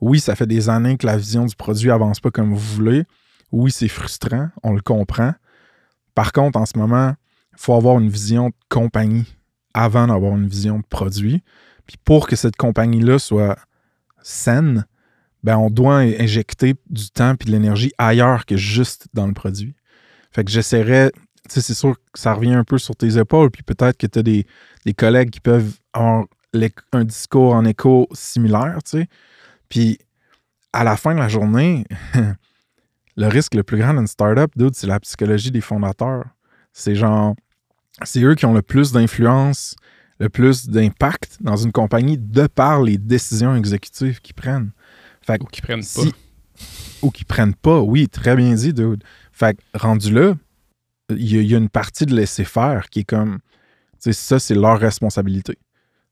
Oui, 0.00 0.18
ça 0.18 0.34
fait 0.34 0.46
des 0.46 0.70
années 0.70 0.96
que 0.96 1.04
la 1.06 1.16
vision 1.18 1.44
du 1.44 1.54
produit 1.56 1.90
avance 1.90 2.20
pas 2.20 2.30
comme 2.30 2.50
vous 2.54 2.74
voulez. 2.76 3.04
Oui, 3.52 3.70
c'est 3.70 3.88
frustrant, 3.88 4.48
on 4.62 4.72
le 4.72 4.80
comprend. 4.80 5.34
Par 6.14 6.32
contre, 6.32 6.58
en 6.58 6.66
ce 6.66 6.78
moment, 6.78 7.14
il 7.52 7.58
faut 7.58 7.74
avoir 7.74 7.98
une 7.98 8.08
vision 8.08 8.48
de 8.48 8.54
compagnie 8.68 9.36
avant 9.74 10.06
d'avoir 10.06 10.36
une 10.36 10.48
vision 10.48 10.78
de 10.78 10.84
produit. 10.88 11.42
Puis 11.86 11.96
pour 12.04 12.26
que 12.26 12.36
cette 12.36 12.56
compagnie-là 12.56 13.18
soit 13.18 13.56
saine, 14.22 14.86
ben 15.42 15.58
on 15.58 15.70
doit 15.70 15.98
injecter 15.98 16.74
du 16.88 17.10
temps 17.10 17.34
et 17.34 17.44
de 17.44 17.50
l'énergie 17.50 17.92
ailleurs 17.98 18.46
que 18.46 18.56
juste 18.56 19.08
dans 19.12 19.26
le 19.26 19.34
produit. 19.34 19.74
Fait 20.32 20.42
que 20.42 20.50
j'essaierais, 20.50 21.12
tu 21.12 21.54
sais, 21.54 21.60
c'est 21.60 21.74
sûr 21.74 21.94
que 21.94 22.18
ça 22.18 22.32
revient 22.32 22.54
un 22.54 22.64
peu 22.64 22.78
sur 22.78 22.96
tes 22.96 23.18
épaules, 23.18 23.50
puis 23.50 23.62
peut-être 23.62 23.98
que 23.98 24.06
tu 24.06 24.18
as 24.18 24.22
des, 24.22 24.46
des 24.86 24.94
collègues 24.94 25.30
qui 25.30 25.40
peuvent 25.40 25.78
avoir 25.92 26.24
un 26.92 27.04
discours 27.04 27.54
en 27.54 27.64
écho 27.64 28.08
similaire, 28.12 28.78
tu 28.84 28.98
sais. 28.98 29.08
Puis 29.68 29.98
à 30.72 30.82
la 30.82 30.96
fin 30.96 31.14
de 31.14 31.20
la 31.20 31.28
journée, 31.28 31.84
le 33.16 33.26
risque 33.28 33.54
le 33.54 33.62
plus 33.62 33.78
grand 33.78 33.94
d'une 33.94 34.06
startup, 34.06 34.50
dude, 34.56 34.74
c'est 34.74 34.86
la 34.86 35.00
psychologie 35.00 35.50
des 35.50 35.60
fondateurs. 35.60 36.24
C'est 36.72 36.94
genre, 36.96 37.34
c'est 38.02 38.22
eux 38.22 38.34
qui 38.34 38.46
ont 38.46 38.54
le 38.54 38.62
plus 38.62 38.92
d'influence, 38.92 39.76
le 40.18 40.28
plus 40.28 40.68
d'impact 40.68 41.38
dans 41.40 41.56
une 41.56 41.72
compagnie 41.72 42.18
de 42.18 42.46
par 42.46 42.82
les 42.82 42.98
décisions 42.98 43.54
exécutives 43.54 44.20
qu'ils 44.20 44.34
prennent. 44.34 44.72
Fait 45.22 45.40
Ou 45.42 45.46
qu'ils 45.46 45.62
prennent 45.62 45.84
pas. 45.84 46.02
ou 47.02 47.10
qu'ils 47.10 47.26
prennent 47.26 47.54
pas, 47.54 47.80
oui, 47.80 48.08
très 48.08 48.34
bien 48.36 48.54
dit, 48.54 48.72
dude. 48.72 49.02
Fait 49.32 49.54
que 49.56 49.62
rendu 49.78 50.12
là, 50.12 50.34
il 51.10 51.30
y, 51.32 51.38
a- 51.38 51.40
il 51.42 51.46
y 51.50 51.54
a 51.54 51.58
une 51.58 51.68
partie 51.68 52.06
de 52.06 52.14
laisser 52.14 52.44
faire 52.44 52.88
qui 52.90 53.00
est 53.00 53.04
comme, 53.04 53.38
tu 54.02 54.12
sais, 54.12 54.12
ça, 54.12 54.38
c'est 54.38 54.54
leur 54.54 54.78
responsabilité. 54.78 55.58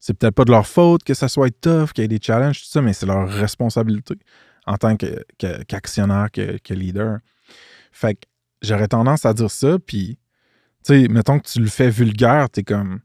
C'est 0.01 0.15
peut-être 0.15 0.35
pas 0.35 0.45
de 0.45 0.51
leur 0.51 0.67
faute 0.67 1.05
que 1.05 1.15
ça 1.15 1.29
soit 1.29 1.51
tough, 1.61 1.93
qu'il 1.93 2.03
y 2.03 2.05
ait 2.05 2.09
des 2.09 2.19
challenges, 2.21 2.61
tout 2.63 2.69
ça, 2.69 2.83
mais 2.83 2.93
c'est 2.93 3.07
leur 3.07 3.29
responsabilité 3.29 4.15
en 4.67 4.77
tant 4.77 4.97
qu'actionnaire, 4.97 6.31
que, 6.33 6.59
que 6.59 6.75
leader. 6.75 7.19
Fait 7.91 8.15
que 8.15 8.21
j'aurais 8.63 8.89
tendance 8.89 9.27
à 9.27 9.35
dire 9.35 9.51
ça, 9.51 9.79
puis, 9.79 10.19
tu 10.85 11.03
sais, 11.03 11.09
mettons 11.09 11.39
que 11.39 11.49
tu 11.49 11.61
le 11.61 11.69
fais 11.69 11.91
vulgaire, 11.91 12.49
t'es 12.51 12.63
comme, 12.63 13.01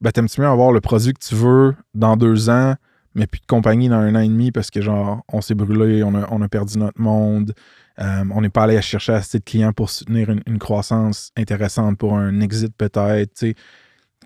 ben, 0.00 0.10
t'aimes-tu 0.10 0.40
mieux 0.40 0.46
avoir 0.48 0.72
le 0.72 0.80
produit 0.80 1.12
que 1.12 1.24
tu 1.24 1.34
veux 1.34 1.74
dans 1.94 2.16
deux 2.16 2.50
ans, 2.50 2.74
mais 3.14 3.26
plus 3.26 3.40
de 3.40 3.46
compagnie 3.46 3.88
dans 3.88 3.96
un 3.96 4.14
an 4.14 4.20
et 4.20 4.28
demi 4.28 4.50
parce 4.52 4.70
que, 4.70 4.80
genre, 4.80 5.22
on 5.28 5.40
s'est 5.40 5.54
brûlé, 5.54 6.02
on 6.02 6.14
a, 6.14 6.26
on 6.30 6.40
a 6.42 6.48
perdu 6.48 6.78
notre 6.78 7.00
monde, 7.00 7.54
euh, 7.98 8.24
on 8.32 8.40
n'est 8.40 8.48
pas 8.48 8.64
allé 8.64 8.80
chercher 8.80 9.12
assez 9.12 9.38
de 9.38 9.44
clients 9.44 9.72
pour 9.72 9.90
soutenir 9.90 10.30
une, 10.30 10.58
croissance 10.58 11.30
intéressante 11.36 11.98
pour 11.98 12.16
un 12.16 12.40
exit 12.40 12.74
peut-être, 12.76 13.34
tu 13.34 13.48
sais. 13.48 13.54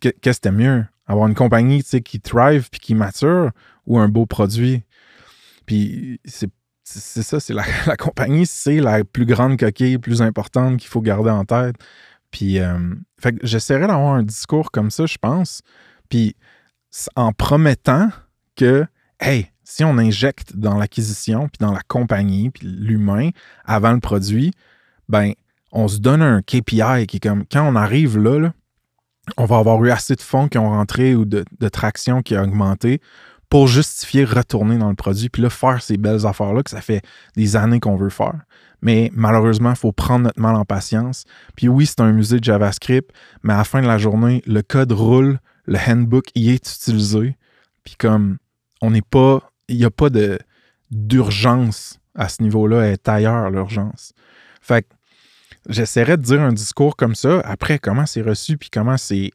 Que- 0.00 0.08
Qu'est-ce 0.10 0.18
que 0.20 0.32
c'était 0.32 0.52
mieux? 0.52 0.84
Avoir 1.06 1.26
une 1.26 1.34
compagnie, 1.34 1.82
tu 1.82 1.90
sais, 1.90 2.00
qui 2.00 2.20
thrive 2.20 2.68
puis 2.70 2.80
qui 2.80 2.94
mature 2.94 3.50
ou 3.86 3.98
un 3.98 4.08
beau 4.08 4.26
produit? 4.26 4.82
Puis 5.66 6.20
c'est 6.24 6.50
c'est 6.86 7.22
ça, 7.22 7.40
c'est 7.40 7.54
la, 7.86 7.96
compagnie, 7.96 8.46
c'est 8.46 8.80
la 8.80 9.04
plus 9.04 9.26
grande 9.26 9.58
coquille, 9.58 9.98
plus 9.98 10.22
importante 10.22 10.78
qu'il 10.78 10.88
faut 10.88 11.00
garder 11.00 11.30
en 11.30 11.44
tête. 11.44 11.76
Puis, 12.30 12.58
euh, 12.58 12.94
fait 13.18 13.32
que 13.32 13.46
j'essaierais 13.46 13.86
d'avoir 13.86 14.14
un 14.14 14.22
discours 14.22 14.70
comme 14.70 14.90
ça, 14.90 15.06
je 15.06 15.18
pense. 15.18 15.62
Puis, 16.08 16.36
en 17.14 17.32
promettant 17.32 18.10
que, 18.54 18.86
hey, 19.20 19.50
si 19.64 19.84
on 19.84 19.98
injecte 19.98 20.56
dans 20.56 20.78
l'acquisition, 20.78 21.48
puis 21.48 21.58
dans 21.58 21.72
la 21.72 21.82
compagnie, 21.88 22.50
puis 22.50 22.66
l'humain 22.66 23.30
avant 23.64 23.92
le 23.92 24.00
produit, 24.00 24.52
ben, 25.08 25.32
on 25.72 25.88
se 25.88 25.98
donne 25.98 26.22
un 26.22 26.40
KPI 26.42 27.06
qui 27.08 27.16
est 27.16 27.22
comme, 27.22 27.44
quand 27.50 27.66
on 27.66 27.74
arrive 27.74 28.16
là, 28.18 28.38
là, 28.38 28.52
on 29.36 29.44
va 29.44 29.58
avoir 29.58 29.84
eu 29.84 29.90
assez 29.90 30.14
de 30.14 30.20
fonds 30.20 30.48
qui 30.48 30.56
ont 30.56 30.70
rentré 30.70 31.16
ou 31.16 31.24
de, 31.24 31.44
de 31.58 31.68
traction 31.68 32.22
qui 32.22 32.36
a 32.36 32.42
augmenté 32.44 33.00
pour 33.48 33.68
justifier 33.68 34.24
retourner 34.24 34.78
dans 34.78 34.88
le 34.88 34.94
produit, 34.94 35.28
puis 35.28 35.42
là, 35.42 35.50
faire 35.50 35.82
ces 35.82 35.96
belles 35.96 36.26
affaires-là 36.26 36.62
que 36.62 36.70
ça 36.70 36.80
fait 36.80 37.02
des 37.36 37.56
années 37.56 37.80
qu'on 37.80 37.96
veut 37.96 38.10
faire. 38.10 38.40
Mais 38.82 39.10
malheureusement, 39.14 39.70
il 39.70 39.76
faut 39.76 39.92
prendre 39.92 40.24
notre 40.24 40.40
mal 40.40 40.56
en 40.56 40.64
patience. 40.64 41.24
Puis 41.56 41.68
oui, 41.68 41.86
c'est 41.86 42.00
un 42.00 42.12
musée 42.12 42.38
de 42.38 42.44
JavaScript, 42.44 43.10
mais 43.42 43.54
à 43.54 43.58
la 43.58 43.64
fin 43.64 43.80
de 43.80 43.86
la 43.86 43.98
journée, 43.98 44.42
le 44.46 44.62
code 44.62 44.92
roule, 44.92 45.38
le 45.66 45.78
handbook 45.78 46.26
y 46.34 46.50
est 46.50 46.70
utilisé. 46.70 47.36
Puis 47.84 47.96
comme 47.96 48.38
on 48.82 48.90
n'est 48.90 49.02
pas, 49.02 49.50
il 49.68 49.76
n'y 49.78 49.84
a 49.84 49.90
pas 49.90 50.08
d'urgence 50.90 51.98
à 52.14 52.28
ce 52.28 52.42
niveau-là 52.42 52.90
est 52.90 53.08
ailleurs, 53.08 53.50
l'urgence. 53.50 54.12
Fait 54.60 54.82
que 54.82 54.88
j'essaierais 55.68 56.16
de 56.16 56.22
dire 56.22 56.40
un 56.40 56.52
discours 56.52 56.96
comme 56.96 57.14
ça. 57.14 57.40
Après, 57.40 57.78
comment 57.78 58.06
c'est 58.06 58.22
reçu, 58.22 58.56
puis 58.56 58.70
comment 58.70 58.96
c'est 58.96 59.32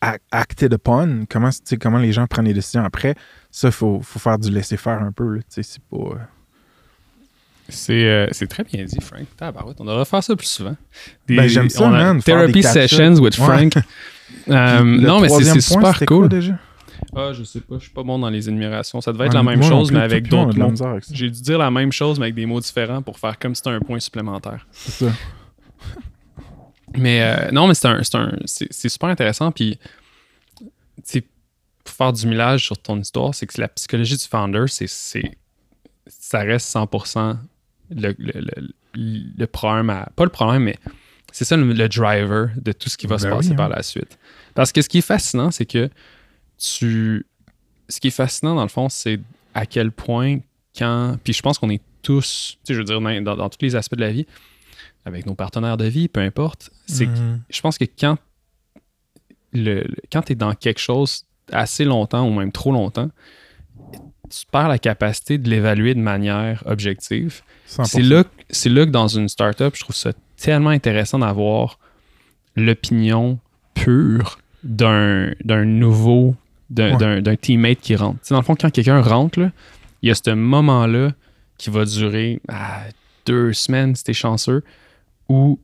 acted 0.00 0.72
upon, 0.72 1.26
comment, 1.28 1.50
comment 1.80 1.98
les 1.98 2.12
gens 2.12 2.26
prennent 2.26 2.46
les 2.46 2.54
décisions 2.54 2.84
après, 2.84 3.14
ça, 3.50 3.68
il 3.68 3.72
faut, 3.72 4.00
faut, 4.02 4.18
faire 4.18 4.38
du 4.38 4.50
laisser-faire 4.50 5.02
un 5.02 5.12
peu. 5.12 5.40
C'est 5.48 5.64
pas. 5.90 5.96
Euh, 5.96 6.14
euh, 7.90 8.26
c'est 8.32 8.46
très 8.48 8.64
bien 8.64 8.84
dit, 8.84 8.98
Frank. 9.00 9.26
on 9.78 9.84
devrait 9.84 10.04
faire 10.04 10.22
ça 10.22 10.34
plus 10.34 10.46
souvent. 10.46 10.76
ben, 11.28 11.46
j'aime 11.46 11.70
ça, 11.70 11.88
man. 11.88 12.22
Therapy 12.22 12.62
sessions 12.62 13.20
with 13.20 13.36
Frank. 13.36 13.74
Euh, 14.48 14.84
non, 14.84 15.20
mais 15.20 15.28
c'est 15.28 15.60
super 15.60 15.98
cool. 16.06 16.28
déjà? 16.28 16.52
Ah, 17.16 17.32
je 17.32 17.42
sais 17.42 17.60
pas, 17.60 17.76
je 17.78 17.84
suis 17.84 17.90
pas 17.90 18.04
bon 18.04 18.16
dans 18.16 18.30
les 18.30 18.48
énumérations. 18.48 19.00
Ça 19.00 19.12
devait 19.12 19.26
être 19.26 19.34
la 19.34 19.42
même 19.42 19.62
chose, 19.62 19.90
mais 19.90 20.00
avec 20.00 20.28
d'autres 20.28 20.56
mots. 20.56 20.72
J'ai 21.10 21.30
dû 21.30 21.40
dire 21.42 21.58
la 21.58 21.70
même 21.70 21.90
chose, 21.90 22.18
mais 22.20 22.26
avec 22.26 22.36
des 22.36 22.46
mots 22.46 22.60
différents 22.60 23.02
pour 23.02 23.18
faire 23.18 23.38
comme 23.38 23.56
si 23.56 23.62
c'était 23.64 23.74
un 23.74 23.80
point 23.80 23.98
supplémentaire. 23.98 24.66
C'est 24.70 25.04
ça. 25.06 25.12
Mais 26.96 27.22
euh, 27.22 27.50
non, 27.50 27.66
mais 27.66 27.74
c'est 27.74 28.88
super 28.88 29.08
intéressant. 29.08 29.52
Puis, 29.52 29.78
pour 31.84 31.94
faire 31.94 32.12
du 32.12 32.26
millage 32.26 32.64
sur 32.66 32.78
ton 32.78 32.98
histoire, 32.98 33.34
c'est 33.34 33.46
que 33.46 33.60
la 33.60 33.68
psychologie 33.68 34.16
du 34.16 34.24
founder, 34.24 34.64
c'est 34.66 34.88
ça 36.06 36.40
reste 36.40 36.74
100% 36.74 37.36
le, 37.90 38.14
le, 38.94 39.46
problème, 39.46 40.04
pas 40.16 40.24
le 40.24 40.30
problème, 40.30 40.64
mais 40.64 40.76
c'est 41.32 41.44
ça 41.44 41.56
le, 41.56 41.88
driver 41.88 42.50
de 42.56 42.72
tout 42.72 42.88
ce 42.88 42.96
qui 42.96 43.06
va 43.06 43.18
se 43.18 43.24
ben 43.24 43.36
passer 43.36 43.54
par 43.54 43.66
hein. 43.66 43.74
la 43.76 43.82
suite. 43.82 44.18
Parce 44.54 44.72
que 44.72 44.82
ce 44.82 44.88
qui 44.88 44.98
est 44.98 45.02
fascinant, 45.02 45.50
c'est 45.50 45.66
que 45.66 45.88
tu. 46.58 47.26
Ce 47.88 47.98
qui 47.98 48.08
est 48.08 48.12
fascinant, 48.12 48.54
dans 48.54 48.62
le 48.62 48.68
fond, 48.68 48.88
c'est 48.88 49.20
à 49.54 49.66
quel 49.66 49.90
point, 49.90 50.38
quand. 50.76 51.16
Puis 51.22 51.32
je 51.32 51.42
pense 51.42 51.58
qu'on 51.58 51.70
est 51.70 51.82
tous, 52.02 52.56
tu 52.64 52.68
sais, 52.68 52.74
je 52.74 52.78
veux 52.78 52.84
dire, 52.84 53.22
dans, 53.22 53.48
tous 53.48 53.58
les 53.62 53.76
aspects 53.76 53.96
de 53.96 54.00
la 54.00 54.12
vie, 54.12 54.26
avec 55.04 55.26
nos 55.26 55.34
partenaires 55.34 55.76
de 55.76 55.86
vie, 55.86 56.08
peu 56.08 56.20
importe, 56.20 56.70
c'est 56.86 57.06
mhm. 57.06 57.40
je 57.48 57.60
pense 57.60 57.78
que 57.78 57.84
quand, 57.84 58.18
le, 59.52 59.86
quand 60.12 60.22
tu 60.22 60.32
es 60.32 60.36
dans 60.36 60.54
quelque 60.54 60.80
chose 60.80 61.24
assez 61.52 61.84
longtemps 61.84 62.26
ou 62.26 62.32
même 62.32 62.52
trop 62.52 62.72
longtemps, 62.72 63.10
tu 64.30 64.46
perds 64.50 64.68
la 64.68 64.78
capacité 64.78 65.38
de 65.38 65.50
l'évaluer 65.50 65.94
de 65.94 66.00
manière 66.00 66.62
objective. 66.66 67.42
C'est 67.66 68.02
là, 68.02 68.24
là 68.64 68.86
que 68.86 68.90
dans 68.90 69.08
une 69.08 69.28
startup, 69.28 69.74
je 69.74 69.80
trouve 69.80 69.96
ça 69.96 70.12
tellement 70.36 70.70
intéressant 70.70 71.18
d'avoir 71.18 71.78
l'opinion 72.56 73.38
pure 73.74 74.38
d'un 74.62 75.34
nouveau, 75.64 76.36
d'un 76.68 77.36
teammate 77.36 77.80
qui 77.80 77.96
rentre. 77.96 78.18
dans 78.30 78.38
le 78.38 78.44
fond, 78.44 78.54
quand 78.54 78.70
quelqu'un 78.70 79.00
rentre, 79.00 79.50
il 80.02 80.08
y 80.08 80.10
a 80.10 80.14
ce 80.14 80.30
moment-là 80.30 81.12
qui 81.58 81.70
va 81.70 81.84
durer 81.84 82.40
ah, 82.48 82.84
deux 83.26 83.52
semaines, 83.52 83.94
si 83.94 84.04
t'es 84.04 84.12
chanceux, 84.12 84.62
où 85.30 85.58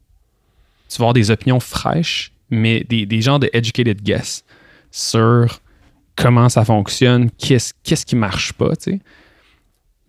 tu 0.89 0.99
vas 0.99 1.05
avoir 1.05 1.13
des 1.13 1.31
opinions 1.31 1.61
fraîches, 1.61 2.33
mais 2.49 2.85
des, 2.85 3.05
des 3.05 3.21
genres 3.21 3.41
de 3.41 3.51
educated 3.53 4.01
guess 4.01 4.45
sur 4.93 5.61
comment 6.15 6.49
ça 6.49 6.65
fonctionne, 6.65 7.31
qu'est-ce 7.33 7.75
qu'est-ce 7.83 8.07
qui 8.07 8.17
marche 8.17 8.53
pas, 8.53 8.75
tu 8.77 8.93
sais. 8.93 9.01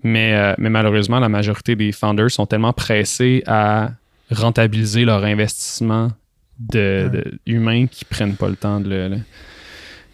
Mais, 0.04 0.36
euh, 0.36 0.54
mais 0.60 0.70
malheureusement, 0.70 1.20
la 1.20 1.28
majorité 1.28 1.76
des 1.76 1.92
founders 1.92 2.30
sont 2.30 2.46
tellement 2.46 2.72
pressés 2.72 3.44
à 3.48 3.92
rentabiliser 4.30 5.06
leur 5.06 5.24
investissement 5.24 6.12
de, 6.60 7.40
humains 7.46 7.88
qui 7.88 8.06
prennent 8.06 8.36
pas 8.36 8.48
le 8.48 8.56
temps 8.56 8.80
de 8.80 8.90
le, 8.90 9.18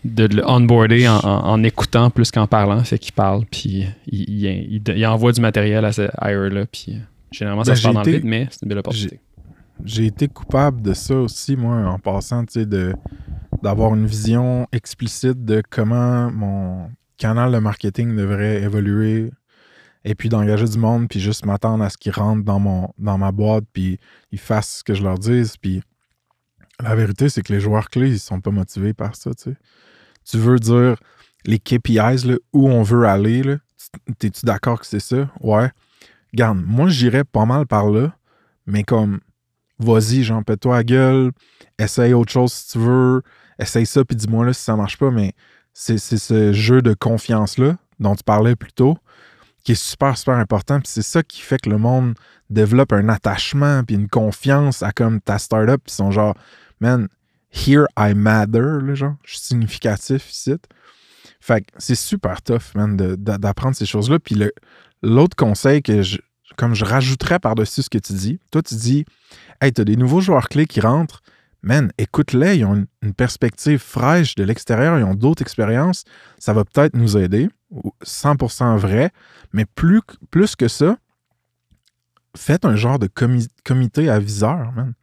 de 0.05 0.35
le 0.35 0.47
onboarder 0.47 1.07
en, 1.07 1.63
écoutant 1.63 2.09
plus 2.09 2.31
qu'en 2.31 2.47
parlant. 2.47 2.81
Fait 2.85 2.97
qu'ils 2.97 3.13
parlent, 3.13 3.45
puis 3.45 3.85
ils 4.07 4.81
il, 4.87 5.05
envoient 5.05 5.33
du 5.33 5.41
matériel 5.41 5.83
à 5.83 5.91
ce 5.91 6.03
hire-là, 6.21 6.65
puis 6.65 6.95
généralement, 7.31 7.65
ça 7.65 7.71
ben, 7.71 7.75
se 7.75 7.83
passe 7.83 7.93
dans 7.93 8.03
le 8.03 8.11
vide, 8.11 8.23
mais 8.23 8.47
c'est 8.49 8.63
une 8.63 8.69
belle 8.69 8.79
opportunité. 8.79 9.19
J'ai 9.83 10.05
été 10.05 10.27
coupable 10.27 10.81
de 10.81 10.93
ça 10.93 11.15
aussi, 11.15 11.55
moi, 11.55 11.75
en 11.87 11.99
passant, 11.99 12.45
tu 12.45 12.63
sais, 12.63 12.93
d'avoir 13.61 13.95
une 13.95 14.05
vision 14.05 14.67
explicite 14.71 15.45
de 15.45 15.61
comment 15.69 16.31
mon 16.31 16.89
canal 17.17 17.51
de 17.51 17.59
marketing 17.59 18.15
devrait 18.15 18.61
évoluer 18.61 19.31
et 20.03 20.15
puis 20.15 20.29
d'engager 20.29 20.67
du 20.67 20.77
monde 20.77 21.07
puis 21.07 21.19
juste 21.19 21.45
m'attendre 21.45 21.83
à 21.83 21.89
ce 21.89 21.97
qu'ils 21.97 22.11
rentrent 22.11 22.43
dans 22.43 22.59
mon 22.59 22.89
dans 22.97 23.17
ma 23.17 23.31
boîte 23.31 23.63
puis 23.71 23.99
ils 24.31 24.39
fassent 24.39 24.79
ce 24.79 24.83
que 24.83 24.93
je 24.93 25.03
leur 25.03 25.17
dise 25.17 25.55
puis 25.57 25.81
la 26.81 26.95
vérité 26.95 27.29
c'est 27.29 27.41
que 27.41 27.53
les 27.53 27.61
joueurs 27.61 27.89
clés 27.89 28.09
ils 28.09 28.19
sont 28.19 28.41
pas 28.41 28.51
motivés 28.51 28.93
par 28.93 29.15
ça 29.15 29.33
tu 29.33 29.51
sais. 29.51 29.57
Tu 30.25 30.37
veux 30.37 30.59
dire 30.59 30.97
les 31.45 31.59
KPIs 31.59 32.25
là, 32.25 32.35
où 32.51 32.69
on 32.69 32.83
veut 32.83 33.05
aller 33.05 33.43
là 33.43 33.57
t'es-tu 34.17 34.45
d'accord 34.45 34.79
que 34.79 34.85
c'est 34.85 34.99
ça? 34.99 35.29
Ouais. 35.41 35.69
Garde 36.33 36.61
moi 36.65 36.89
j'irais 36.89 37.23
pas 37.23 37.45
mal 37.45 37.65
par 37.67 37.89
là 37.89 38.13
mais 38.65 38.83
comme 38.83 39.19
vas-y 39.79 40.23
j'en 40.23 40.43
pète-toi 40.43 40.77
la 40.77 40.83
gueule 40.83 41.31
essaye 41.79 42.13
autre 42.13 42.31
chose 42.31 42.53
si 42.53 42.71
tu 42.71 42.79
veux 42.79 43.21
essaye 43.59 43.85
ça, 43.85 44.03
puis 44.05 44.15
dis-moi 44.15 44.45
là 44.45 44.53
si 44.53 44.63
ça 44.63 44.75
marche 44.75 44.97
pas, 44.97 45.11
mais 45.11 45.33
c'est 45.73 45.97
ce 45.97 46.53
jeu 46.53 46.81
de 46.81 46.93
confiance-là 46.93 47.77
dont 47.99 48.15
tu 48.15 48.23
parlais 48.23 48.55
plus 48.55 48.73
tôt 48.73 48.97
qui 49.63 49.71
est 49.71 49.81
super, 49.81 50.17
super 50.17 50.35
important. 50.35 50.79
Puis 50.79 50.89
c'est 50.89 51.01
ça 51.01 51.23
qui 51.23 51.41
fait 51.41 51.59
que 51.59 51.69
le 51.69 51.77
monde 51.77 52.15
développe 52.49 52.93
un 52.93 53.09
attachement 53.09 53.83
puis 53.83 53.95
une 53.95 54.09
confiance 54.09 54.83
à 54.83 54.91
comme 54.91 55.21
ta 55.21 55.39
startup. 55.39 55.81
Puis 55.83 55.95
sont 55.95 56.11
genre, 56.11 56.35
man, 56.79 57.07
here 57.51 57.85
I 57.97 58.13
matter, 58.13 58.79
là, 58.81 58.93
genre, 58.93 59.15
je 59.23 59.35
suis 59.35 59.45
significatif 59.45 60.29
ici. 60.31 60.55
Fait 61.39 61.61
que 61.61 61.67
c'est 61.77 61.95
super 61.95 62.41
tough, 62.41 62.75
man, 62.75 62.95
d'apprendre 62.97 63.75
ces 63.75 63.85
choses-là. 63.85 64.19
Puis 64.19 64.35
l'autre 65.01 65.35
conseil 65.35 65.81
que 65.81 66.01
je, 66.01 66.17
comme 66.57 66.73
je 66.73 66.85
rajouterais 66.85 67.39
par-dessus 67.39 67.83
ce 67.83 67.89
que 67.89 67.97
tu 67.97 68.13
dis, 68.13 68.39
toi, 68.51 68.61
tu 68.61 68.75
dis, 68.75 69.05
hey, 69.61 69.71
t'as 69.71 69.83
des 69.83 69.95
nouveaux 69.95 70.21
joueurs 70.21 70.49
clés 70.49 70.65
qui 70.65 70.81
rentrent, 70.81 71.21
man, 71.61 71.91
écoute-les, 71.97 72.57
ils 72.57 72.65
ont 72.65 72.85
une, 73.01 73.13
perspective 73.13 73.79
fraîche 73.79 74.35
de 74.35 74.43
l'extérieur, 74.43 74.99
ils 74.99 75.03
ont 75.03 75.15
d'autres 75.15 75.41
expériences, 75.41 76.03
ça 76.37 76.53
va 76.53 76.65
peut-être 76.65 76.95
nous 76.95 77.17
aider, 77.17 77.49
100% 78.05 78.77
vrai, 78.77 79.11
mais 79.53 79.65
plus, 79.65 80.01
que 80.55 80.67
ça, 80.67 80.97
faites 82.35 82.65
un 82.65 82.75
genre 82.75 82.99
de 82.99 83.09
comité 83.63 84.09
aviseur, 84.09 84.71
man. 84.73 84.93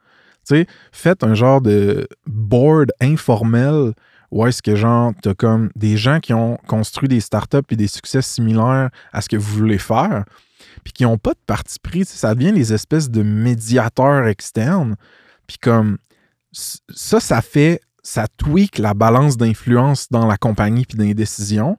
faites 0.92 1.24
un 1.24 1.34
genre 1.34 1.61
de 1.61 2.09
board 2.26 2.92
informel 3.01 3.92
où 4.30 4.46
est-ce 4.46 4.62
que 4.62 4.76
genre, 4.76 5.12
t'as 5.22 5.34
comme 5.34 5.70
des 5.74 5.96
gens 5.96 6.20
qui 6.20 6.32
ont 6.32 6.57
construit 6.68 7.09
des 7.09 7.20
startups 7.20 7.59
et 7.70 7.76
des 7.76 7.88
succès 7.88 8.22
similaires 8.22 8.90
à 9.12 9.20
ce 9.20 9.28
que 9.28 9.36
vous 9.36 9.59
voulez 9.59 9.78
faire, 9.78 10.24
puis 10.85 10.93
qui 10.93 11.05
n'ont 11.05 11.18
pas 11.18 11.33
de 11.33 11.41
parti 11.47 11.78
pris. 11.83 12.05
Ça 12.05 12.35
devient 12.35 12.53
des 12.53 12.72
espèces 12.72 13.11
de 13.11 13.22
médiateurs 13.22 14.26
externes. 14.26 14.97
Puis 15.47 15.59
comme, 15.59 15.99
ça, 16.53 17.20
ça 17.20 17.43
fait, 17.43 17.81
ça 18.03 18.26
tweak 18.37 18.78
la 18.78 18.95
balance 18.95 19.37
d'influence 19.37 20.09
dans 20.11 20.26
la 20.26 20.37
compagnie 20.37 20.85
puis 20.85 20.97
dans 20.97 21.05
les 21.05 21.14
décisions. 21.14 21.78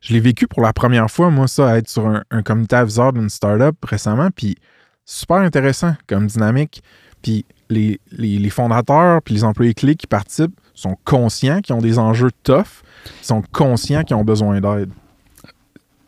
Je 0.00 0.14
l'ai 0.14 0.20
vécu 0.20 0.46
pour 0.46 0.62
la 0.62 0.72
première 0.72 1.10
fois, 1.10 1.30
moi, 1.30 1.46
ça, 1.46 1.76
être 1.76 1.88
sur 1.88 2.06
un, 2.06 2.42
comité 2.42 2.76
aviseur 2.76 3.12
d'une 3.12 3.28
startup 3.28 3.76
récemment, 3.84 4.30
puis 4.34 4.56
super 5.04 5.38
intéressant 5.38 5.94
comme 6.06 6.26
dynamique. 6.26 6.82
Puis 7.22 7.44
les, 7.68 8.50
fondateurs 8.50 9.20
puis 9.22 9.34
les 9.34 9.44
employés 9.44 9.74
clés 9.74 9.96
qui 9.96 10.06
participent 10.06 10.58
sont 10.74 10.96
conscients 11.04 11.60
qu'ils 11.60 11.74
ont 11.74 11.82
des 11.82 11.98
enjeux 11.98 12.30
tough, 12.42 12.82
sont 13.20 13.42
conscients 13.52 14.02
qu'ils 14.02 14.16
ont 14.16 14.24
besoin 14.24 14.60
d'aide. 14.60 14.90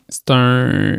C'est 0.08 0.30
un, 0.30 0.98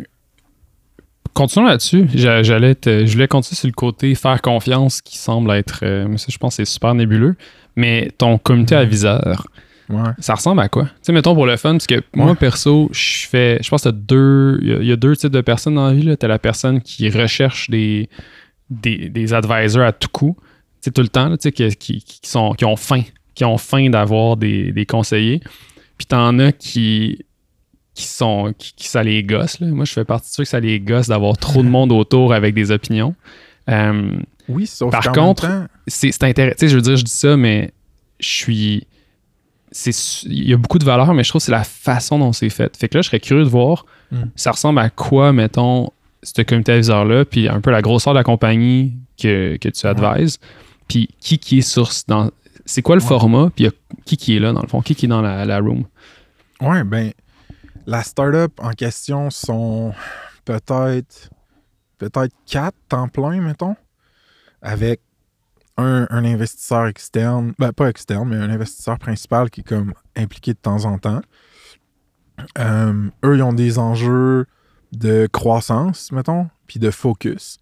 continuons 1.34 1.66
là-dessus. 1.66 2.06
J'allais 2.14 2.76
je 2.84 3.12
voulais 3.12 3.28
continuer 3.28 3.56
sur 3.56 3.68
le 3.68 3.74
côté 3.74 4.14
faire 4.14 4.40
confiance 4.40 5.02
qui 5.02 5.18
semble 5.18 5.50
être, 5.50 5.80
euh, 5.82 6.16
je 6.16 6.38
pense 6.38 6.56
que 6.56 6.64
c'est 6.64 6.72
super 6.72 6.94
nébuleux. 6.94 7.36
Mais 7.76 8.10
ton 8.16 8.38
comité 8.38 8.76
aviseur, 8.76 9.46
ça 10.18 10.34
ressemble 10.34 10.60
à 10.60 10.68
quoi? 10.68 10.84
Tu 10.84 10.90
sais, 11.02 11.12
mettons 11.12 11.34
pour 11.34 11.46
le 11.46 11.56
fun, 11.56 11.72
parce 11.72 11.86
que 11.86 12.02
moi, 12.14 12.34
perso, 12.34 12.88
je 12.92 13.26
fais, 13.26 13.58
je 13.62 13.68
pense 13.68 13.82
que 13.82 13.88
deux, 13.90 14.60
il 14.62 14.86
y, 14.86 14.92
a 14.92 14.96
deux 14.96 15.16
types 15.16 15.32
de 15.32 15.40
personnes 15.40 15.74
dans 15.74 15.88
la 15.88 15.92
vie. 15.92 16.16
Tu 16.16 16.24
as 16.24 16.28
la 16.28 16.38
personne 16.38 16.80
qui 16.80 17.10
recherche 17.10 17.68
des, 17.68 18.08
des, 18.70 19.34
advisors 19.34 19.84
à 19.84 19.92
tout 19.92 20.08
coup, 20.08 20.36
tu 20.82 20.92
tout 20.92 21.02
le 21.02 21.08
temps, 21.08 21.30
tu 21.36 21.50
sais, 21.50 21.52
qui, 21.52 21.74
qui, 21.76 22.20
sont, 22.22 22.52
qui 22.52 22.64
ont 22.64 22.76
faim, 22.76 23.02
qui 23.34 23.44
ont 23.44 23.58
faim 23.58 23.90
d'avoir 23.90 24.36
des, 24.36 24.72
des 24.72 24.86
conseillers. 24.86 25.40
Puis 25.98 26.06
t'en 26.06 26.38
as 26.38 26.52
qui 26.52 27.18
qui 27.94 28.06
sont 28.06 28.52
qui, 28.58 28.88
ça 28.88 29.02
les 29.02 29.22
gosse. 29.22 29.60
Moi, 29.60 29.84
je 29.84 29.92
fais 29.92 30.04
partie 30.04 30.28
de 30.30 30.34
ceux 30.34 30.42
que 30.42 30.48
ça 30.48 30.60
les 30.60 30.80
gosse 30.80 31.08
d'avoir 31.08 31.36
trop 31.36 31.62
de 31.62 31.68
monde 31.68 31.92
autour 31.92 32.34
avec 32.34 32.54
des 32.54 32.70
opinions. 32.70 33.14
Euh, 33.70 34.10
oui, 34.48 34.66
sauf 34.66 34.90
Par 34.90 35.12
contre, 35.12 35.68
c'est 35.86 36.22
intéressant. 36.22 36.66
Je 36.66 36.74
veux 36.74 36.82
dire, 36.82 36.96
je 36.96 37.04
dis 37.04 37.10
ça, 37.10 37.36
mais 37.36 37.72
je 38.20 38.28
suis. 38.28 38.86
Il 39.86 40.48
y 40.48 40.52
a 40.52 40.56
beaucoup 40.56 40.78
de 40.78 40.84
valeur, 40.84 41.12
mais 41.14 41.24
je 41.24 41.30
trouve 41.30 41.40
que 41.40 41.46
c'est 41.46 41.52
la 41.52 41.64
façon 41.64 42.18
dont 42.18 42.32
c'est 42.32 42.50
fait. 42.50 42.76
Fait 42.76 42.88
que 42.88 42.98
là, 42.98 43.02
je 43.02 43.08
serais 43.08 43.18
curieux 43.18 43.42
de 43.42 43.48
voir, 43.48 43.86
hmm. 44.12 44.24
ça 44.36 44.52
ressemble 44.52 44.78
à 44.78 44.88
quoi, 44.88 45.32
mettons, 45.32 45.90
ce 46.22 46.42
comité 46.42 46.72
aviseur-là, 46.72 47.24
puis 47.24 47.48
un 47.48 47.60
peu 47.60 47.72
la 47.72 47.82
grosseur 47.82 48.12
de 48.12 48.18
la 48.18 48.24
compagnie 48.24 48.92
que, 49.20 49.56
tu 49.56 49.86
advises, 49.86 50.38
puis 50.86 51.08
qui 51.20 51.38
qui 51.38 51.58
est 51.58 51.62
source 51.62 52.06
dans. 52.06 52.30
C'est 52.66 52.82
quoi 52.82 52.94
le 52.94 53.02
format, 53.02 53.50
puis 53.54 53.68
qui 54.04 54.16
qui 54.16 54.36
est 54.36 54.40
là, 54.40 54.52
dans 54.52 54.62
le 54.62 54.68
fond, 54.68 54.80
qui 54.80 54.94
qui 54.94 55.06
est 55.06 55.08
dans 55.08 55.22
la, 55.22 55.44
la 55.44 55.58
room? 55.58 55.84
Ouais, 56.60 56.84
ben, 56.84 57.12
la 57.86 58.02
startup 58.02 58.52
en 58.60 58.70
question 58.70 59.30
sont 59.30 59.92
peut-être 60.44 61.30
peut-être 61.98 62.34
quatre 62.46 62.76
temps 62.88 63.08
plein, 63.08 63.40
mettons, 63.40 63.76
avec 64.62 65.00
un, 65.76 66.06
investisseur 66.10 66.86
externe, 66.86 67.52
ben 67.58 67.72
pas 67.72 67.88
externe, 67.88 68.28
mais 68.28 68.36
un 68.36 68.50
investisseur 68.50 68.98
principal 68.98 69.50
qui 69.50 69.60
est 69.60 69.64
comme 69.64 69.92
impliqué 70.16 70.52
de 70.52 70.58
temps 70.58 70.84
en 70.84 70.98
temps. 70.98 71.20
Euh, 72.58 73.08
eux, 73.24 73.36
ils 73.36 73.42
ont 73.42 73.52
des 73.52 73.78
enjeux 73.78 74.46
de 74.92 75.28
croissance, 75.32 76.12
mettons, 76.12 76.48
puis 76.66 76.78
de 76.78 76.90
focus. 76.90 77.58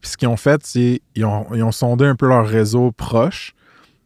Puis 0.00 0.10
ce 0.10 0.16
qu'ils 0.16 0.28
ont 0.28 0.36
fait, 0.36 0.64
c'est 0.64 1.02
ils 1.14 1.24
ont, 1.24 1.46
ils 1.54 1.62
ont 1.62 1.72
sondé 1.72 2.06
un 2.06 2.16
peu 2.16 2.28
leur 2.28 2.46
réseau 2.46 2.92
proche, 2.92 3.54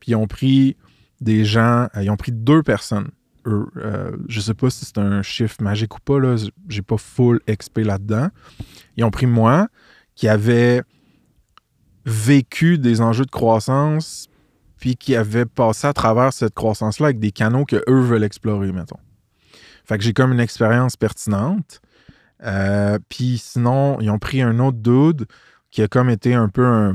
puis 0.01 0.13
ils 0.13 0.17
ont 0.17 0.27
pris 0.27 0.77
des 1.21 1.45
gens, 1.45 1.89
euh, 1.97 2.03
ils 2.03 2.11
ont 2.11 2.17
pris 2.17 2.33
deux 2.33 2.63
personnes. 2.63 3.11
Euh, 3.47 4.11
je 4.29 4.41
sais 4.41 4.55
pas 4.55 4.71
si 4.71 4.85
c'est 4.85 4.99
un 4.99 5.23
chiffre 5.23 5.57
magique 5.63 5.97
ou 5.97 6.01
pas, 6.01 6.19
là, 6.19 6.37
j'ai 6.69 6.83
pas 6.83 6.97
full 6.97 7.41
XP 7.49 7.79
là-dedans. 7.79 8.29
Ils 8.97 9.05
ont 9.05 9.11
pris 9.11 9.27
moi, 9.27 9.69
qui 10.15 10.29
avait 10.29 10.83
vécu 12.05 12.79
des 12.79 13.01
enjeux 13.01 13.25
de 13.25 13.31
croissance, 13.31 14.29
puis 14.79 14.97
qui 14.97 15.17
avait 15.17 15.47
passé 15.47 15.87
à 15.87 15.93
travers 15.93 16.33
cette 16.33 16.55
croissance-là 16.55 17.07
avec 17.07 17.19
des 17.19 17.33
canaux 17.33 17.65
que 17.65 17.83
eux 17.89 18.01
veulent 18.01 18.25
explorer, 18.25 18.73
mettons. 18.73 18.99
Fait 19.85 19.99
que 19.99 20.05
j'ai 20.05 20.13
comme 20.13 20.33
une 20.33 20.41
expérience 20.41 20.97
pertinente. 20.97 21.81
Euh, 22.43 22.99
puis 23.09 23.39
sinon, 23.39 23.99
ils 24.01 24.11
ont 24.11 24.19
pris 24.19 24.43
un 24.43 24.59
autre 24.59 24.79
dude 24.79 25.27
qui 25.71 25.83
a 25.83 25.89
comme 25.89 26.11
été 26.11 26.35
un 26.35 26.49
peu 26.49 26.65
un 26.65 26.95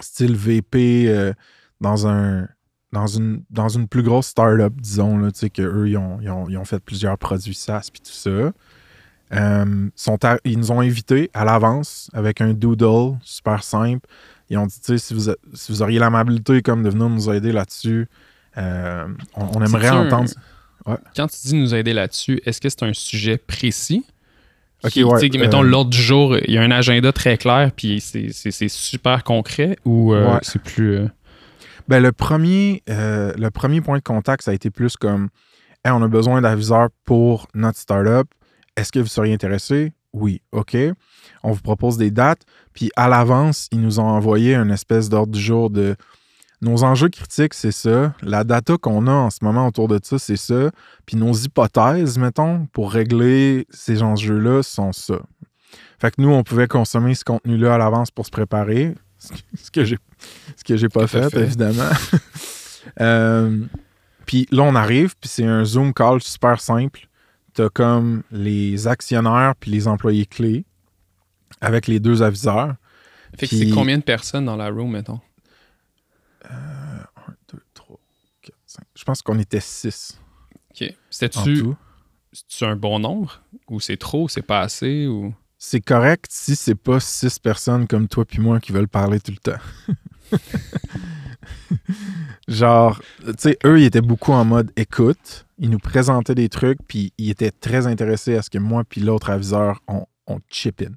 style 0.00 0.36
VP 0.36 1.04
euh, 1.08 1.32
dans 1.80 2.06
un 2.06 2.48
dans 2.94 3.06
une, 3.06 3.42
dans 3.50 3.68
une 3.68 3.86
plus 3.88 4.02
grosse 4.02 4.28
startup, 4.28 4.72
disons, 4.80 5.18
là, 5.18 5.30
tu 5.32 5.40
sais, 5.40 5.50
qu'eux, 5.50 5.88
ils 5.88 5.96
ont, 5.98 6.18
ils, 6.22 6.30
ont, 6.30 6.48
ils 6.48 6.56
ont 6.56 6.64
fait 6.64 6.78
plusieurs 6.78 7.18
produits 7.18 7.54
SaaS 7.54 7.88
puis 7.92 8.00
tout 8.00 8.10
ça. 8.12 8.52
Euh, 9.32 9.88
sont 9.96 10.18
ils 10.44 10.58
nous 10.58 10.70
ont 10.70 10.80
invités 10.80 11.30
à 11.34 11.44
l'avance 11.44 12.08
avec 12.12 12.40
un 12.40 12.52
doodle 12.54 13.16
super 13.22 13.64
simple. 13.64 14.06
Ils 14.50 14.58
ont 14.58 14.66
dit, 14.66 14.76
tu 14.78 14.96
sais, 14.96 14.98
si 14.98 15.14
vous, 15.14 15.32
si 15.54 15.72
vous 15.72 15.82
auriez 15.82 15.98
l'amabilité 15.98 16.62
comme 16.62 16.82
de 16.82 16.90
venir 16.90 17.08
nous 17.08 17.30
aider 17.30 17.50
là-dessus, 17.52 18.06
euh, 18.58 19.06
on, 19.34 19.58
on 19.58 19.64
aimerait 19.64 19.88
un- 19.88 20.06
entendre. 20.06 20.30
Quand 21.16 21.26
tu 21.28 21.38
dis 21.48 21.54
nous 21.54 21.74
aider 21.74 21.94
là-dessus, 21.94 22.40
est-ce 22.44 22.60
que 22.60 22.68
c'est 22.68 22.82
un 22.84 22.92
sujet 22.92 23.38
précis? 23.38 24.04
Ok, 24.84 24.90
Qui- 24.90 25.02
ouais, 25.04 25.28
mettons, 25.38 25.64
euh, 25.64 25.66
l'ordre 25.66 25.90
du 25.90 25.96
jour, 26.00 26.36
il 26.36 26.52
y 26.52 26.58
a 26.58 26.62
un 26.62 26.70
agenda 26.70 27.10
très 27.10 27.38
clair, 27.38 27.70
puis 27.74 28.00
c'est- 28.02 28.68
super 28.68 29.24
concret, 29.24 29.78
ou 29.86 30.12
Ouais. 30.12 30.38
c'est 30.42 30.60
plus... 30.62 31.00
Ben, 31.86 32.02
le, 32.02 32.12
premier, 32.12 32.82
euh, 32.88 33.32
le 33.36 33.50
premier 33.50 33.80
point 33.80 33.98
de 33.98 34.02
contact, 34.02 34.44
ça 34.44 34.52
a 34.52 34.54
été 34.54 34.70
plus 34.70 34.96
comme 34.96 35.28
Hey, 35.84 35.92
on 35.92 36.02
a 36.02 36.08
besoin 36.08 36.40
d'aviseurs 36.40 36.88
pour 37.04 37.46
notre 37.54 37.78
startup. 37.78 38.26
Est-ce 38.74 38.90
que 38.90 39.00
vous 39.00 39.06
seriez 39.06 39.34
intéressé? 39.34 39.92
Oui, 40.14 40.40
OK. 40.52 40.76
On 41.42 41.52
vous 41.52 41.60
propose 41.60 41.98
des 41.98 42.10
dates. 42.10 42.42
Puis 42.72 42.90
à 42.96 43.08
l'avance, 43.08 43.68
ils 43.70 43.80
nous 43.80 44.00
ont 44.00 44.08
envoyé 44.08 44.54
une 44.54 44.70
espèce 44.70 45.10
d'ordre 45.10 45.32
du 45.32 45.40
jour 45.40 45.68
de 45.68 45.94
nos 46.62 46.84
enjeux 46.84 47.10
critiques, 47.10 47.52
c'est 47.52 47.72
ça. 47.72 48.14
La 48.22 48.44
data 48.44 48.78
qu'on 48.78 49.06
a 49.06 49.12
en 49.12 49.28
ce 49.28 49.40
moment 49.42 49.66
autour 49.66 49.88
de 49.88 50.00
ça, 50.02 50.18
c'est 50.18 50.36
ça. 50.36 50.70
Puis 51.04 51.16
nos 51.16 51.34
hypothèses, 51.34 52.16
mettons, 52.16 52.66
pour 52.72 52.92
régler 52.92 53.66
ces 53.68 54.02
enjeux-là 54.02 54.62
sont 54.62 54.92
ça. 54.92 55.18
Fait 55.98 56.10
que 56.10 56.22
nous, 56.22 56.30
on 56.30 56.42
pouvait 56.42 56.68
consommer 56.68 57.14
ce 57.14 57.24
contenu-là 57.24 57.74
à 57.74 57.78
l'avance 57.78 58.10
pour 58.10 58.24
se 58.24 58.30
préparer. 58.30 58.94
Ce 59.60 59.70
que 59.70 59.84
j'ai 59.84 59.98
ce 60.56 60.64
que 60.64 60.76
j'ai 60.76 60.88
pas 60.88 61.06
fait, 61.06 61.30
fait. 61.30 61.42
évidemment. 61.42 61.90
Euh, 63.00 63.64
puis 64.26 64.46
là, 64.50 64.62
on 64.62 64.74
arrive, 64.74 65.14
puis 65.18 65.30
c'est 65.30 65.46
un 65.46 65.64
Zoom 65.64 65.94
call 65.94 66.20
super 66.20 66.60
simple. 66.60 67.08
T'as 67.54 67.70
comme 67.70 68.24
les 68.30 68.86
actionnaires 68.86 69.54
puis 69.58 69.70
les 69.70 69.88
employés 69.88 70.26
clés 70.26 70.66
avec 71.62 71.86
les 71.86 72.00
deux 72.00 72.22
aviseurs. 72.22 72.74
Fait 73.38 73.48
que 73.48 73.56
c'est 73.56 73.70
combien 73.70 73.96
de 73.96 74.02
personnes 74.02 74.44
dans 74.44 74.56
la 74.56 74.68
room, 74.68 74.90
mettons? 74.90 75.18
1, 76.44 76.50
2, 77.52 77.58
3, 77.72 77.98
4, 78.42 78.56
5. 78.66 78.84
Je 78.94 79.04
pense 79.04 79.22
qu'on 79.22 79.38
était 79.38 79.60
6 79.60 80.20
OK. 80.70 80.92
C'était-tu 81.10 82.64
un 82.64 82.76
bon 82.76 82.98
nombre? 82.98 83.40
Ou 83.68 83.80
c'est 83.80 83.96
trop, 83.96 84.28
c'est 84.28 84.42
pas 84.42 84.60
assez? 84.60 85.06
Ou... 85.06 85.34
C'est 85.66 85.80
correct 85.80 86.26
si 86.28 86.56
c'est 86.56 86.74
pas 86.74 87.00
6 87.00 87.38
personnes 87.38 87.86
comme 87.86 88.06
toi 88.06 88.26
puis 88.26 88.38
moi 88.38 88.60
qui 88.60 88.70
veulent 88.70 88.86
parler 88.86 89.18
tout 89.18 89.32
le 89.32 89.38
temps. 89.38 90.38
Genre, 92.48 93.00
tu 93.24 93.32
sais, 93.38 93.58
eux, 93.64 93.80
ils 93.80 93.86
étaient 93.86 94.02
beaucoup 94.02 94.32
en 94.32 94.44
mode 94.44 94.70
écoute. 94.76 95.46
Ils 95.56 95.70
nous 95.70 95.78
présentaient 95.78 96.34
des 96.34 96.50
trucs, 96.50 96.78
puis 96.86 97.14
ils 97.16 97.30
étaient 97.30 97.50
très 97.50 97.86
intéressés 97.86 98.36
à 98.36 98.42
ce 98.42 98.50
que 98.50 98.58
moi 98.58 98.84
puis 98.86 99.00
l'autre 99.00 99.30
aviseur, 99.30 99.80
on, 99.88 100.04
on 100.26 100.38
chip 100.50 100.82
in. 100.82 100.92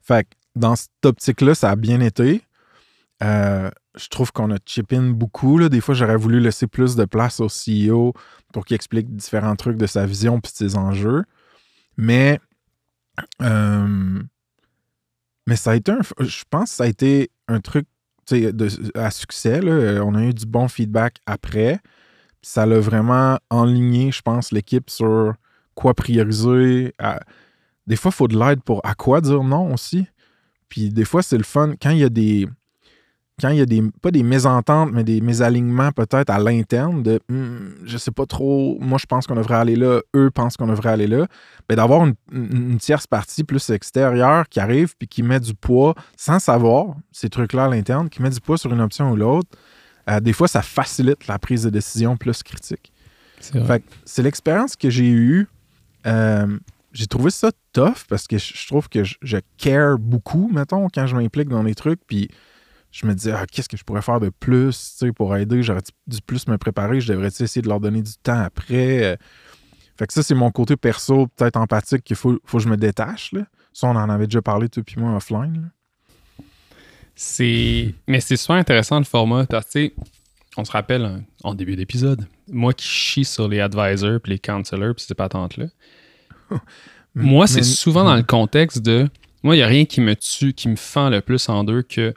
Fait 0.00 0.24
que 0.24 0.30
dans 0.56 0.74
cette 0.74 1.04
optique-là, 1.04 1.54
ça 1.54 1.70
a 1.70 1.76
bien 1.76 2.00
été. 2.00 2.40
Euh, 3.22 3.70
je 3.94 4.08
trouve 4.08 4.32
qu'on 4.32 4.50
a 4.50 4.56
chip 4.64 4.90
in 4.94 5.10
beaucoup. 5.10 5.68
Des 5.68 5.82
fois, 5.82 5.94
j'aurais 5.94 6.16
voulu 6.16 6.40
laisser 6.40 6.66
plus 6.66 6.96
de 6.96 7.04
place 7.04 7.40
au 7.40 7.48
CEO 7.48 8.14
pour 8.54 8.64
qu'il 8.64 8.74
explique 8.74 9.14
différents 9.14 9.56
trucs 9.56 9.76
de 9.76 9.86
sa 9.86 10.06
vision 10.06 10.40
puis 10.40 10.50
de 10.50 10.56
ses 10.56 10.76
enjeux. 10.76 11.24
Mais, 11.98 12.40
euh, 13.42 14.22
mais 15.46 15.56
ça 15.56 15.72
a 15.72 15.74
été 15.76 15.92
un. 15.92 16.00
Je 16.20 16.44
pense 16.50 16.70
que 16.70 16.76
ça 16.76 16.84
a 16.84 16.86
été 16.86 17.30
un 17.48 17.60
truc 17.60 17.86
de, 18.30 18.68
à 18.98 19.10
succès. 19.10 19.60
là. 19.60 20.02
On 20.04 20.14
a 20.14 20.22
eu 20.22 20.34
du 20.34 20.46
bon 20.46 20.68
feedback 20.68 21.18
après. 21.26 21.80
Ça 22.42 22.66
l'a 22.66 22.78
vraiment 22.78 23.38
enligné, 23.50 24.12
je 24.12 24.22
pense, 24.22 24.52
l'équipe 24.52 24.90
sur 24.90 25.34
quoi 25.74 25.94
prioriser. 25.94 26.94
Des 27.86 27.96
fois, 27.96 28.10
il 28.10 28.14
faut 28.14 28.28
de 28.28 28.38
l'aide 28.38 28.62
pour 28.62 28.84
à 28.84 28.94
quoi 28.94 29.20
dire 29.20 29.42
non 29.42 29.72
aussi. 29.72 30.06
Puis 30.68 30.90
des 30.90 31.04
fois, 31.04 31.22
c'est 31.22 31.38
le 31.38 31.44
fun 31.44 31.74
quand 31.80 31.90
il 31.90 31.98
y 31.98 32.04
a 32.04 32.08
des. 32.10 32.46
Quand 33.40 33.50
il 33.50 33.58
y 33.58 33.60
a 33.60 33.66
des. 33.66 33.82
Pas 34.02 34.10
des 34.10 34.22
mésententes, 34.22 34.90
mais 34.92 35.04
des 35.04 35.20
mésalignements 35.20 35.92
peut-être 35.92 36.30
à 36.30 36.38
l'interne 36.38 37.02
de 37.02 37.20
Hmm, 37.28 37.70
je 37.84 37.96
sais 37.98 38.10
pas 38.10 38.26
trop, 38.26 38.78
moi 38.80 38.98
je 38.98 39.06
pense 39.06 39.26
qu'on 39.26 39.34
devrait 39.36 39.56
aller 39.56 39.76
là, 39.76 40.00
eux 40.16 40.30
pensent 40.30 40.56
qu'on 40.56 40.66
devrait 40.66 40.90
aller 40.90 41.06
là. 41.06 41.26
Ben, 41.68 41.76
d'avoir 41.76 42.04
une, 42.06 42.14
une- 42.32 42.70
une 42.72 42.78
tierce 42.78 43.06
partie 43.06 43.44
plus 43.44 43.70
extérieure 43.70 44.48
qui 44.48 44.60
arrive 44.60 44.94
puis 44.98 45.06
qui 45.08 45.22
met 45.22 45.40
du 45.40 45.54
poids 45.54 45.94
sans 46.16 46.38
savoir 46.38 46.94
ces 47.12 47.28
trucs-là 47.28 47.64
à 47.64 47.68
l'interne, 47.68 48.08
qui 48.08 48.22
met 48.22 48.30
du 48.30 48.40
poids 48.40 48.58
sur 48.58 48.72
une 48.72 48.80
option 48.80 49.10
ou 49.12 49.16
l'autre, 49.16 49.48
euh, 50.10 50.20
des 50.20 50.32
fois 50.32 50.48
ça 50.48 50.62
facilite 50.62 51.26
la 51.26 51.38
prise 51.38 51.62
de 51.64 51.70
décision 51.70 52.16
plus 52.16 52.42
critique. 52.42 52.92
C'est 54.04 54.22
l'expérience 54.22 54.74
que 54.74 54.90
j'ai 54.90 55.08
eue. 55.10 55.46
Euh, 56.06 56.58
j'ai 56.92 57.06
trouvé 57.06 57.30
ça 57.30 57.50
tough 57.72 58.04
parce 58.08 58.26
que 58.26 58.38
je 58.38 58.66
trouve 58.66 58.88
que 58.88 59.04
je, 59.04 59.14
je 59.22 59.36
care 59.58 59.98
beaucoup, 59.98 60.48
mettons, 60.52 60.88
quand 60.92 61.06
je 61.06 61.14
m'implique 61.14 61.48
dans 61.48 61.62
les 61.62 61.74
trucs. 61.74 62.00
Puis 62.06 62.28
je 62.90 63.06
me 63.06 63.14
disais, 63.14 63.32
ah, 63.32 63.44
qu'est-ce 63.50 63.68
que 63.68 63.76
je 63.76 63.84
pourrais 63.84 64.02
faire 64.02 64.20
de 64.20 64.30
plus 64.30 64.96
tu 64.98 65.06
sais, 65.06 65.12
pour 65.12 65.36
aider? 65.36 65.62
J'aurais 65.62 65.82
dû 66.06 66.18
plus 66.26 66.46
me 66.48 66.56
préparer. 66.58 67.00
Je 67.00 67.12
devrais 67.12 67.28
essayer 67.28 67.62
de 67.62 67.68
leur 67.68 67.80
donner 67.80 68.02
du 68.02 68.12
temps 68.22 68.40
après. 68.40 69.04
Euh, 69.04 69.16
Fait 69.98 70.06
que 70.06 70.12
ça, 70.12 70.22
c'est 70.22 70.34
mon 70.34 70.50
côté 70.50 70.76
perso, 70.76 71.26
peut-être 71.36 71.56
empathique, 71.56 72.02
qu'il 72.04 72.16
faut, 72.16 72.38
faut 72.44 72.58
que 72.58 72.64
je 72.64 72.68
me 72.68 72.76
détache. 72.76 73.32
Là. 73.32 73.42
Ça, 73.72 73.88
on 73.88 73.96
en 73.96 74.08
avait 74.08 74.26
déjà 74.26 74.40
parlé, 74.42 74.68
toi 74.68 74.82
puis 74.84 74.96
moi, 74.98 75.14
offline. 75.16 75.70
C'est... 77.14 77.94
Mais 78.06 78.20
c'est 78.20 78.36
super 78.36 78.56
intéressant 78.56 78.98
le 78.98 79.04
format. 79.04 79.44
Parce 79.46 79.66
que, 79.70 79.92
on 80.56 80.64
se 80.64 80.72
rappelle 80.72 81.04
hein, 81.04 81.22
en 81.44 81.54
début 81.54 81.76
d'épisode, 81.76 82.26
moi 82.48 82.72
qui 82.72 82.86
chie 82.86 83.24
sur 83.24 83.48
les 83.48 83.60
advisors 83.60 84.20
puis 84.20 84.32
les 84.32 84.38
counselors 84.38 84.94
puis 84.94 85.04
ces 85.04 85.14
patentes-là. 85.14 85.66
moi, 87.14 87.46
c'est 87.46 87.58
Mais- 87.58 87.62
souvent 87.64 88.04
dans 88.04 88.16
le 88.16 88.22
contexte 88.22 88.82
de. 88.82 89.08
Moi, 89.42 89.54
il 89.54 89.58
n'y 89.58 89.62
a 89.62 89.68
rien 89.68 89.84
qui 89.84 90.00
me 90.00 90.14
tue, 90.16 90.52
qui 90.52 90.68
me 90.68 90.76
fend 90.76 91.10
le 91.10 91.20
plus 91.20 91.48
en 91.48 91.62
deux 91.64 91.82
que 91.82 92.12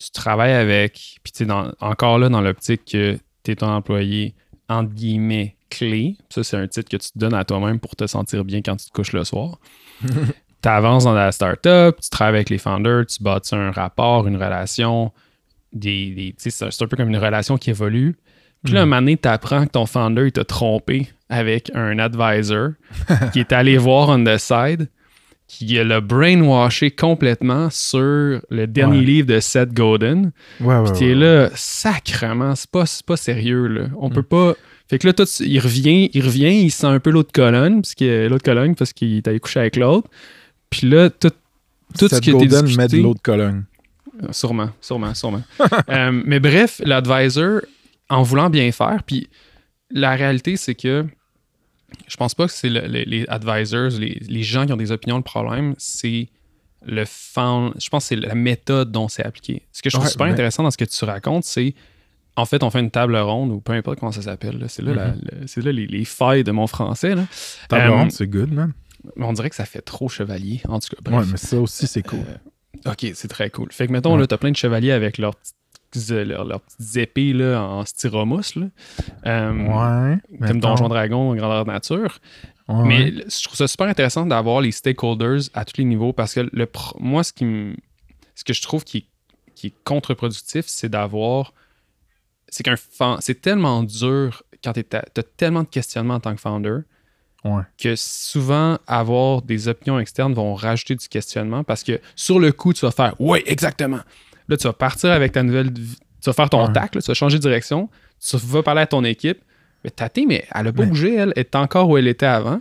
tu 0.00 0.10
travailles 0.10 0.52
avec. 0.52 1.18
Puis, 1.22 1.32
tu 1.32 1.46
encore 1.80 2.18
là, 2.18 2.28
dans 2.28 2.40
l'optique 2.40 2.84
que 2.84 3.18
tu 3.44 3.50
es 3.50 3.56
ton 3.56 3.68
employé, 3.68 4.34
entre 4.68 4.92
guillemets, 4.92 5.56
clé. 5.70 6.16
Ça, 6.28 6.42
c'est 6.42 6.56
un 6.56 6.66
titre 6.66 6.88
que 6.90 6.96
tu 6.96 7.10
te 7.10 7.18
donnes 7.18 7.34
à 7.34 7.44
toi-même 7.44 7.78
pour 7.78 7.96
te 7.96 8.06
sentir 8.06 8.44
bien 8.44 8.60
quand 8.62 8.76
tu 8.76 8.86
te 8.86 8.92
couches 8.92 9.12
le 9.12 9.24
soir. 9.24 9.58
tu 10.62 10.68
avances 10.68 11.04
dans 11.04 11.14
la 11.14 11.32
startup, 11.32 12.00
tu 12.00 12.10
travailles 12.10 12.36
avec 12.36 12.50
les 12.50 12.58
founders, 12.58 13.06
tu 13.06 13.22
bâtis 13.22 13.54
un 13.54 13.70
rapport, 13.70 14.26
une 14.26 14.36
relation. 14.36 15.12
Des, 15.72 16.34
c'est 16.38 16.50
c'est 16.50 16.82
un 16.82 16.86
peu 16.88 16.96
comme 16.96 17.10
une 17.10 17.16
relation 17.16 17.56
qui 17.56 17.70
évolue. 17.70 18.16
Puis 18.64 18.74
là, 18.74 18.82
un 18.82 18.86
moment 18.86 19.00
donné, 19.00 19.16
tu 19.16 19.28
apprends 19.28 19.64
que 19.64 19.70
ton 19.70 19.86
founder 19.86 20.26
il 20.26 20.32
t'a 20.32 20.44
trompé 20.44 21.08
avec 21.28 21.70
un 21.74 21.98
advisor 21.98 22.72
qui 23.32 23.40
est 23.40 23.52
allé 23.52 23.78
voir 23.78 24.08
on 24.08 24.24
the 24.24 24.36
side, 24.36 24.88
qui 25.52 25.66
l'a 25.82 26.00
brainwashé 26.00 26.92
complètement 26.92 27.68
sur 27.70 28.40
le 28.50 28.66
dernier 28.66 28.98
Ouais. 28.98 29.04
livre 29.04 29.26
de 29.26 29.40
Seth 29.40 29.72
Godin. 29.72 30.30
Ouais, 30.60 30.76
ouais, 30.76 30.84
Puis 30.92 31.00
t'es 31.00 31.14
là, 31.14 31.50
sacrement, 31.56 32.54
c'est 32.54 32.70
pas, 32.70 32.84
pas 33.04 33.16
sérieux, 33.16 33.66
là. 33.66 33.86
On 33.98 34.10
peut 34.10 34.22
pas. 34.22 34.54
Fait 34.88 34.98
que 35.00 35.08
là, 35.08 35.12
il 35.40 35.58
revient, 35.58 36.08
il 36.14 36.24
revient, 36.24 36.62
il 36.62 36.70
sent 36.70 36.86
un 36.86 37.00
peu 37.00 37.10
l'autre 37.10 37.32
colonne, 37.32 37.82
parce 37.82 37.96
que 37.96 38.28
l'autre 38.28 38.44
colonne, 38.44 38.76
parce 38.76 38.92
qu'il 38.92 39.16
est 39.16 39.26
allé 39.26 39.40
coucher 39.40 39.58
avec 39.60 39.74
l'autre. 39.76 40.08
Puis 40.70 40.88
là, 40.88 41.10
tout, 41.10 41.30
tout 41.98 42.06
ce 42.08 42.14
Seth 42.14 42.20
qui 42.20 42.30
Godin 42.30 42.62
discuté. 42.62 42.76
met 42.76 42.86
de 42.88 42.98
l'autre 43.02 43.20
colonne. 43.22 43.64
Euh, 44.22 44.28
Sûrement, 44.30 44.70
sûrement, 44.80 45.14
sûrement. 45.14 45.42
Euh, 45.88 46.12
mais 46.24 46.38
bref, 46.38 46.80
l'advisor, 46.84 47.62
en 48.08 48.22
voulant 48.22 48.50
bien 48.50 48.70
faire, 48.70 49.02
puis 49.04 49.28
la 49.90 50.14
réalité, 50.14 50.56
c'est 50.56 50.76
que 50.76 51.04
je 52.08 52.16
pense 52.16 52.34
pas 52.34 52.46
que 52.46 52.52
c'est 52.52 52.68
le- 52.68 52.86
le- 52.86 53.04
les 53.04 53.26
advisors, 53.28 53.90
les, 53.98 54.20
les 54.28 54.42
gens 54.42 54.66
qui 54.66 54.72
ont 54.72 54.76
des 54.76 54.92
opinions, 54.92 55.16
le 55.16 55.22
problème, 55.22 55.74
c'est 55.78 56.28
le 56.86 57.04
found, 57.06 57.74
je 57.78 57.88
pense 57.90 58.04
que 58.04 58.08
c'est 58.08 58.16
la 58.16 58.34
méthode 58.34 58.90
dont 58.90 59.08
c'est 59.08 59.24
appliqué. 59.24 59.62
Ce 59.72 59.82
que 59.82 59.90
je 59.90 59.94
trouve 59.96 60.06
Ouais, 60.06 60.10
super 60.10 60.26
intéressant 60.26 60.62
dans 60.62 60.70
ce 60.70 60.78
que 60.78 60.84
tu 60.84 61.04
racontes, 61.04 61.44
c'est 61.44 61.74
en 62.36 62.46
fait, 62.46 62.62
on 62.62 62.70
fait 62.70 62.80
une 62.80 62.90
table 62.90 63.16
ronde 63.16 63.50
ou 63.50 63.60
peu 63.60 63.72
importe 63.72 63.98
comment 64.00 64.12
ça 64.12 64.22
s'appelle. 64.22 64.58
là. 64.58 64.68
C'est 64.68 64.82
là, 64.82 64.94
la- 64.94 65.08
le- 65.08 65.46
c'est 65.46 65.62
là 65.62 65.72
les, 65.72 65.86
les 65.86 66.04
failles 66.04 66.44
de 66.44 66.52
mon 66.52 66.66
français. 66.66 67.14
Là. 67.14 67.24
Table 67.68 67.90
Euh, 67.90 67.90
ronde, 67.94 68.12
c'est 68.12 68.26
good, 68.28 68.50
man. 68.52 68.72
On 69.16 69.32
dirait 69.32 69.50
que 69.50 69.56
ça 69.56 69.64
fait 69.66 69.82
trop 69.82 70.08
chevalier. 70.08 70.60
En 70.68 70.78
tout 70.78 70.88
cas, 70.90 70.96
bref. 71.02 71.20
Ouais, 71.26 71.32
mais 71.32 71.36
ça 71.38 71.58
aussi, 71.58 71.86
c'est 71.86 72.02
cool. 72.02 72.20
Euh, 72.86 72.92
ok, 72.92 73.10
c'est 73.14 73.28
très 73.28 73.50
cool. 73.50 73.68
Fait 73.72 73.86
que 73.86 73.92
mettons, 73.92 74.14
Ouais. 74.14 74.20
là, 74.20 74.26
t'as 74.26 74.38
plein 74.38 74.50
de 74.52 74.56
chevaliers 74.56 74.92
avec 74.92 75.18
leurs 75.18 75.34
petites, 75.36 75.54
euh, 75.54 75.59
leurs, 76.08 76.44
leurs 76.44 76.60
petites 76.60 76.96
épées 76.96 77.32
là, 77.32 77.60
en 77.62 77.84
styromousse. 77.84 78.54
Là. 78.56 78.66
Euh, 79.26 79.52
ouais. 80.12 80.18
Comme. 80.46 80.60
Donjon 80.60 80.88
Dragon, 80.88 81.34
grandeur 81.34 81.66
nature. 81.66 82.18
Ouais, 82.68 82.84
Mais 82.86 83.04
ouais. 83.12 83.24
je 83.28 83.42
trouve 83.44 83.56
ça 83.56 83.66
super 83.68 83.88
intéressant 83.88 84.26
d'avoir 84.26 84.60
les 84.60 84.70
stakeholders 84.72 85.40
à 85.54 85.64
tous 85.64 85.78
les 85.78 85.84
niveaux 85.84 86.12
parce 86.12 86.34
que 86.34 86.48
le 86.52 86.68
moi, 87.00 87.24
ce, 87.24 87.32
qui 87.32 87.44
me- 87.44 87.74
ce 88.34 88.44
que 88.44 88.52
je 88.52 88.62
trouve 88.62 88.84
qui 88.84 88.98
est, 88.98 89.04
qui 89.54 89.66
est 89.68 89.74
contre-productif, 89.84 90.64
c'est 90.68 90.88
d'avoir. 90.88 91.52
C'est 92.48 92.62
qu'un 92.62 92.74
c'est 93.20 93.40
tellement 93.40 93.82
dur 93.82 94.42
quand 94.62 94.72
tu 94.72 94.84
as 94.92 95.22
tellement 95.36 95.62
de 95.62 95.68
questionnements 95.68 96.14
en 96.14 96.20
tant 96.20 96.34
que 96.34 96.40
founder 96.40 96.78
Ouais. 97.42 97.62
que 97.78 97.94
souvent 97.96 98.76
avoir 98.86 99.40
des 99.40 99.66
opinions 99.66 99.98
externes 99.98 100.34
vont 100.34 100.54
rajouter 100.54 100.94
du 100.94 101.08
questionnement 101.08 101.64
parce 101.64 101.82
que 101.82 101.98
sur 102.14 102.38
le 102.38 102.52
coup, 102.52 102.74
tu 102.74 102.84
vas 102.84 102.90
faire 102.90 103.14
Oui, 103.18 103.42
exactement. 103.46 104.00
Là, 104.50 104.56
tu 104.56 104.64
vas 104.66 104.72
partir 104.74 105.10
avec 105.12 105.32
ta 105.32 105.42
nouvelle. 105.42 105.72
Tu 105.72 105.80
vas 106.26 106.32
faire 106.34 106.50
ton 106.50 106.66
Ouais. 106.66 106.72
tac, 106.72 106.94
là, 106.94 107.00
tu 107.00 107.06
vas 107.06 107.14
changer 107.14 107.38
de 107.38 107.42
direction, 107.42 107.88
tu 108.20 108.36
vas 108.36 108.62
parler 108.62 108.82
à 108.82 108.86
ton 108.86 109.02
équipe. 109.04 109.38
Mais 109.84 109.90
ta 109.90 110.10
team, 110.10 110.28
mais 110.28 110.44
elle 110.54 110.66
a 110.66 110.72
pas 110.72 110.82
Mais- 110.82 110.88
bougé, 110.88 111.14
elle 111.14 111.32
est 111.36 111.54
encore 111.56 111.88
où 111.88 111.96
elle 111.96 112.06
était 112.08 112.26
avant. 112.26 112.60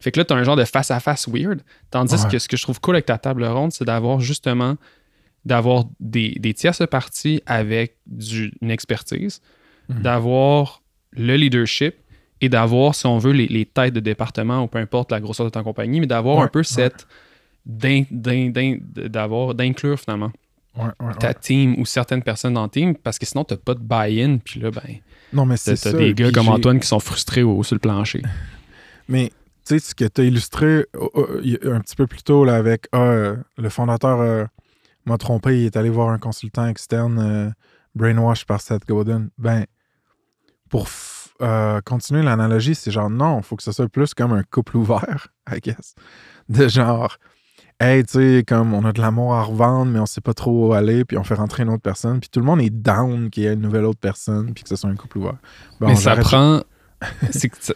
Fait 0.00 0.10
que 0.12 0.20
là, 0.20 0.24
tu 0.26 0.34
as 0.34 0.36
un 0.36 0.42
genre 0.44 0.56
de 0.56 0.64
face-à-face 0.64 1.26
weird. 1.28 1.60
Tandis 1.90 2.14
Ouais. 2.14 2.30
que 2.30 2.38
ce 2.38 2.46
que 2.48 2.56
je 2.58 2.62
trouve 2.62 2.78
cool 2.80 2.96
avec 2.96 3.06
ta 3.06 3.16
table 3.16 3.44
ronde, 3.44 3.72
c'est 3.72 3.84
d'avoir 3.86 4.20
justement 4.20 4.74
d'avoir 5.44 5.84
des, 5.98 6.36
des 6.40 6.52
tierces 6.52 6.82
parties 6.90 7.40
avec 7.46 7.96
du- 8.06 8.52
une 8.60 8.70
expertise, 8.70 9.40
Mhm. 9.88 10.02
d'avoir 10.02 10.82
le 11.12 11.36
leadership 11.36 11.94
et 12.42 12.48
d'avoir, 12.50 12.94
si 12.94 13.06
on 13.06 13.16
veut, 13.18 13.32
les, 13.32 13.46
les 13.46 13.64
têtes 13.64 13.94
de 13.94 14.00
département 14.00 14.62
ou 14.62 14.66
peu 14.66 14.78
importe 14.78 15.10
la 15.10 15.20
grosseur 15.20 15.46
de 15.46 15.50
ta 15.50 15.62
compagnie, 15.62 16.00
mais 16.00 16.06
d'avoir 16.06 16.36
Ouais, 16.38 16.44
un 16.44 16.48
peu 16.48 16.58
ouais. 16.58 16.64
cette. 16.64 17.06
d'avoir 19.08 19.54
d'inclure 19.54 19.98
finalement 19.98 20.32
Ouais, 20.78 21.06
ouais, 21.06 21.14
ta 21.18 21.34
team 21.34 21.74
ou 21.80 21.84
certaines 21.86 22.22
personnes 22.22 22.54
dans 22.54 22.64
le 22.64 22.70
team 22.70 22.94
parce 22.96 23.18
que 23.18 23.26
sinon 23.26 23.44
t'as 23.44 23.56
pas 23.56 23.74
de 23.74 23.80
buy-in 23.80 24.38
puis 24.38 24.60
là 24.60 24.70
ben 24.70 24.82
Non, 25.32 25.44
mais 25.44 25.56
t'as 25.56 25.74
c'est 25.74 25.76
ça. 25.76 25.92
des 25.92 26.14
gars 26.14 26.30
comme 26.30 26.48
Antoine 26.48 26.78
qui 26.80 26.86
sont 26.86 27.00
frustrés 27.00 27.42
au, 27.42 27.62
sur 27.62 27.74
le 27.74 27.80
plancher 27.80 28.22
Mais 29.08 29.28
tu 29.66 29.78
sais, 29.78 29.78
ce 29.80 29.94
que 29.94 30.04
tu 30.04 30.20
as 30.20 30.24
illustré 30.24 30.86
oh, 30.96 31.10
oh, 31.14 31.26
un 31.70 31.80
petit 31.80 31.96
peu 31.96 32.06
plus 32.06 32.22
tôt 32.22 32.44
là, 32.44 32.56
avec 32.56 32.86
ah, 32.92 32.98
euh, 32.98 33.36
le 33.56 33.68
fondateur 33.70 34.20
euh, 34.20 34.44
m'a 35.06 35.18
trompé, 35.18 35.60
il 35.60 35.66
est 35.66 35.76
allé 35.76 35.90
voir 35.90 36.10
un 36.10 36.18
consultant 36.18 36.66
externe 36.66 37.18
euh, 37.18 37.50
brainwash 37.94 38.44
par 38.44 38.60
Seth 38.60 38.86
Godin. 38.86 39.28
Ben, 39.38 39.64
pour 40.68 40.84
f- 40.86 41.28
euh, 41.40 41.80
continuer 41.80 42.22
l'analogie, 42.22 42.74
c'est 42.74 42.90
genre 42.90 43.10
non, 43.10 43.38
il 43.38 43.42
faut 43.44 43.56
que 43.56 43.62
ce 43.62 43.72
soit 43.72 43.88
plus 43.88 44.12
comme 44.14 44.32
un 44.32 44.42
couple 44.42 44.76
ouvert, 44.76 45.28
I 45.50 45.60
guess. 45.60 45.94
De 46.48 46.68
genre, 46.68 47.16
hey, 47.80 48.04
tu 48.04 48.12
sais, 48.12 48.44
comme 48.46 48.74
on 48.74 48.84
a 48.84 48.92
de 48.92 49.00
l'amour 49.00 49.34
à 49.34 49.42
revendre, 49.42 49.90
mais 49.90 49.98
on 49.98 50.06
sait 50.06 50.20
pas 50.20 50.34
trop 50.34 50.68
où 50.68 50.72
aller, 50.72 51.04
puis 51.04 51.16
on 51.16 51.24
fait 51.24 51.34
rentrer 51.34 51.62
une 51.62 51.70
autre 51.70 51.82
personne, 51.82 52.20
puis 52.20 52.28
tout 52.30 52.40
le 52.40 52.46
monde 52.46 52.60
est 52.60 52.70
down 52.70 53.30
qu'il 53.30 53.44
y 53.44 53.46
ait 53.46 53.52
une 53.54 53.60
nouvelle 53.60 53.84
autre 53.84 54.00
personne, 54.00 54.52
puis 54.54 54.62
que 54.64 54.68
ce 54.68 54.76
soit 54.76 54.90
un 54.90 54.96
couple 54.96 55.18
ouvert. 55.18 55.36
Bon, 55.80 55.88
mais 55.88 55.96
ça 55.96 56.16
prend 56.16 56.62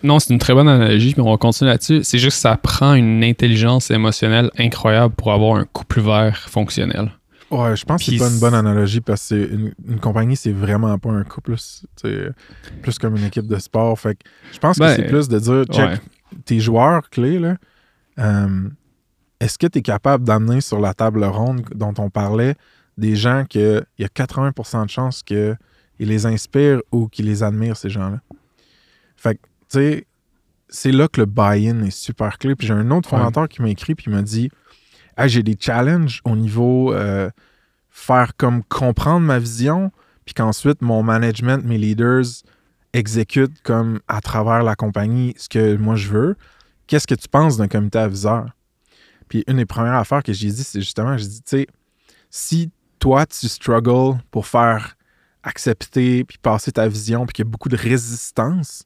non 0.03 0.19
c'est 0.19 0.33
une 0.33 0.41
très 0.41 0.53
bonne 0.53 0.67
analogie 0.67 1.15
mais 1.17 1.23
on 1.23 1.31
va 1.31 1.37
continuer 1.37 1.71
là-dessus 1.71 2.03
c'est 2.03 2.19
juste 2.19 2.39
que 2.39 2.41
ça 2.41 2.57
prend 2.57 2.95
une 2.95 3.23
intelligence 3.23 3.89
émotionnelle 3.93 4.51
incroyable 4.59 5.15
pour 5.15 5.33
avoir 5.33 5.59
un 5.59 5.65
couple 5.65 6.01
vert 6.01 6.37
fonctionnel 6.49 7.13
Ouais, 7.53 7.77
je 7.77 7.85
pense 7.85 8.03
que 8.03 8.11
c'est 8.11 8.17
pas 8.17 8.31
une 8.31 8.41
bonne 8.41 8.55
analogie 8.55 9.03
parce 9.03 9.29
que 9.29 9.35
une, 9.35 9.75
une 9.87 10.01
compagnie, 10.01 10.37
c'est 10.37 10.53
vraiment 10.53 10.97
pas 10.99 11.11
un 11.11 11.23
couple. 11.23 11.55
C'est 11.59 11.87
c'est 12.01 12.81
plus 12.81 12.99
comme 12.99 13.15
une 13.15 13.25
équipe 13.25 13.47
de 13.47 13.59
sport. 13.59 13.99
Fait 14.01 14.15
que 14.15 14.21
je 14.55 14.59
pense 14.59 14.79
Ben, 14.79 14.97
que 14.97 15.03
c'est 15.03 15.09
plus 15.09 15.29
de 15.29 15.39
dire, 15.39 15.65
check, 15.71 15.91
ouais. 15.91 16.01
tes 16.47 16.61
joueurs 16.61 17.11
clés, 17.11 17.39
là, 17.39 17.57
euh, 18.19 18.69
est-ce 19.43 19.59
que 19.59 19.67
tu 19.67 19.79
es 19.79 19.83
capable 19.83 20.25
d'amener 20.25 20.61
sur 20.61 20.79
la 20.81 20.95
table 20.95 21.25
ronde 21.25 21.63
dont 21.75 21.95
on 21.99 22.11
parlait 22.11 22.55
des 22.97 23.17
gens 23.17 23.45
que 23.49 23.85
il 23.99 24.03
y 24.03 24.05
a 24.05 24.09
80% 24.09 24.85
de 24.85 24.91
chances 24.91 25.23
qu'ils 25.23 25.57
les 25.99 26.27
inspirent 26.27 26.81
ou 26.93 27.09
qu'ils 27.09 27.27
les 27.27 27.43
admirent, 27.43 27.77
ces 27.77 27.91
gens-là? 27.91 28.21
Fait 29.17 29.35
que, 29.35 29.41
tu 29.41 29.79
sais, 29.79 30.07
c'est 30.69 30.93
là 30.93 31.09
que 31.09 31.21
le 31.21 31.27
buy-in 31.27 31.83
est 31.83 31.91
super 31.91 32.39
clé. 32.39 32.55
Puis 32.55 32.67
j'ai 32.69 32.73
un 32.75 32.91
autre 32.91 33.13
Ouais. 33.13 33.19
fondateur 33.19 33.49
qui 33.49 33.63
m'a 33.63 33.69
écrit 33.69 33.95
puis 33.95 34.07
il 34.09 34.13
m'a 34.15 34.23
dit 34.23 34.49
Hey, 35.19 35.29
j'ai 35.29 35.43
des 35.43 35.57
challenges 35.59 36.21
au 36.25 36.37
niveau 36.37 36.93
euh, 36.95 37.29
faire 37.91 38.37
comme 38.37 38.63
comprendre 38.65 39.27
ma 39.27 39.39
vision, 39.39 39.91
puis 40.25 40.35
qu'ensuite 40.35 40.81
mon 40.83 41.03
management, 41.03 41.65
mes 41.65 41.79
leaders 41.79 42.25
exécutent 42.95 43.61
comme 43.63 44.01
à 44.09 44.21
travers 44.21 44.63
la 44.63 44.75
compagnie 44.75 45.35
ce 45.37 45.49
que 45.49 45.77
moi 45.77 45.97
je 45.97 46.09
veux. 46.09 46.37
Qu'est-ce 46.87 47.07
que 47.07 47.15
tu 47.15 47.29
penses 47.29 47.57
d'un 47.57 47.69
comité 47.69 47.99
aviseur? 47.99 48.47
Puis 49.33 49.45
une 49.49 49.57
des 49.57 49.65
premières 49.65 49.95
affaires 49.95 50.23
que 50.23 50.35
j'ai 50.35 50.51
dit, 50.51 50.63
c'est 50.63 50.83
justement, 50.83 51.17
j'ai 51.17 51.27
dit, 51.27 51.41
tu 51.41 51.57
sais, 51.57 51.67
si 52.29 52.71
toi 52.99 53.25
tu 53.25 53.49
struggles 53.49 54.19
pour 54.31 54.47
faire 54.47 54.95
accepter 55.43 56.23
puis 56.25 56.37
passer 56.37 56.71
ta 56.71 56.87
vision, 56.87 57.25
puis 57.25 57.33
qu'il 57.33 57.47
y 57.47 57.49
a 57.49 57.51
beaucoup 57.51 57.71
de 57.71 57.77
résistance, 57.79 58.85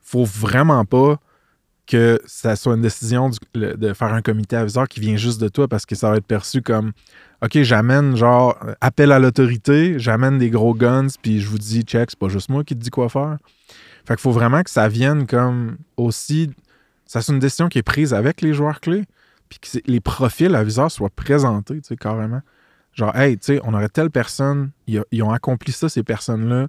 faut 0.00 0.24
vraiment 0.24 0.84
pas 0.84 1.20
que 1.86 2.20
ça 2.26 2.56
soit 2.56 2.74
une 2.74 2.82
décision 2.82 3.30
de 3.54 3.92
faire 3.92 4.12
un 4.12 4.20
comité 4.20 4.56
aviseur 4.56 4.88
qui 4.88 4.98
vient 4.98 5.16
juste 5.16 5.40
de 5.40 5.46
toi 5.46 5.68
parce 5.68 5.86
que 5.86 5.94
ça 5.94 6.10
va 6.10 6.16
être 6.16 6.26
perçu 6.26 6.60
comme 6.60 6.90
OK, 7.40 7.62
j'amène 7.62 8.16
genre 8.16 8.58
appel 8.80 9.12
à 9.12 9.20
l'autorité, 9.20 9.96
j'amène 10.00 10.38
des 10.38 10.50
gros 10.50 10.74
guns, 10.74 11.06
puis 11.22 11.38
je 11.38 11.46
vous 11.46 11.58
dis 11.58 11.82
check, 11.82 12.10
c'est 12.10 12.18
pas 12.18 12.28
juste 12.28 12.48
moi 12.48 12.64
qui 12.64 12.74
te 12.74 12.80
dis 12.82 12.90
quoi 12.90 13.08
faire. 13.08 13.36
Fait 14.08 14.14
qu'il 14.14 14.22
faut 14.22 14.32
vraiment 14.32 14.64
que 14.64 14.70
ça 14.70 14.88
vienne 14.88 15.24
comme 15.24 15.76
aussi. 15.96 16.50
Ça 17.06 17.22
c'est 17.22 17.32
une 17.32 17.38
décision 17.38 17.68
qui 17.68 17.78
est 17.78 17.84
prise 17.84 18.12
avec 18.12 18.40
les 18.40 18.54
joueurs 18.54 18.80
clés, 18.80 19.04
puis 19.60 19.82
que 19.82 19.90
les 19.90 20.00
profils 20.00 20.54
aviseurs 20.54 20.90
soient 20.90 21.10
présentés, 21.10 21.80
tu 21.80 21.88
sais, 21.88 21.96
carrément. 21.96 22.40
Genre, 22.94 23.14
hey, 23.16 23.38
tu 23.38 23.44
sais, 23.44 23.60
on 23.64 23.74
aurait 23.74 23.88
telle 23.88 24.10
personne, 24.10 24.70
ils, 24.86 25.22
ont 25.22 25.30
accompli 25.30 25.72
ça, 25.72 25.88
ces 25.88 26.02
personnes-là. 26.02 26.68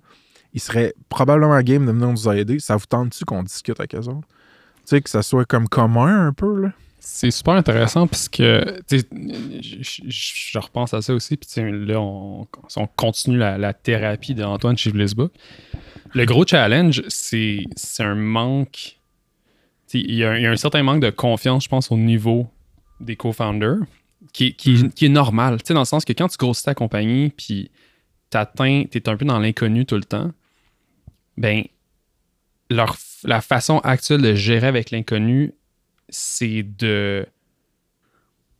Ils 0.54 0.62
seraient 0.62 0.94
probablement 1.10 1.54
à 1.54 1.64
game 1.64 1.86
de 1.86 1.92
venir 1.92 2.10
nous 2.10 2.30
aider. 2.30 2.60
Ça 2.60 2.76
vous 2.76 2.86
tente-tu 2.86 3.26
qu'on 3.26 3.44
discute 3.44 3.80
avec 3.80 3.96
eux 3.96 4.08
autres? 4.08 4.28
Tu 4.28 4.82
sais, 4.86 5.02
que 5.02 5.10
ça 5.10 5.22
soit 5.22 5.46
comme 5.46 5.68
commun 5.68 6.28
un 6.28 6.34
peu, 6.34 6.62
là? 6.62 6.70
C'est 7.00 7.32
super 7.32 7.56
intéressant 7.56 8.08
parce 8.08 8.30
que 8.30 8.80
je, 8.90 10.58
repense 10.58 10.94
à 10.94 11.02
ça 11.02 11.14
aussi. 11.14 11.36
Puis 11.36 11.50
là, 11.86 12.00
on, 12.00 12.48
on 12.78 12.88
continue 12.88 13.38
la, 13.38 13.74
thérapie 13.74 14.34
d'Antoine 14.34 14.78
Book. 15.14 15.34
Le 16.14 16.26
gros 16.26 16.46
challenge, 16.46 17.04
c'est 17.10 17.66
un 18.00 18.16
manque. 18.16 19.00
Il 19.94 20.12
y, 20.12 20.14
il 20.14 20.16
y 20.16 20.24
a 20.24 20.52
un 20.52 20.56
certain 20.56 20.82
manque 20.82 21.02
de 21.02 21.10
confiance, 21.10 21.66
je 21.66 21.70
pense, 21.70 21.92
au 21.92 21.98
niveau 21.98 22.48
des 23.04 23.16
co-founders, 23.16 23.80
qui, 24.32 24.56
qui, 24.56 24.90
qui 24.90 25.06
est 25.06 25.10
normal. 25.10 25.62
Tu 25.62 25.68
sais, 25.68 25.74
dans 25.74 25.82
le 25.82 25.86
sens 25.86 26.06
que 26.06 26.14
quand 26.14 26.28
tu 26.28 26.38
grossis 26.38 26.64
ta 26.64 26.74
compagnie, 26.74 27.30
puis 27.36 27.70
t'atteins, 28.30 28.86
t'es 28.90 29.08
un 29.10 29.18
peu 29.18 29.26
dans 29.26 29.40
l'inconnu 29.40 29.86
tout 29.86 29.96
le 29.96 30.04
temps, 30.04 30.32
ben, 31.38 31.64
leur, 32.70 32.96
la 33.24 33.42
façon 33.42 33.80
actuelle 33.80 34.22
de 34.22 34.34
gérer 34.36 34.68
avec 34.68 34.92
l'inconnu, 34.92 35.54
c'est 36.10 36.64
de 36.64 37.26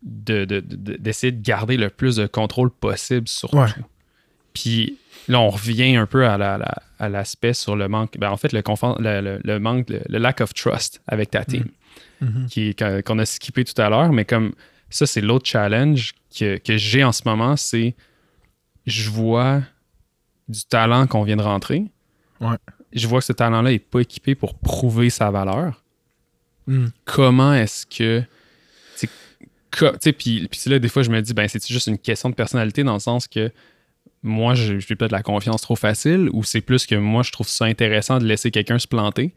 de- 0.06 0.44
de- 0.44 0.60
de- 0.60 0.98
d'essayer 0.98 1.32
de, 1.32 1.42
garder 1.42 1.78
le 1.78 1.90
plus 1.90 2.18
de 2.18 2.28
contrôle 2.28 2.70
possible 2.70 3.28
sur 3.30 3.54
Ouais. 3.54 3.72
tout. 3.72 3.86
Puis 4.54 4.98
là, 5.30 5.40
on 5.40 5.50
revient 5.50 5.96
un 5.96 6.06
peu 6.06 6.28
à 6.28 6.38
la- 6.38 6.58
la- 6.58 6.76
à 7.00 7.08
l'aspect 7.08 7.54
sur 7.54 7.76
le 7.78 7.88
manque. 7.88 8.18
Ben, 8.18 8.30
en 8.30 8.36
fait, 8.38 8.52
le, 8.52 8.62
confort- 8.62 9.02
le, 9.02 9.22
le- 9.22 9.40
le 9.44 9.60
manque, 9.60 9.90
le, 9.90 10.02
le 10.10 10.18
lack 10.18 10.42
of 10.42 10.54
trust 10.54 11.02
avec 11.08 11.32
ta 11.32 11.46
team, 11.46 11.62
Mhm. 11.64 11.70
Est- 12.22 13.04
qu'on 13.06 13.20
a 13.20 13.26
skippé 13.26 13.64
tout 13.66 13.80
à 13.82 13.90
l'heure. 13.90 14.12
Mais 14.14 14.26
comme 14.26 14.54
ça, 14.90 15.06
c'est 15.06 15.22
l'autre 15.22 15.48
challenge 15.48 16.14
que, 16.38 16.58
que 16.58 16.78
j'ai 16.78 17.04
en 17.04 17.12
ce 17.12 17.22
moment, 17.26 17.56
c'est 17.56 17.96
je 18.86 19.10
vois 19.10 19.62
du 20.50 20.64
talent 20.66 21.08
qu'on 21.08 21.24
vient 21.24 21.38
de 21.38 21.42
rentrer. 21.42 21.86
Ouais. 22.42 22.58
Je 22.92 23.08
vois 23.08 23.20
que 23.20 23.26
ce 23.26 23.34
talent-là 23.34 23.72
n'est 23.72 23.80
pas 23.80 24.02
équipé 24.02 24.36
pour 24.36 24.56
prouver 24.56 25.10
sa 25.10 25.32
valeur 25.32 25.80
Mm. 26.66 26.88
comment 27.04 27.54
est-ce 27.54 27.86
que. 27.86 28.24
puis 30.18 30.48
là, 30.68 30.80
des 30.80 30.88
fois, 30.88 31.04
je 31.04 31.10
me 31.10 31.22
dis, 31.22 31.34
ben, 31.34 31.48
c'est 31.48 31.68
juste 31.68 31.88
une 31.88 31.98
question 31.98 32.30
de 32.30 32.36
personnalité 32.36 32.84
dans 32.84 32.94
le 32.94 33.00
sens 33.00 33.28
que 33.28 33.52
moi, 34.22 34.54
je 34.54 34.80
j'ai 34.80 34.96
peut-être 34.96 35.12
la 35.12 35.24
confiance 35.24 35.62
trop 35.62 35.76
facile 35.76 36.30
ou 36.32 36.44
c'est 36.44 36.62
plus 36.62 36.86
que 36.86 36.96
moi, 36.96 37.24
je 37.24 37.32
trouve 37.34 37.48
ça 37.50 37.66
intéressant 37.66 38.20
de 38.20 38.26
laisser 38.26 38.50
quelqu'un 38.52 38.80
se 38.80 38.88
planter? 38.88 39.34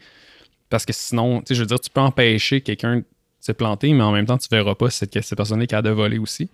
Parce 0.68 0.84
que 0.84 0.92
sinon, 0.92 1.40
tu 1.40 1.46
sais, 1.48 1.54
je 1.54 1.60
veux 1.60 1.66
dire, 1.66 1.80
tu 1.80 1.90
peux 1.90 2.00
empêcher 2.00 2.60
quelqu'un 2.60 2.96
de 2.96 3.04
se 3.40 3.52
planter, 3.52 3.92
mais 3.92 4.02
en 4.02 4.12
même 4.12 4.26
temps, 4.26 4.38
tu 4.38 4.48
verras 4.50 4.74
pas 4.74 4.90
si 4.90 4.98
cette, 4.98 5.20
cette 5.22 5.36
personne 5.36 5.62
est 5.62 5.66
capable 5.66 5.88
de 5.88 5.94
voler 5.94 6.18
aussi. 6.18 6.50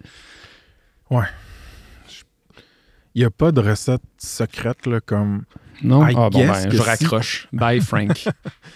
Il 3.15 3.19
n'y 3.21 3.25
a 3.25 3.31
pas 3.31 3.53
de 3.53 3.61
recette 3.61 4.03
secrète, 4.19 4.87
là, 4.87 5.01
comme. 5.01 5.45
Non? 5.83 6.07
I 6.07 6.15
ah 6.17 6.31
bon, 6.31 6.47
ben, 6.47 6.71
je 6.71 6.77
si. 6.77 6.83
raccroche. 6.83 7.49
Bye, 7.53 7.81
Frank. 7.81 8.25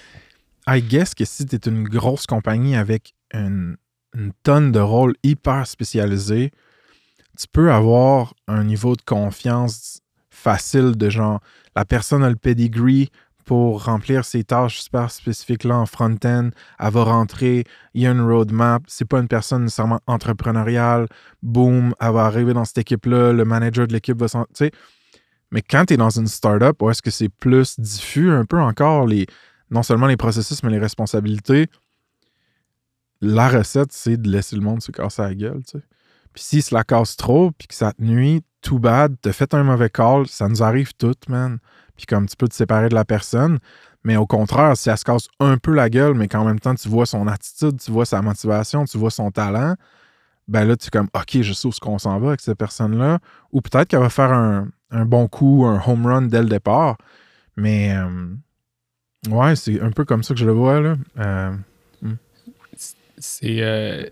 I 0.68 0.82
guess 0.82 1.14
que 1.14 1.24
si 1.24 1.46
tu 1.46 1.56
es 1.56 1.68
une 1.68 1.84
grosse 1.84 2.26
compagnie 2.26 2.76
avec 2.76 3.14
une 3.32 3.76
une 4.16 4.32
tonne 4.42 4.72
de 4.72 4.80
rôles 4.80 5.14
hyper 5.22 5.66
spécialisés, 5.66 6.50
tu 7.38 7.46
peux 7.52 7.70
avoir 7.70 8.34
un 8.48 8.64
niveau 8.64 8.96
de 8.96 9.02
confiance 9.02 10.00
facile 10.30 10.96
de 10.96 11.10
genre, 11.10 11.40
la 11.74 11.84
personne 11.84 12.24
a 12.24 12.30
le 12.30 12.36
pedigree 12.36 13.10
pour 13.46 13.84
remplir 13.84 14.24
ces 14.24 14.42
tâches 14.42 14.80
super 14.80 15.10
spécifiques-là 15.10 15.76
en 15.76 15.86
front-end. 15.86 16.50
Elle 16.80 16.92
va 16.92 17.04
rentrer, 17.04 17.64
il 17.94 18.02
y 18.02 18.06
a 18.06 18.10
une 18.10 18.20
roadmap. 18.20 18.82
C'est 18.88 19.04
pas 19.04 19.20
une 19.20 19.28
personne 19.28 19.62
nécessairement 19.62 20.00
entrepreneuriale. 20.08 21.06
Boom, 21.42 21.94
elle 22.00 22.12
va 22.12 22.24
arriver 22.24 22.52
dans 22.52 22.64
cette 22.64 22.78
équipe-là. 22.78 23.32
Le 23.32 23.44
manager 23.44 23.86
de 23.86 23.92
l'équipe 23.92 24.18
va 24.18 24.26
s'en. 24.26 24.46
Mais 25.52 25.62
quand 25.62 25.86
tu 25.86 25.94
es 25.94 25.96
dans 25.96 26.10
une 26.10 26.26
startup, 26.26 26.82
où 26.82 26.90
est-ce 26.90 27.00
que 27.00 27.12
c'est 27.12 27.28
plus 27.28 27.78
diffus 27.78 28.32
un 28.32 28.44
peu 28.44 28.60
encore, 28.60 29.06
les, 29.06 29.26
non 29.70 29.84
seulement 29.84 30.08
les 30.08 30.16
processus, 30.16 30.64
mais 30.64 30.70
les 30.70 30.80
responsabilités, 30.80 31.68
la 33.20 33.48
recette, 33.48 33.92
c'est 33.92 34.16
de 34.16 34.28
laisser 34.28 34.56
le 34.56 34.62
monde 34.62 34.82
se 34.82 34.90
casser 34.90 35.22
la 35.22 35.34
gueule. 35.36 35.62
Puis 36.34 36.42
si 36.42 36.62
se 36.62 36.82
casse 36.82 37.16
trop, 37.16 37.52
puis 37.52 37.68
que 37.68 37.74
ça 37.76 37.92
te 37.92 38.02
nuit, 38.02 38.42
too 38.60 38.80
bad, 38.80 39.14
t'as 39.22 39.32
fait 39.32 39.54
un 39.54 39.62
mauvais 39.62 39.88
call, 39.88 40.26
ça 40.26 40.48
nous 40.48 40.64
arrive 40.64 40.94
toutes, 40.94 41.28
man. 41.28 41.60
Puis 41.96 42.06
comme 42.06 42.26
tu 42.26 42.36
peux 42.36 42.48
te 42.48 42.54
séparer 42.54 42.88
de 42.88 42.94
la 42.94 43.04
personne. 43.04 43.58
Mais 44.04 44.16
au 44.16 44.26
contraire, 44.26 44.76
si 44.76 44.88
elle 44.88 44.98
se 44.98 45.04
casse 45.04 45.28
un 45.40 45.58
peu 45.58 45.72
la 45.72 45.90
gueule, 45.90 46.14
mais 46.14 46.28
qu'en 46.28 46.44
même 46.44 46.60
temps, 46.60 46.74
tu 46.74 46.88
vois 46.88 47.06
son 47.06 47.26
attitude, 47.26 47.80
tu 47.80 47.90
vois 47.90 48.06
sa 48.06 48.22
motivation, 48.22 48.84
tu 48.84 48.98
vois 48.98 49.10
son 49.10 49.32
talent, 49.32 49.74
ben 50.48 50.64
là, 50.64 50.76
tu 50.76 50.86
es 50.86 50.90
comme, 50.90 51.08
OK, 51.12 51.42
je 51.42 51.52
sais 51.52 51.66
où 51.66 51.72
ce 51.72 51.80
qu'on 51.80 51.98
s'en 51.98 52.18
va 52.20 52.28
avec 52.28 52.40
cette 52.40 52.56
personne-là. 52.56 53.18
Ou 53.52 53.60
peut-être 53.60 53.88
qu'elle 53.88 54.00
va 54.00 54.10
faire 54.10 54.32
un, 54.32 54.68
bon 54.92 55.26
coup, 55.26 55.64
un 55.66 55.82
home 55.84 56.06
run 56.06 56.22
dès 56.22 56.40
le 56.40 56.48
départ. 56.48 56.98
Mais 57.56 57.96
euh, 57.96 58.28
ouais, 59.28 59.56
c'est 59.56 59.80
un 59.80 59.90
peu 59.90 60.04
comme 60.04 60.22
ça 60.22 60.34
que 60.34 60.40
je 60.40 60.46
le 60.46 60.52
vois, 60.52 60.80
là. 60.80 60.96
Euh, 61.18 61.50
hmm. 62.02 62.14
C'est. 63.18 63.62
Euh, 63.62 64.04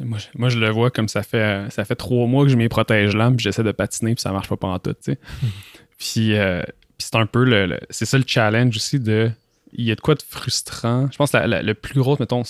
moi, 0.00 0.18
je, 0.18 0.26
moi, 0.38 0.48
je 0.48 0.60
le 0.60 0.70
vois 0.70 0.90
comme 0.90 1.08
ça 1.08 1.24
fait 1.24 1.68
ça 1.70 1.84
fait 1.84 1.96
trois 1.96 2.28
mois 2.28 2.44
que 2.44 2.50
je 2.50 2.56
m'y 2.56 2.68
protège 2.68 3.16
là, 3.16 3.28
puis 3.30 3.40
j'essaie 3.40 3.64
de 3.64 3.72
patiner, 3.72 4.14
puis 4.14 4.22
ça 4.22 4.30
marche 4.30 4.48
pas 4.48 4.56
pendant 4.56 4.78
tout, 4.78 4.94
Euh, 6.16 6.62
puis, 6.98 7.06
c'est 7.06 7.16
un 7.16 7.26
peu 7.26 7.44
le, 7.44 7.78
c'est 7.90 8.04
ça 8.04 8.18
le 8.18 8.24
challenge 8.26 8.76
aussi 8.76 9.00
de. 9.00 9.30
Il 9.72 9.84
y 9.84 9.90
a 9.90 9.96
de 9.96 10.00
quoi 10.00 10.14
de 10.14 10.22
frustrant. 10.22 11.08
Je 11.10 11.16
pense 11.16 11.32
que 11.32 11.38
le 11.38 11.74
plus 11.74 11.98
gros, 11.98 12.16
mettons, 12.20 12.42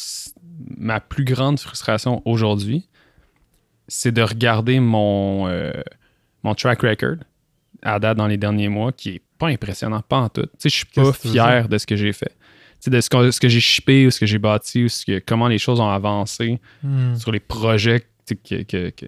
ma 0.76 1.00
plus 1.00 1.24
grande 1.24 1.58
frustration 1.58 2.20
aujourd'hui, 2.26 2.86
c'est 3.88 4.12
de 4.12 4.20
regarder 4.20 4.78
mon, 4.78 5.48
euh, 5.48 5.72
mon 6.42 6.54
track 6.54 6.82
record 6.82 7.16
à 7.82 7.98
date 7.98 8.18
dans 8.18 8.26
les 8.26 8.36
derniers 8.36 8.68
mois, 8.68 8.92
qui 8.92 9.10
est 9.10 9.22
pas 9.38 9.48
impressionnant, 9.48 10.02
pas 10.02 10.18
en 10.18 10.28
tout. 10.28 10.42
Tu 10.42 10.48
sais, 10.58 10.68
je 10.68 10.74
suis 10.74 10.86
pas 10.86 11.12
fier 11.12 11.68
de 11.68 11.78
ce 11.78 11.86
que 11.86 11.96
j'ai 11.96 12.12
fait. 12.12 12.36
De 12.86 13.00
ce 13.00 13.08
que, 13.08 13.30
ce 13.30 13.40
que 13.40 13.48
j'ai 13.48 13.60
shippé 13.60 14.06
ou 14.06 14.10
ce 14.10 14.20
que 14.20 14.26
j'ai 14.26 14.38
bâti 14.38 14.84
ou 14.84 14.88
ce 14.90 15.06
que, 15.06 15.18
comment 15.18 15.48
les 15.48 15.58
choses 15.58 15.80
ont 15.80 15.88
avancé 15.88 16.60
hmm. 16.82 17.14
sur 17.14 17.32
les 17.32 17.40
projets 17.40 18.04
que, 18.26 18.62
que, 18.62 18.90
que, 18.90 19.06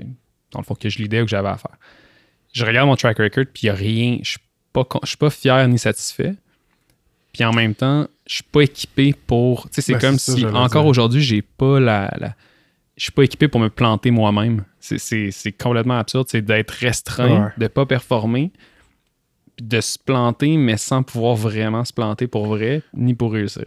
dans 0.51 0.61
le 0.61 0.64
fond, 0.64 0.74
que 0.74 0.89
je 0.89 0.97
l'idée 0.97 1.20
ou 1.20 1.24
que 1.24 1.30
j'avais 1.30 1.51
à 1.51 1.59
faire 1.59 1.76
je 2.57 2.64
regarde 2.64 2.88
mon 2.88 2.96
track 2.96 3.18
record, 3.18 3.44
puis 3.52 3.64
il 3.64 3.66
n'y 3.66 3.70
a 3.70 3.74
rien. 3.74 4.18
Je 4.22 4.38
ne 4.74 5.07
suis 5.07 5.16
pas 5.18 5.30
fier 5.30 5.68
ni 5.68 5.78
satisfait. 5.78 6.34
Puis 7.34 7.44
en 7.44 7.52
même 7.52 7.74
temps, 7.74 8.09
je 8.26 8.36
suis 8.36 8.44
pas 8.44 8.62
équipé 8.62 9.14
pour. 9.26 9.68
Tu 9.68 9.74
sais, 9.74 9.82
c'est 9.82 9.92
ben, 9.92 10.00
comme 10.00 10.18
si 10.18 10.46
encore 10.46 10.86
aujourd'hui, 10.86 11.20
j'ai 11.20 11.42
pas 11.42 11.78
la, 11.78 12.11
Je 12.96 13.02
suis 13.02 13.12
pas 13.12 13.24
équipé 13.24 13.48
pour 13.48 13.61
me 13.61 13.68
planter 13.68 14.11
moi-même. 14.11 14.64
C'est 14.80 15.52
complètement 15.52 15.98
absurde. 15.98 16.28
C'est 16.30 16.40
d'être 16.40 16.70
restreint, 16.70 17.52
de 17.59 17.64
de 17.64 17.68
pas 17.68 17.84
performer, 17.84 18.52
de 19.61 19.80
se 19.82 19.98
planter, 19.98 20.57
mais 20.57 20.78
sans 20.78 21.02
pouvoir 21.02 21.36
vraiment 21.36 21.84
se 21.84 21.92
planter 21.92 22.26
pour 22.26 22.46
vrai, 22.46 22.82
ni 22.94 23.12
pour 23.12 23.32
réussir. 23.34 23.64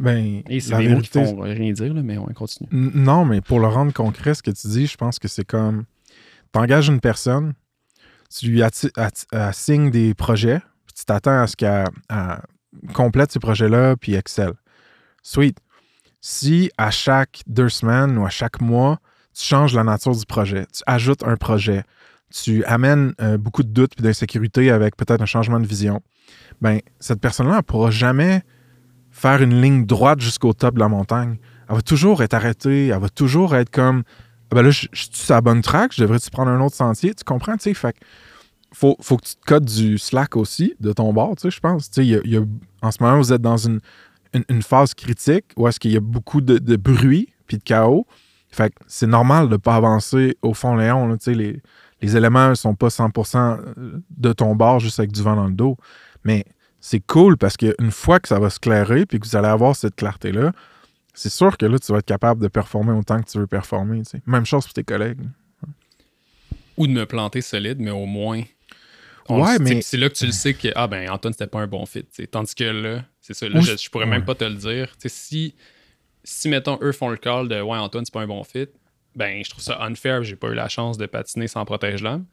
Ben, 0.00 0.42
Et 0.50 0.58
c'est 0.58 0.76
des 0.78 0.88
mots 0.88 1.00
qui 1.00 1.10
font 1.10 1.42
rien 1.42 1.70
dire, 1.70 1.94
mais 1.94 2.18
on 2.18 2.26
continue. 2.26 2.68
Non, 2.72 3.24
mais 3.24 3.40
pour 3.40 3.60
le 3.60 3.68
rendre 3.68 3.92
concret, 3.92 4.34
ce 4.34 4.42
que 4.42 4.50
tu 4.50 4.66
dis, 4.66 4.88
je 4.88 4.96
pense 4.96 5.20
que 5.20 5.28
c'est 5.28 5.46
comme. 5.46 5.84
Tu 6.52 6.58
engages 6.58 6.88
une 6.88 7.00
personne, 7.00 7.54
tu 8.32 8.46
lui 8.46 8.62
assignes 9.32 9.90
des 9.90 10.14
projets, 10.14 10.60
puis 10.86 10.94
tu 10.94 11.04
t'attends 11.04 11.42
à 11.42 11.46
ce 11.46 11.56
qu'elle 11.56 11.86
complète 12.94 13.32
ces 13.32 13.40
projets-là, 13.40 13.96
puis 13.96 14.14
excelle. 14.14 14.54
Sweet. 15.22 15.58
Si 16.20 16.70
à 16.78 16.90
chaque 16.90 17.42
deux 17.46 17.68
semaines 17.68 18.16
ou 18.16 18.24
à 18.24 18.30
chaque 18.30 18.60
mois, 18.60 18.98
tu 19.34 19.44
changes 19.44 19.74
la 19.74 19.82
nature 19.82 20.14
du 20.14 20.24
projet, 20.24 20.66
tu 20.72 20.82
ajoutes 20.86 21.24
un 21.24 21.36
projet, 21.36 21.84
tu 22.32 22.64
amènes 22.64 23.14
euh, 23.20 23.38
beaucoup 23.38 23.62
de 23.62 23.68
doutes 23.68 23.92
et 23.98 24.02
d'insécurité 24.02 24.70
avec 24.70 24.96
peut-être 24.96 25.20
un 25.20 25.26
changement 25.26 25.58
de 25.58 25.66
vision, 25.66 26.00
ben 26.60 26.80
cette 27.00 27.20
personne-là 27.20 27.56
ne 27.56 27.60
pourra 27.62 27.90
jamais 27.90 28.42
faire 29.10 29.42
une 29.42 29.60
ligne 29.60 29.84
droite 29.84 30.20
jusqu'au 30.20 30.52
top 30.52 30.74
de 30.74 30.80
la 30.80 30.88
montagne. 30.88 31.38
Elle 31.68 31.76
va 31.76 31.82
toujours 31.82 32.22
être 32.22 32.34
arrêtée, 32.34 32.88
elle 32.88 33.00
va 33.00 33.08
toujours 33.08 33.56
être 33.56 33.70
comme 33.70 34.04
ben 34.54 34.62
là, 34.62 34.70
je, 34.70 34.88
suis 34.92 35.08
sur 35.12 35.34
la 35.34 35.40
bonne 35.40 35.62
track, 35.62 35.92
je 35.94 36.02
devrais-tu 36.02 36.30
prendre 36.30 36.50
un 36.50 36.60
autre 36.60 36.76
sentier? 36.76 37.14
Tu 37.14 37.24
comprends? 37.24 37.56
Tu 37.56 37.64
sais, 37.64 37.74
fait 37.74 37.96
faut, 38.72 38.96
faut 39.00 39.16
que 39.16 39.26
tu 39.26 39.34
te 39.34 39.44
codes 39.44 39.64
du 39.64 39.98
slack 39.98 40.36
aussi 40.36 40.74
de 40.80 40.92
ton 40.92 41.12
bord, 41.12 41.36
tu 41.36 41.42
sais, 41.42 41.50
je 41.50 41.60
pense. 41.60 41.90
Tu 41.90 42.02
sais, 42.02 42.06
y 42.06 42.36
a, 42.36 42.40
en 42.80 42.90
ce 42.90 43.02
moment, 43.02 43.18
vous 43.18 43.32
êtes 43.32 43.42
dans 43.42 43.56
une, 43.56 43.80
une, 44.48 44.62
phase 44.62 44.94
critique 44.94 45.44
où 45.56 45.68
est-ce 45.68 45.78
qu'il 45.78 45.92
y 45.92 45.96
a 45.96 46.00
beaucoup 46.00 46.40
de, 46.40 46.76
bruit 46.76 47.32
puis 47.46 47.58
de 47.58 47.62
chaos. 47.62 48.06
Fait 48.50 48.70
que 48.70 48.76
c'est 48.86 49.06
normal 49.06 49.46
de 49.46 49.52
ne 49.52 49.56
pas 49.56 49.76
avancer 49.76 50.36
au 50.42 50.54
fond 50.54 50.76
Léon. 50.76 51.16
sais, 51.20 51.34
les, 51.34 51.60
les 52.00 52.16
éléments 52.16 52.50
ne 52.50 52.54
sont 52.54 52.74
pas 52.74 52.88
100% 52.88 53.58
de 54.10 54.32
ton 54.32 54.54
bord 54.54 54.80
juste 54.80 54.98
avec 54.98 55.12
du 55.12 55.22
vent 55.22 55.36
dans 55.36 55.46
le 55.46 55.54
dos. 55.54 55.76
Mais 56.24 56.44
c'est 56.80 57.00
cool 57.00 57.36
parce 57.38 57.56
qu'une 57.56 57.90
fois 57.90 58.20
que 58.20 58.28
ça 58.28 58.38
va 58.38 58.50
se 58.50 58.58
clairer 58.58 59.06
puis 59.06 59.20
que 59.20 59.26
vous 59.26 59.36
allez 59.36 59.48
avoir 59.48 59.76
cette 59.76 59.94
clarté-là, 59.94 60.52
c'est 61.14 61.30
sûr 61.30 61.56
que 61.56 61.66
là, 61.66 61.78
tu 61.78 61.92
vas 61.92 61.98
être 61.98 62.06
capable 62.06 62.40
de 62.40 62.48
performer 62.48 62.92
autant 62.92 63.20
que 63.20 63.30
tu 63.30 63.38
veux 63.38 63.46
performer. 63.46 64.02
Même 64.26 64.46
chose 64.46 64.64
pour 64.64 64.72
tes 64.72 64.84
collègues. 64.84 65.20
Ou 66.76 66.86
de 66.86 66.92
me 66.92 67.04
planter 67.04 67.42
solide, 67.42 67.78
mais 67.80 67.90
au 67.90 68.06
moins. 68.06 68.42
ouais, 69.28 69.58
mais. 69.58 69.82
C'est 69.82 69.98
là 69.98 70.08
que 70.08 70.14
tu 70.14 70.26
le 70.26 70.32
sais 70.32 70.54
que, 70.54 70.68
ah 70.74 70.86
ben, 70.86 71.10
Antoine, 71.10 71.34
c'était 71.34 71.46
pas 71.46 71.60
un 71.60 71.66
bon 71.66 71.84
fit. 71.84 72.04
Tandis 72.30 72.54
que 72.54 72.64
là, 72.64 73.04
c'est 73.20 73.34
ça, 73.34 73.48
là, 73.48 73.60
je, 73.60 73.90
pourrais 73.90 74.06
même 74.06 74.24
pas 74.24 74.34
te 74.34 74.44
le 74.44 74.54
dire. 74.54 74.94
si, 75.04 75.54
si, 76.24 76.48
mettons, 76.48 76.78
eux 76.80 76.92
font 76.92 77.10
le 77.10 77.18
call 77.18 77.48
de, 77.48 77.60
ouais, 77.60 77.78
Antoine, 77.78 78.04
c'est 78.06 78.14
pas 78.14 78.22
un 78.22 78.26
bon 78.26 78.42
fit, 78.42 78.68
ben, 79.14 79.44
je 79.44 79.50
trouve 79.50 79.62
ça 79.62 79.82
unfair. 79.82 80.22
J'ai 80.24 80.36
pas 80.36 80.48
eu 80.48 80.54
la 80.54 80.68
chance 80.68 80.96
de 80.96 81.04
patiner 81.04 81.46
sans 81.46 81.64
protège-lame. 81.66 82.24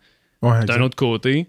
D'un 0.41 0.81
autre 0.81 0.95
côté, 0.95 1.47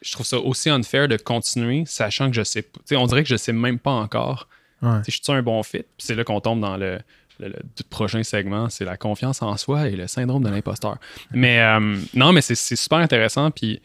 je 0.00 0.12
trouve 0.12 0.24
ça 0.24 0.38
aussi 0.38 0.70
unfair 0.70 1.08
de 1.08 1.18
continuer, 1.18 1.84
sachant 1.86 2.30
que 2.30 2.36
je 2.36 2.42
sais 2.42 2.62
pas. 2.62 2.80
On 2.96 3.06
dirait 3.06 3.22
que 3.22 3.28
je 3.28 3.36
sais 3.36 3.52
même 3.52 3.78
pas 3.78 3.90
encore 3.90 4.48
je 4.82 5.10
suis 5.10 5.20
un 5.28 5.42
bon 5.42 5.62
fit? 5.62 5.84
c'est 5.98 6.14
là 6.14 6.24
qu'on 6.24 6.40
tombe 6.40 6.60
dans 6.60 6.76
le, 6.76 6.98
prochain 7.90 8.22
segment, 8.22 8.68
c'est 8.68 8.84
la 8.84 8.96
confiance 8.96 9.42
en 9.42 9.56
soi 9.56 9.88
et 9.88 9.96
le 9.96 10.06
syndrome 10.06 10.42
de 10.42 10.50
l'imposteur. 10.50 10.98
Mais 11.32 11.60
euh, 11.60 11.96
non, 12.14 12.32
mais 12.32 12.40
c'est 12.40 12.54
super 12.54 12.98
intéressant. 12.98 13.50
Puis 13.50 13.80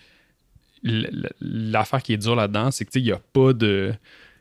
l'affaire 0.84 2.04
qui 2.04 2.14
est 2.14 2.18
dure 2.18 2.36
là-dedans, 2.36 2.72
c'est 2.72 2.86
que 2.86 2.98
il 3.00 3.04
n'y 3.04 3.12
a 3.12 3.20
pas 3.34 3.54
de. 3.54 3.94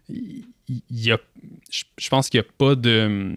Y 0.09 1.13
a, 1.13 1.19
je 1.99 2.09
pense 2.09 2.29
qu'il 2.29 2.41
n'y 2.41 2.47
a 2.47 2.51
pas 2.59 2.75
de. 2.75 3.37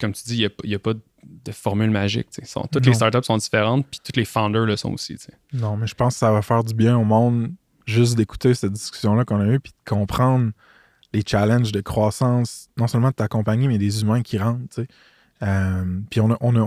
Comme 0.00 0.12
tu 0.12 0.24
dis, 0.24 0.36
il 0.38 0.68
n'y 0.68 0.74
a, 0.74 0.78
pas 0.78 0.94
de 0.94 1.52
formule 1.52 1.90
magique. 1.90 2.28
Sont, 2.44 2.66
toutes 2.72 2.86
les 2.86 2.94
startups 2.94 3.22
sont 3.22 3.36
différentes, 3.36 3.86
puis 3.86 4.00
tous 4.02 4.18
les 4.18 4.24
founders 4.24 4.64
le 4.64 4.76
sont 4.76 4.92
aussi. 4.92 5.16
Non, 5.52 5.76
mais 5.76 5.86
je 5.86 5.94
pense 5.94 6.14
que 6.14 6.18
ça 6.20 6.32
va 6.32 6.42
faire 6.42 6.64
du 6.64 6.74
bien 6.74 6.96
au 6.96 7.04
monde 7.04 7.52
juste 7.86 8.16
d'écouter 8.16 8.54
cette 8.54 8.72
discussion-là 8.72 9.24
qu'on 9.24 9.40
a 9.40 9.46
eue, 9.46 9.60
puis 9.60 9.72
de 9.72 9.90
comprendre 9.90 10.52
les 11.14 11.22
challenges 11.26 11.72
de 11.72 11.80
croissance, 11.80 12.68
non 12.76 12.86
seulement 12.86 13.08
de 13.08 13.14
ta 13.14 13.28
compagnie, 13.28 13.68
mais 13.68 13.78
des 13.78 14.02
humains 14.02 14.22
qui 14.22 14.36
rentrent. 14.36 14.84
Euh, 15.42 16.00
puis 16.10 16.20
on 16.20 16.30
a, 16.30 16.36
on, 16.40 16.54
a, 16.56 16.58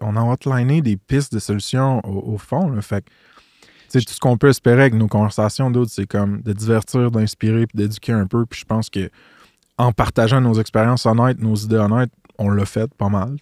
on, 0.00 0.16
a 0.16 0.22
outliné 0.22 0.82
des 0.82 0.96
pistes 0.96 1.32
de 1.32 1.38
solutions 1.38 2.00
au, 2.04 2.36
fond. 2.38 2.80
Fait 2.82 3.04
tout 3.92 4.00
ce 4.00 4.20
qu'on 4.20 4.36
peut 4.36 4.48
espérer 4.48 4.82
avec 4.82 4.94
nos 4.94 5.08
conversations 5.08 5.70
d'autres, 5.70 5.90
c'est 5.90 6.06
comme 6.06 6.42
de 6.42 6.52
divertir, 6.52 7.10
d'inspirer, 7.10 7.66
puis 7.66 7.78
d'éduquer 7.78 8.12
un 8.12 8.26
peu. 8.26 8.44
Puis 8.44 8.60
je 8.60 8.64
pense 8.64 8.90
que 8.90 9.10
en 9.78 9.92
partageant 9.92 10.40
nos 10.40 10.54
expériences 10.54 11.06
honnêtes, 11.06 11.38
nos 11.40 11.54
idées 11.54 11.76
honnêtes, 11.76 12.10
on 12.38 12.50
l'a 12.50 12.64
fait 12.64 12.92
pas 12.94 13.08
mal. 13.08 13.36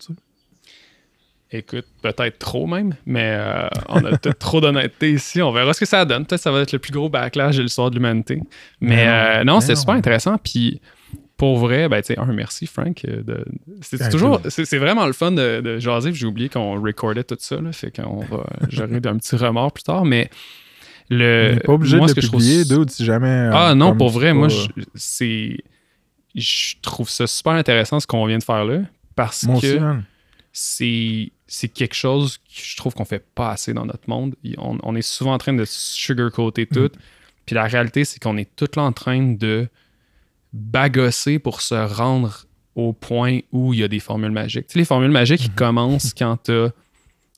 Écoute, 1.57 1.87
peut-être 2.03 2.41
trop 2.41 2.67
même, 2.67 2.97
mais 3.07 3.37
euh, 3.39 3.69
on 3.89 4.05
a 4.05 4.11
peut-être 4.19 4.41
trop 4.41 4.61
d'honnêteté 4.61 5.13
ici. 5.13 5.41
On 5.41 5.53
verra 5.53 5.73
ce 5.73 5.79
que 5.79 5.87
ça 5.87 6.05
donne. 6.05 6.27
Peut-être 6.27 6.41
que 6.41 6.43
ça 6.43 6.51
va 6.51 6.61
être 6.63 6.73
le 6.73 6.81
plus 6.81 6.91
gros 6.91 7.09
backlash 7.09 7.57
de 7.57 7.63
l'histoire 7.63 7.91
de 7.91 7.95
l'humanité. 7.95 8.43
Mais, 8.81 9.45
non, 9.45 9.59
euh, 9.59 9.61
c'est 9.61 9.77
super 9.77 9.95
intéressant. 9.95 10.37
Puis 10.37 10.81
pour 11.37 11.59
vrai, 11.59 11.89
ben, 11.89 12.03
un 12.17 12.33
merci, 12.33 12.67
Frank. 12.67 13.05
Euh, 13.05 13.45
c'est 13.83 14.11
toujours, 14.11 14.41
c'est 14.49 14.79
vraiment 14.79 15.07
le 15.07 15.13
fun 15.13 15.31
de, 15.31 15.61
de 15.61 15.79
jaser. 15.79 16.13
J'ai 16.13 16.27
oublié 16.27 16.49
qu'on 16.49 16.81
recordait 16.83 17.23
tout 17.23 17.37
ça. 17.39 17.61
Là, 17.61 17.71
fait 17.71 17.93
qu'on 17.93 18.19
va, 18.19 18.47
j'aurai 18.69 18.97
un 19.05 19.17
petit 19.19 19.37
remords 19.37 19.73
plus 19.73 19.85
tard. 19.85 20.05
Mais 20.05 20.31
le. 21.09 21.61
pas 21.65 21.75
obligé 21.75 21.99
moi, 21.99 22.07
de 22.07 22.11
ce 22.11 22.15
que 22.17 22.27
publier, 22.27 22.65
je 22.65 22.75
trouve... 22.75 22.89
si 22.89 23.05
jamais. 23.05 23.49
Ah 23.53 23.77
non, 23.77 23.97
pour 23.97 24.11
vrai, 24.11 24.33
moi, 24.33 24.49
c'est. 24.97 25.59
Je 26.35 26.75
trouve 26.83 27.09
ça 27.09 27.29
super 27.29 27.53
intéressant 27.53 28.01
ce 28.01 28.09
qu'on 28.09 28.27
vient 28.27 28.39
de 28.39 28.43
faire 28.43 28.65
là. 28.65 28.81
Parce 29.15 29.47
que 29.47 29.79
c'est 30.53 31.31
c'est 31.47 31.69
quelque 31.69 31.95
chose 31.95 32.39
que 32.39 32.43
je 32.55 32.77
trouve 32.77 32.95
qu'on 32.95 33.05
fait 33.05 33.25
pas 33.35 33.51
assez 33.51 33.75
dans 33.75 33.85
notre 33.87 34.09
monde. 34.09 34.35
On, 34.59 34.95
est 34.97 35.03
souvent 35.03 35.35
en 35.35 35.39
train 35.39 35.53
de 35.53 35.65
sugarcoater 35.67 36.67
tout. 36.67 36.81
Mm. 36.85 36.91
Puis 37.47 37.55
la 37.55 37.65
réalité, 37.65 38.05
c'est 38.05 38.19
qu'on 38.23 38.37
est 38.39 38.49
tout 38.57 38.69
là 38.77 38.83
en 38.83 38.93
train 38.93 39.21
de 39.35 39.69
bagosser 40.53 41.39
pour 41.39 41.61
se 41.61 41.75
rendre 41.75 42.47
au 42.75 42.93
point 42.93 43.41
où 43.53 43.73
il 43.75 43.81
y 43.81 43.85
a 43.85 43.89
des 43.89 44.01
formules 44.01 44.31
magiques. 44.33 44.67
Tu 44.69 44.73
sais, 44.75 44.79
les 44.79 44.85
formules 44.85 45.11
magiques, 45.11 45.45
ils 45.45 45.51
Mhm. 45.51 45.55
commencent 45.57 46.15
quand 46.15 46.39
tu 46.45 46.53
as, 46.53 46.73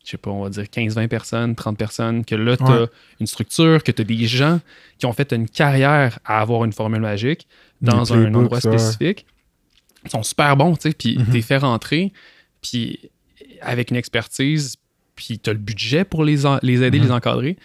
je 0.04 0.10
sais 0.10 0.16
pas, 0.16 0.30
on 0.30 0.42
va 0.44 0.50
dire 0.50 0.64
15-20 0.70 1.08
personnes, 1.08 1.54
30 1.54 1.76
personnes, 1.76 2.24
que 2.24 2.34
là, 2.34 2.56
tu 2.56 2.62
as 2.64 2.82
Ouais. 2.82 2.86
une 3.20 3.26
structure, 3.26 3.82
que 3.82 3.90
tu 3.92 4.02
as 4.02 4.04
des 4.04 4.26
gens 4.26 4.60
qui 4.98 5.06
ont 5.06 5.12
fait 5.12 5.32
une 5.32 5.48
carrière 5.48 6.18
à 6.24 6.40
avoir 6.40 6.64
une 6.64 6.72
formule 6.72 7.00
magique 7.00 7.46
dans 7.82 8.04
Des 8.04 8.12
un 8.12 8.34
endroit 8.34 8.60
ça, 8.60 8.70
spécifique. 8.70 9.26
Ils 10.04 10.10
sont 10.10 10.22
super 10.22 10.56
bons, 10.56 10.76
tu 10.76 10.88
sais, 10.90 10.94
puis 10.94 11.18
Mhm. 11.18 11.26
t'es 11.32 11.42
fait 11.42 11.56
rentrer, 11.58 12.12
puis 12.62 13.10
avec 13.60 13.90
une 13.90 13.96
expertise, 13.96 14.76
puis 15.14 15.38
tu 15.38 15.50
as 15.50 15.52
le 15.52 15.58
budget 15.58 16.04
pour 16.04 16.24
les, 16.24 16.46
en- 16.46 16.58
les 16.62 16.82
aider, 16.82 16.98
Mhm. 16.98 17.04
les 17.06 17.10
encadrer. 17.12 17.56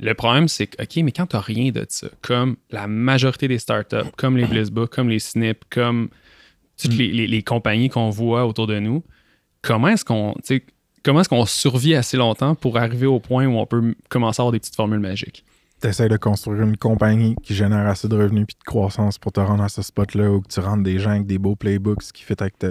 Le 0.00 0.14
problème, 0.14 0.46
c'est 0.48 0.68
que, 0.68 0.82
OK, 0.82 0.96
mais 1.04 1.10
quand 1.12 1.26
tu 1.26 1.36
rien 1.36 1.70
de 1.72 1.84
ça, 1.88 2.08
comme 2.22 2.56
la 2.70 2.86
majorité 2.86 3.48
des 3.48 3.58
startups, 3.58 4.10
comme 4.16 4.36
les 4.36 4.46
Blizzbook, 4.46 4.90
comme 4.94 5.08
les 5.08 5.18
Snip, 5.18 5.64
comme 5.70 6.08
toutes 6.80 6.94
Mm. 6.94 6.98
les, 6.98 7.08
les- 7.12 7.26
les 7.26 7.42
compagnies 7.42 7.88
qu'on 7.88 8.10
voit 8.10 8.46
autour 8.46 8.68
de 8.68 8.78
nous, 8.78 9.02
comment 9.62 9.88
est-ce 9.88 10.04
qu'on 10.04 10.34
tu 10.44 10.64
comment 11.04 11.20
est-ce 11.20 11.28
qu'on 11.28 11.46
survit 11.46 11.94
assez 11.94 12.16
longtemps 12.16 12.54
pour 12.54 12.76
arriver 12.76 13.06
au 13.06 13.18
point 13.18 13.46
où 13.46 13.56
on 13.56 13.66
peut 13.66 13.94
commencer 14.08 14.40
à 14.40 14.42
avoir 14.42 14.52
des 14.52 14.58
petites 14.60 14.76
formules 14.76 14.98
magiques? 15.00 15.44
T'essayes 15.80 16.08
de 16.08 16.16
construire 16.16 16.62
une 16.62 16.76
compagnie 16.76 17.34
qui 17.42 17.54
génère 17.54 17.86
assez 17.86 18.08
de 18.08 18.16
revenus 18.16 18.46
puis 18.46 18.56
de 18.58 18.64
croissance 18.64 19.16
pour 19.18 19.32
te 19.32 19.40
rendre 19.40 19.62
à 19.62 19.68
ce 19.68 19.80
spot-là 19.82 20.30
où 20.30 20.42
tu 20.48 20.60
rentres 20.60 20.82
des 20.82 20.98
gens 20.98 21.10
avec 21.10 21.26
des 21.26 21.38
beaux 21.38 21.54
playbooks 21.56 22.12
qui 22.12 22.24
fit 22.24 22.34
avec 22.38 22.58
ta. 22.58 22.68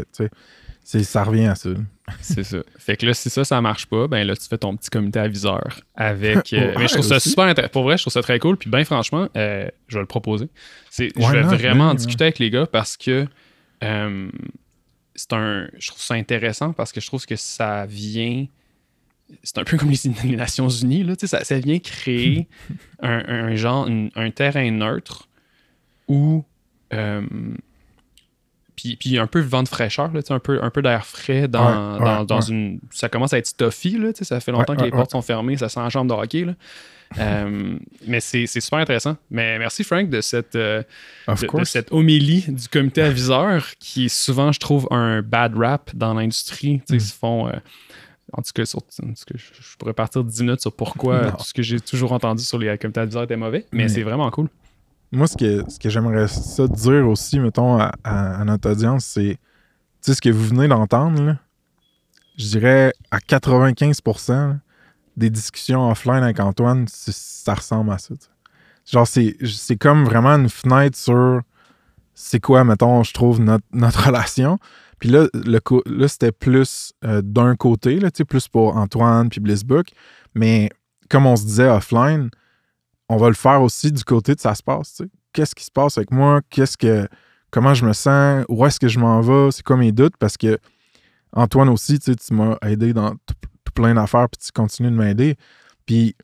Ça 0.88 1.24
revient 1.26 1.48
à 1.48 1.56
ça. 1.56 1.70
C'est 2.22 2.46
ça. 2.46 2.60
Fait 2.78 2.96
que 2.96 3.06
là, 3.06 3.14
si 3.14 3.30
ça, 3.30 3.44
ça 3.44 3.60
marche 3.60 3.88
pas, 3.88 4.08
ben 4.08 4.26
là, 4.26 4.38
tu 4.38 4.48
fais 4.48 4.58
ton 4.58 4.78
petit 4.78 4.90
comité 4.90 5.20
aviseur 5.20 5.82
avec. 5.96 6.54
euh, 6.54 6.68
Ouais, 6.70 6.74
mais 6.78 6.88
je 6.88 6.94
trouve 6.94 7.06
ça 7.06 7.18
aussi. 7.18 7.30
super 7.32 7.44
intéressant. 7.44 7.72
Pour 7.74 7.84
vrai, 7.84 7.98
je 7.98 8.04
trouve 8.04 8.14
ça 8.14 8.22
très 8.22 8.40
cool. 8.40 8.56
Puis, 8.56 8.70
ben 8.70 8.86
franchement, 8.86 9.28
euh, 9.36 9.68
je 9.90 9.96
vais 9.96 10.00
le 10.02 10.06
proposer. 10.08 10.48
C'est, 10.90 11.12
je 11.18 11.32
vais 11.32 11.42
vraiment 11.42 11.90
en 11.90 11.94
discuter 11.94 12.24
avec 12.24 12.40
les 12.40 12.50
gars 12.50 12.66
parce 12.68 12.96
que 12.96 13.28
euh, 13.84 14.30
c'est 15.14 15.34
un. 15.34 15.68
Je 15.78 15.88
trouve 15.90 16.02
ça 16.02 16.14
intéressant 16.14 16.72
parce 16.72 16.94
que 16.94 17.02
je 17.02 17.08
trouve 17.08 17.26
que 17.26 17.36
ça 17.36 17.86
vient. 17.86 18.46
C'est 19.44 19.58
un 19.58 19.66
peu 19.66 19.76
comme 19.76 19.90
les, 19.92 20.36
Nations 20.38 20.70
Unies, 20.70 21.04
là, 21.04 21.18
tu 21.18 21.28
sais, 21.28 21.38
ça, 21.38 21.44
ça 21.44 21.60
vient 21.60 21.80
créer 21.80 22.48
un, 23.02 23.26
un 23.28 23.56
genre, 23.56 23.90
un 24.16 24.32
terrain 24.32 24.72
neutre 24.72 25.28
où. 26.08 26.46
euh, 26.94 27.22
puis, 28.78 28.96
puis 28.96 29.18
un 29.18 29.28
peu 29.28 29.42
vent 29.42 29.64
de 29.64 29.68
fraîcheur, 29.68 30.14
là, 30.14 30.22
un 30.30 30.40
peu, 30.40 30.64
un 30.64 30.70
peu 30.70 30.82
d'air 30.82 31.06
frais 31.06 31.50
dans, 31.50 31.96
Ouais, 31.96 32.00
ouais, 32.00 32.06
dans, 32.06 32.24
dans 32.24 32.40
ouais. 32.40 32.48
une. 32.50 32.80
Ça 32.92 33.10
commence 33.10 33.34
à 33.34 33.38
être 33.40 33.48
stuffy, 33.48 33.98
là, 33.98 34.12
ça 34.22 34.40
fait 34.40 34.54
longtemps 34.54 34.78
que 34.78 34.84
les 34.84 34.92
portes 34.92 35.12
sont 35.12 35.22
fermées, 35.22 35.58
ça 35.58 35.68
sent 35.68 35.82
la 35.82 35.90
chambre 35.90 36.16
de 36.16 36.22
hockey. 36.22 36.46
Là. 36.46 36.54
Euh, 37.18 37.78
mais 38.06 38.20
c'est 38.20 38.46
super 38.48 38.80
intéressant. 38.80 39.16
Mais 39.32 39.58
merci, 39.58 39.86
Frank, 39.86 40.10
de 40.10 40.20
cette, 40.20 40.58
euh, 40.58 40.84
de, 41.30 41.64
cette 41.64 41.94
homélie 41.94 42.44
du 42.50 42.68
comité 42.68 43.02
aviseur 43.02 43.66
qui 43.80 44.08
est 44.08 44.10
souvent, 44.10 44.52
je 44.52 44.60
trouve, 44.60 44.90
un 44.92 45.22
bad 45.22 45.56
rap 45.56 45.90
dans 45.96 46.14
l'industrie. 46.14 46.82
Mm. 46.90 46.94
Ils 46.96 47.00
se 47.02 47.14
font. 47.14 47.48
euh, 47.48 47.54
en 48.34 48.42
tout 48.42 48.52
cas, 48.54 48.66
sur- 48.66 48.80
en 48.80 48.82
tout 48.82 49.14
cas, 49.26 49.36
je, 49.38 49.78
pourrais 49.80 49.94
partir 49.94 50.22
10 50.22 50.42
minutes 50.42 50.60
sur 50.60 50.74
pourquoi 50.74 51.32
tout 51.38 51.46
ce 51.46 51.54
que 51.54 51.62
j'ai 51.62 51.80
toujours 51.80 52.12
entendu 52.12 52.44
sur 52.44 52.58
les 52.60 52.78
comités 52.78 53.00
aviseurs 53.00 53.24
était 53.24 53.38
mauvais, 53.38 53.66
mais 53.72 53.84
Mais- 53.84 53.88
c'est 53.90 54.04
vraiment 54.04 54.30
cool. 54.30 54.50
Moi, 55.12 55.28
ce 55.28 55.38
que, 55.38 55.64
ce 55.70 55.80
que 55.80 55.90
j'aimerais 55.90 56.28
ça 56.28 56.68
dire 56.68 57.08
aussi, 57.08 57.40
mettons, 57.40 57.80
à, 57.80 58.44
notre 58.46 58.72
audience, 58.72 59.06
c'est, 59.06 59.38
ce 60.02 60.22
que 60.22 60.30
vous 60.30 60.46
venez 60.46 60.68
d'entendre, 60.68 61.38
je 62.38 62.46
dirais 62.46 62.94
à 63.12 63.20
95% 63.20 64.32
là, 64.32 64.56
des 65.16 65.30
discussions 65.30 65.90
offline 65.90 66.24
avec 66.24 66.40
Antoine, 66.40 66.86
ça 66.88 67.54
ressemble 67.54 67.92
à 67.92 67.98
ça. 67.98 68.14
Genre, 68.86 69.08
c'est, 69.08 69.78
comme 69.78 70.06
vraiment 70.06 70.36
une 70.36 70.50
fenêtre 70.50 70.98
sur 70.98 71.42
c'est 72.14 72.40
quoi, 72.40 72.64
mettons, 72.64 73.04
je 73.04 73.14
trouve, 73.14 73.40
notre, 73.40 73.66
notre 73.72 74.06
relation. 74.08 74.58
Puis 75.00 75.10
là, 75.10 75.28
le, 75.34 76.08
c'était 76.08 76.32
plus 76.32 76.94
euh, 77.06 77.22
d'un 77.22 77.56
côté, 77.56 78.00
là, 78.00 78.10
plus 78.28 78.48
pour 78.48 78.76
Antoine 78.76 79.30
puis 79.30 79.40
Blissbook. 79.40 79.90
Mais 80.34 80.70
comme 81.10 81.26
on 81.28 81.36
se 81.36 81.46
disait 81.46 81.70
offline, 81.70 82.30
on 83.10 83.18
va 83.18 83.28
le 83.28 83.36
faire 83.36 83.62
aussi 83.62 83.92
du 83.92 84.04
côté 84.04 84.36
de 84.36 84.40
ça 84.40 84.56
se 84.56 84.64
passe. 84.64 85.02
Qu'est-ce 85.34 85.56
qui 85.56 85.64
se 85.64 85.72
passe 85.72 85.98
avec 85.98 86.12
moi? 86.12 86.42
Qu'est-ce 86.50 86.78
que. 86.78 87.08
Comment 87.50 87.74
je 87.74 87.86
me 87.86 87.94
sens? 87.94 88.46
Où 88.50 88.66
est-ce 88.66 88.80
que 88.80 88.88
je 88.88 89.00
m'en 89.00 89.22
vais? 89.22 89.52
C'est 89.52 89.64
quoi 89.64 89.78
mes 89.78 89.92
doutes? 89.92 90.18
Parce 90.18 90.36
que 90.36 90.58
Antoine 91.32 91.70
aussi, 91.70 92.00
tu 92.00 92.12
m'as 92.32 92.58
aidé 92.64 92.94
dans 92.94 93.12
tout, 93.12 93.36
plein 93.74 93.94
d'affaires, 93.94 94.28
puis 94.30 94.44
tu 94.44 94.52
continues 94.52 94.92
de 94.92 94.96
m'aider. 94.96 95.36
Puis 95.86 96.16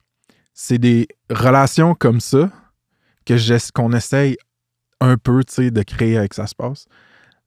c'est 0.54 0.80
des 0.80 1.08
relations 1.30 1.94
comme 1.96 2.20
ça 2.20 2.50
que 3.26 3.72
qu'on 3.72 3.94
essaye 3.94 4.38
un 5.00 5.18
peu, 5.18 5.42
de 5.58 5.84
créer 5.84 6.18
avec 6.18 6.34
ça 6.34 6.48
se 6.48 6.56
passe. 6.56 6.86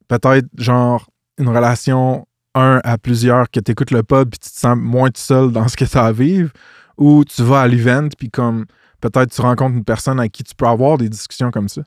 Peut-être 0.09 0.47
genre 0.57 1.09
une 1.39 1.49
relation 1.49 2.26
un 2.55 2.80
à 2.84 2.97
plusieurs 2.99 3.51
que 3.51 3.61
tu 3.61 3.72
écoutes 3.72 3.91
le 3.91 4.03
pub 4.03 4.30
puis 4.30 4.39
tu 4.39 4.51
te 4.51 4.59
sens 4.59 4.76
moins 4.78 5.11
seul 5.14 5.53
dans 5.53 5.68
ce 5.68 5.76
que 5.76 5.84
tu 5.84 5.99
as 5.99 6.05
à 6.05 6.12
vivre 6.12 6.51
ou 6.97 7.24
tu 7.24 7.43
vas 7.43 7.62
à 7.62 7.68
l'event 7.68 8.09
puis 8.16 8.30
comme 8.30 8.64
peut-être 9.01 9.30
tu 9.30 9.40
rencontres 9.40 9.76
une 9.76 9.84
personne 9.84 10.18
avec 10.18 10.32
qui 10.32 10.44
tu 10.44 10.55
peux 10.55 10.66
avoir 10.66 10.99
des 10.99 11.09
discussions 11.09 11.51
comme 11.51 11.68
ça. 11.68 11.82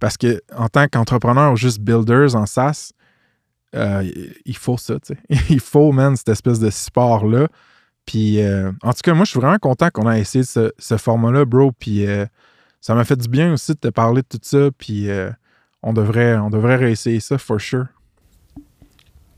Parce 0.00 0.16
que 0.16 0.42
en 0.56 0.68
tant 0.68 0.86
qu'entrepreneur 0.88 1.52
ou 1.52 1.56
juste 1.56 1.80
builders 1.80 2.34
en 2.34 2.46
SaaS, 2.46 2.92
euh, 3.74 4.10
il 4.44 4.56
faut 4.56 4.76
ça, 4.76 4.98
tu 5.00 5.14
sais. 5.14 5.18
Il 5.50 5.60
faut, 5.60 5.92
man, 5.92 6.16
cette 6.16 6.28
espèce 6.28 6.58
de 6.58 6.70
support-là. 6.70 7.48
Puis, 8.04 8.42
euh, 8.42 8.70
en 8.82 8.92
tout 8.92 9.00
cas, 9.02 9.14
moi, 9.14 9.24
je 9.24 9.30
suis 9.30 9.40
vraiment 9.40 9.58
content 9.58 9.88
qu'on 9.90 10.10
ait 10.10 10.20
essayé 10.20 10.44
ce, 10.44 10.96
format-là, 10.96 11.44
bro. 11.44 11.72
Puis, 11.72 12.06
euh, 12.06 12.26
ça 12.80 12.94
m'a 12.94 13.04
fait 13.04 13.16
du 13.16 13.28
bien 13.28 13.52
aussi 13.52 13.72
de 13.72 13.78
te 13.78 13.88
parler 13.88 14.22
de 14.22 14.26
tout 14.26 14.40
ça. 14.42 14.70
Puis, 14.76 15.08
on, 15.82 15.92
devrait, 15.92 16.36
on 16.36 16.50
devrait 16.50 16.76
réessayer 16.76 17.20
ça, 17.20 17.38
for 17.38 17.60
sure. 17.60 17.86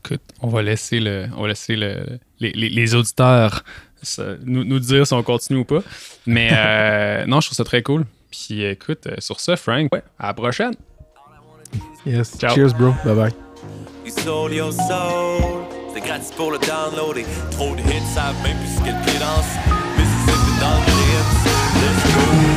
Écoute, 0.03 0.21
on 0.41 0.49
va 0.49 0.61
laisser, 0.61 0.99
le, 0.99 1.27
on 1.37 1.43
va 1.43 1.49
laisser 1.49 1.75
le, 1.75 2.19
les 2.39 2.95
auditeurs 2.95 3.63
ça- 4.05 4.35
nous, 4.43 4.63
nous 4.63 4.79
dire 4.79 5.05
si 5.05 5.13
on 5.13 5.23
continue 5.23 5.59
ou 5.59 5.65
pas. 5.65 5.81
Mais 6.25 6.49
euh, 6.53 7.25
non, 7.27 7.41
je 7.41 7.47
trouve 7.47 7.57
ça 7.57 7.63
très 7.63 7.81
cool. 7.81 8.05
Puis 8.31 8.63
écoute, 8.63 9.07
euh, 9.07 9.15
sur 9.19 9.39
ça, 9.39 9.55
Frank, 9.55 9.91
ouais, 9.93 10.03
à 10.19 10.27
la 10.27 10.33
prochaine. 10.33 10.73
Yes. 12.05 12.37
Ciao. 12.37 12.53
Cheers, 12.55 12.73
bro. 12.73 12.93
Bye 13.03 13.15
bye. 13.15 13.33
Il 14.05 14.11
sold 14.11 14.53
your 14.53 14.71
soul. 14.71 15.63
C'est 15.93 16.01
gratis 16.01 16.31
pour 16.31 16.51
le 16.51 16.59
downloader. 16.59 17.25
Trop 17.51 17.73
de 17.75 17.79
hits, 17.81 18.05
savent 18.13 18.35
même 18.43 18.57
plus 18.57 18.75
ce 18.77 18.83
qu'elle 18.83 19.19
danse. 19.19 19.45
Mississippi 19.97 20.59
dans 20.59 20.79
le 20.79 20.91
hits. 20.91 21.49
Let's 21.81 22.13
go. 22.13 22.54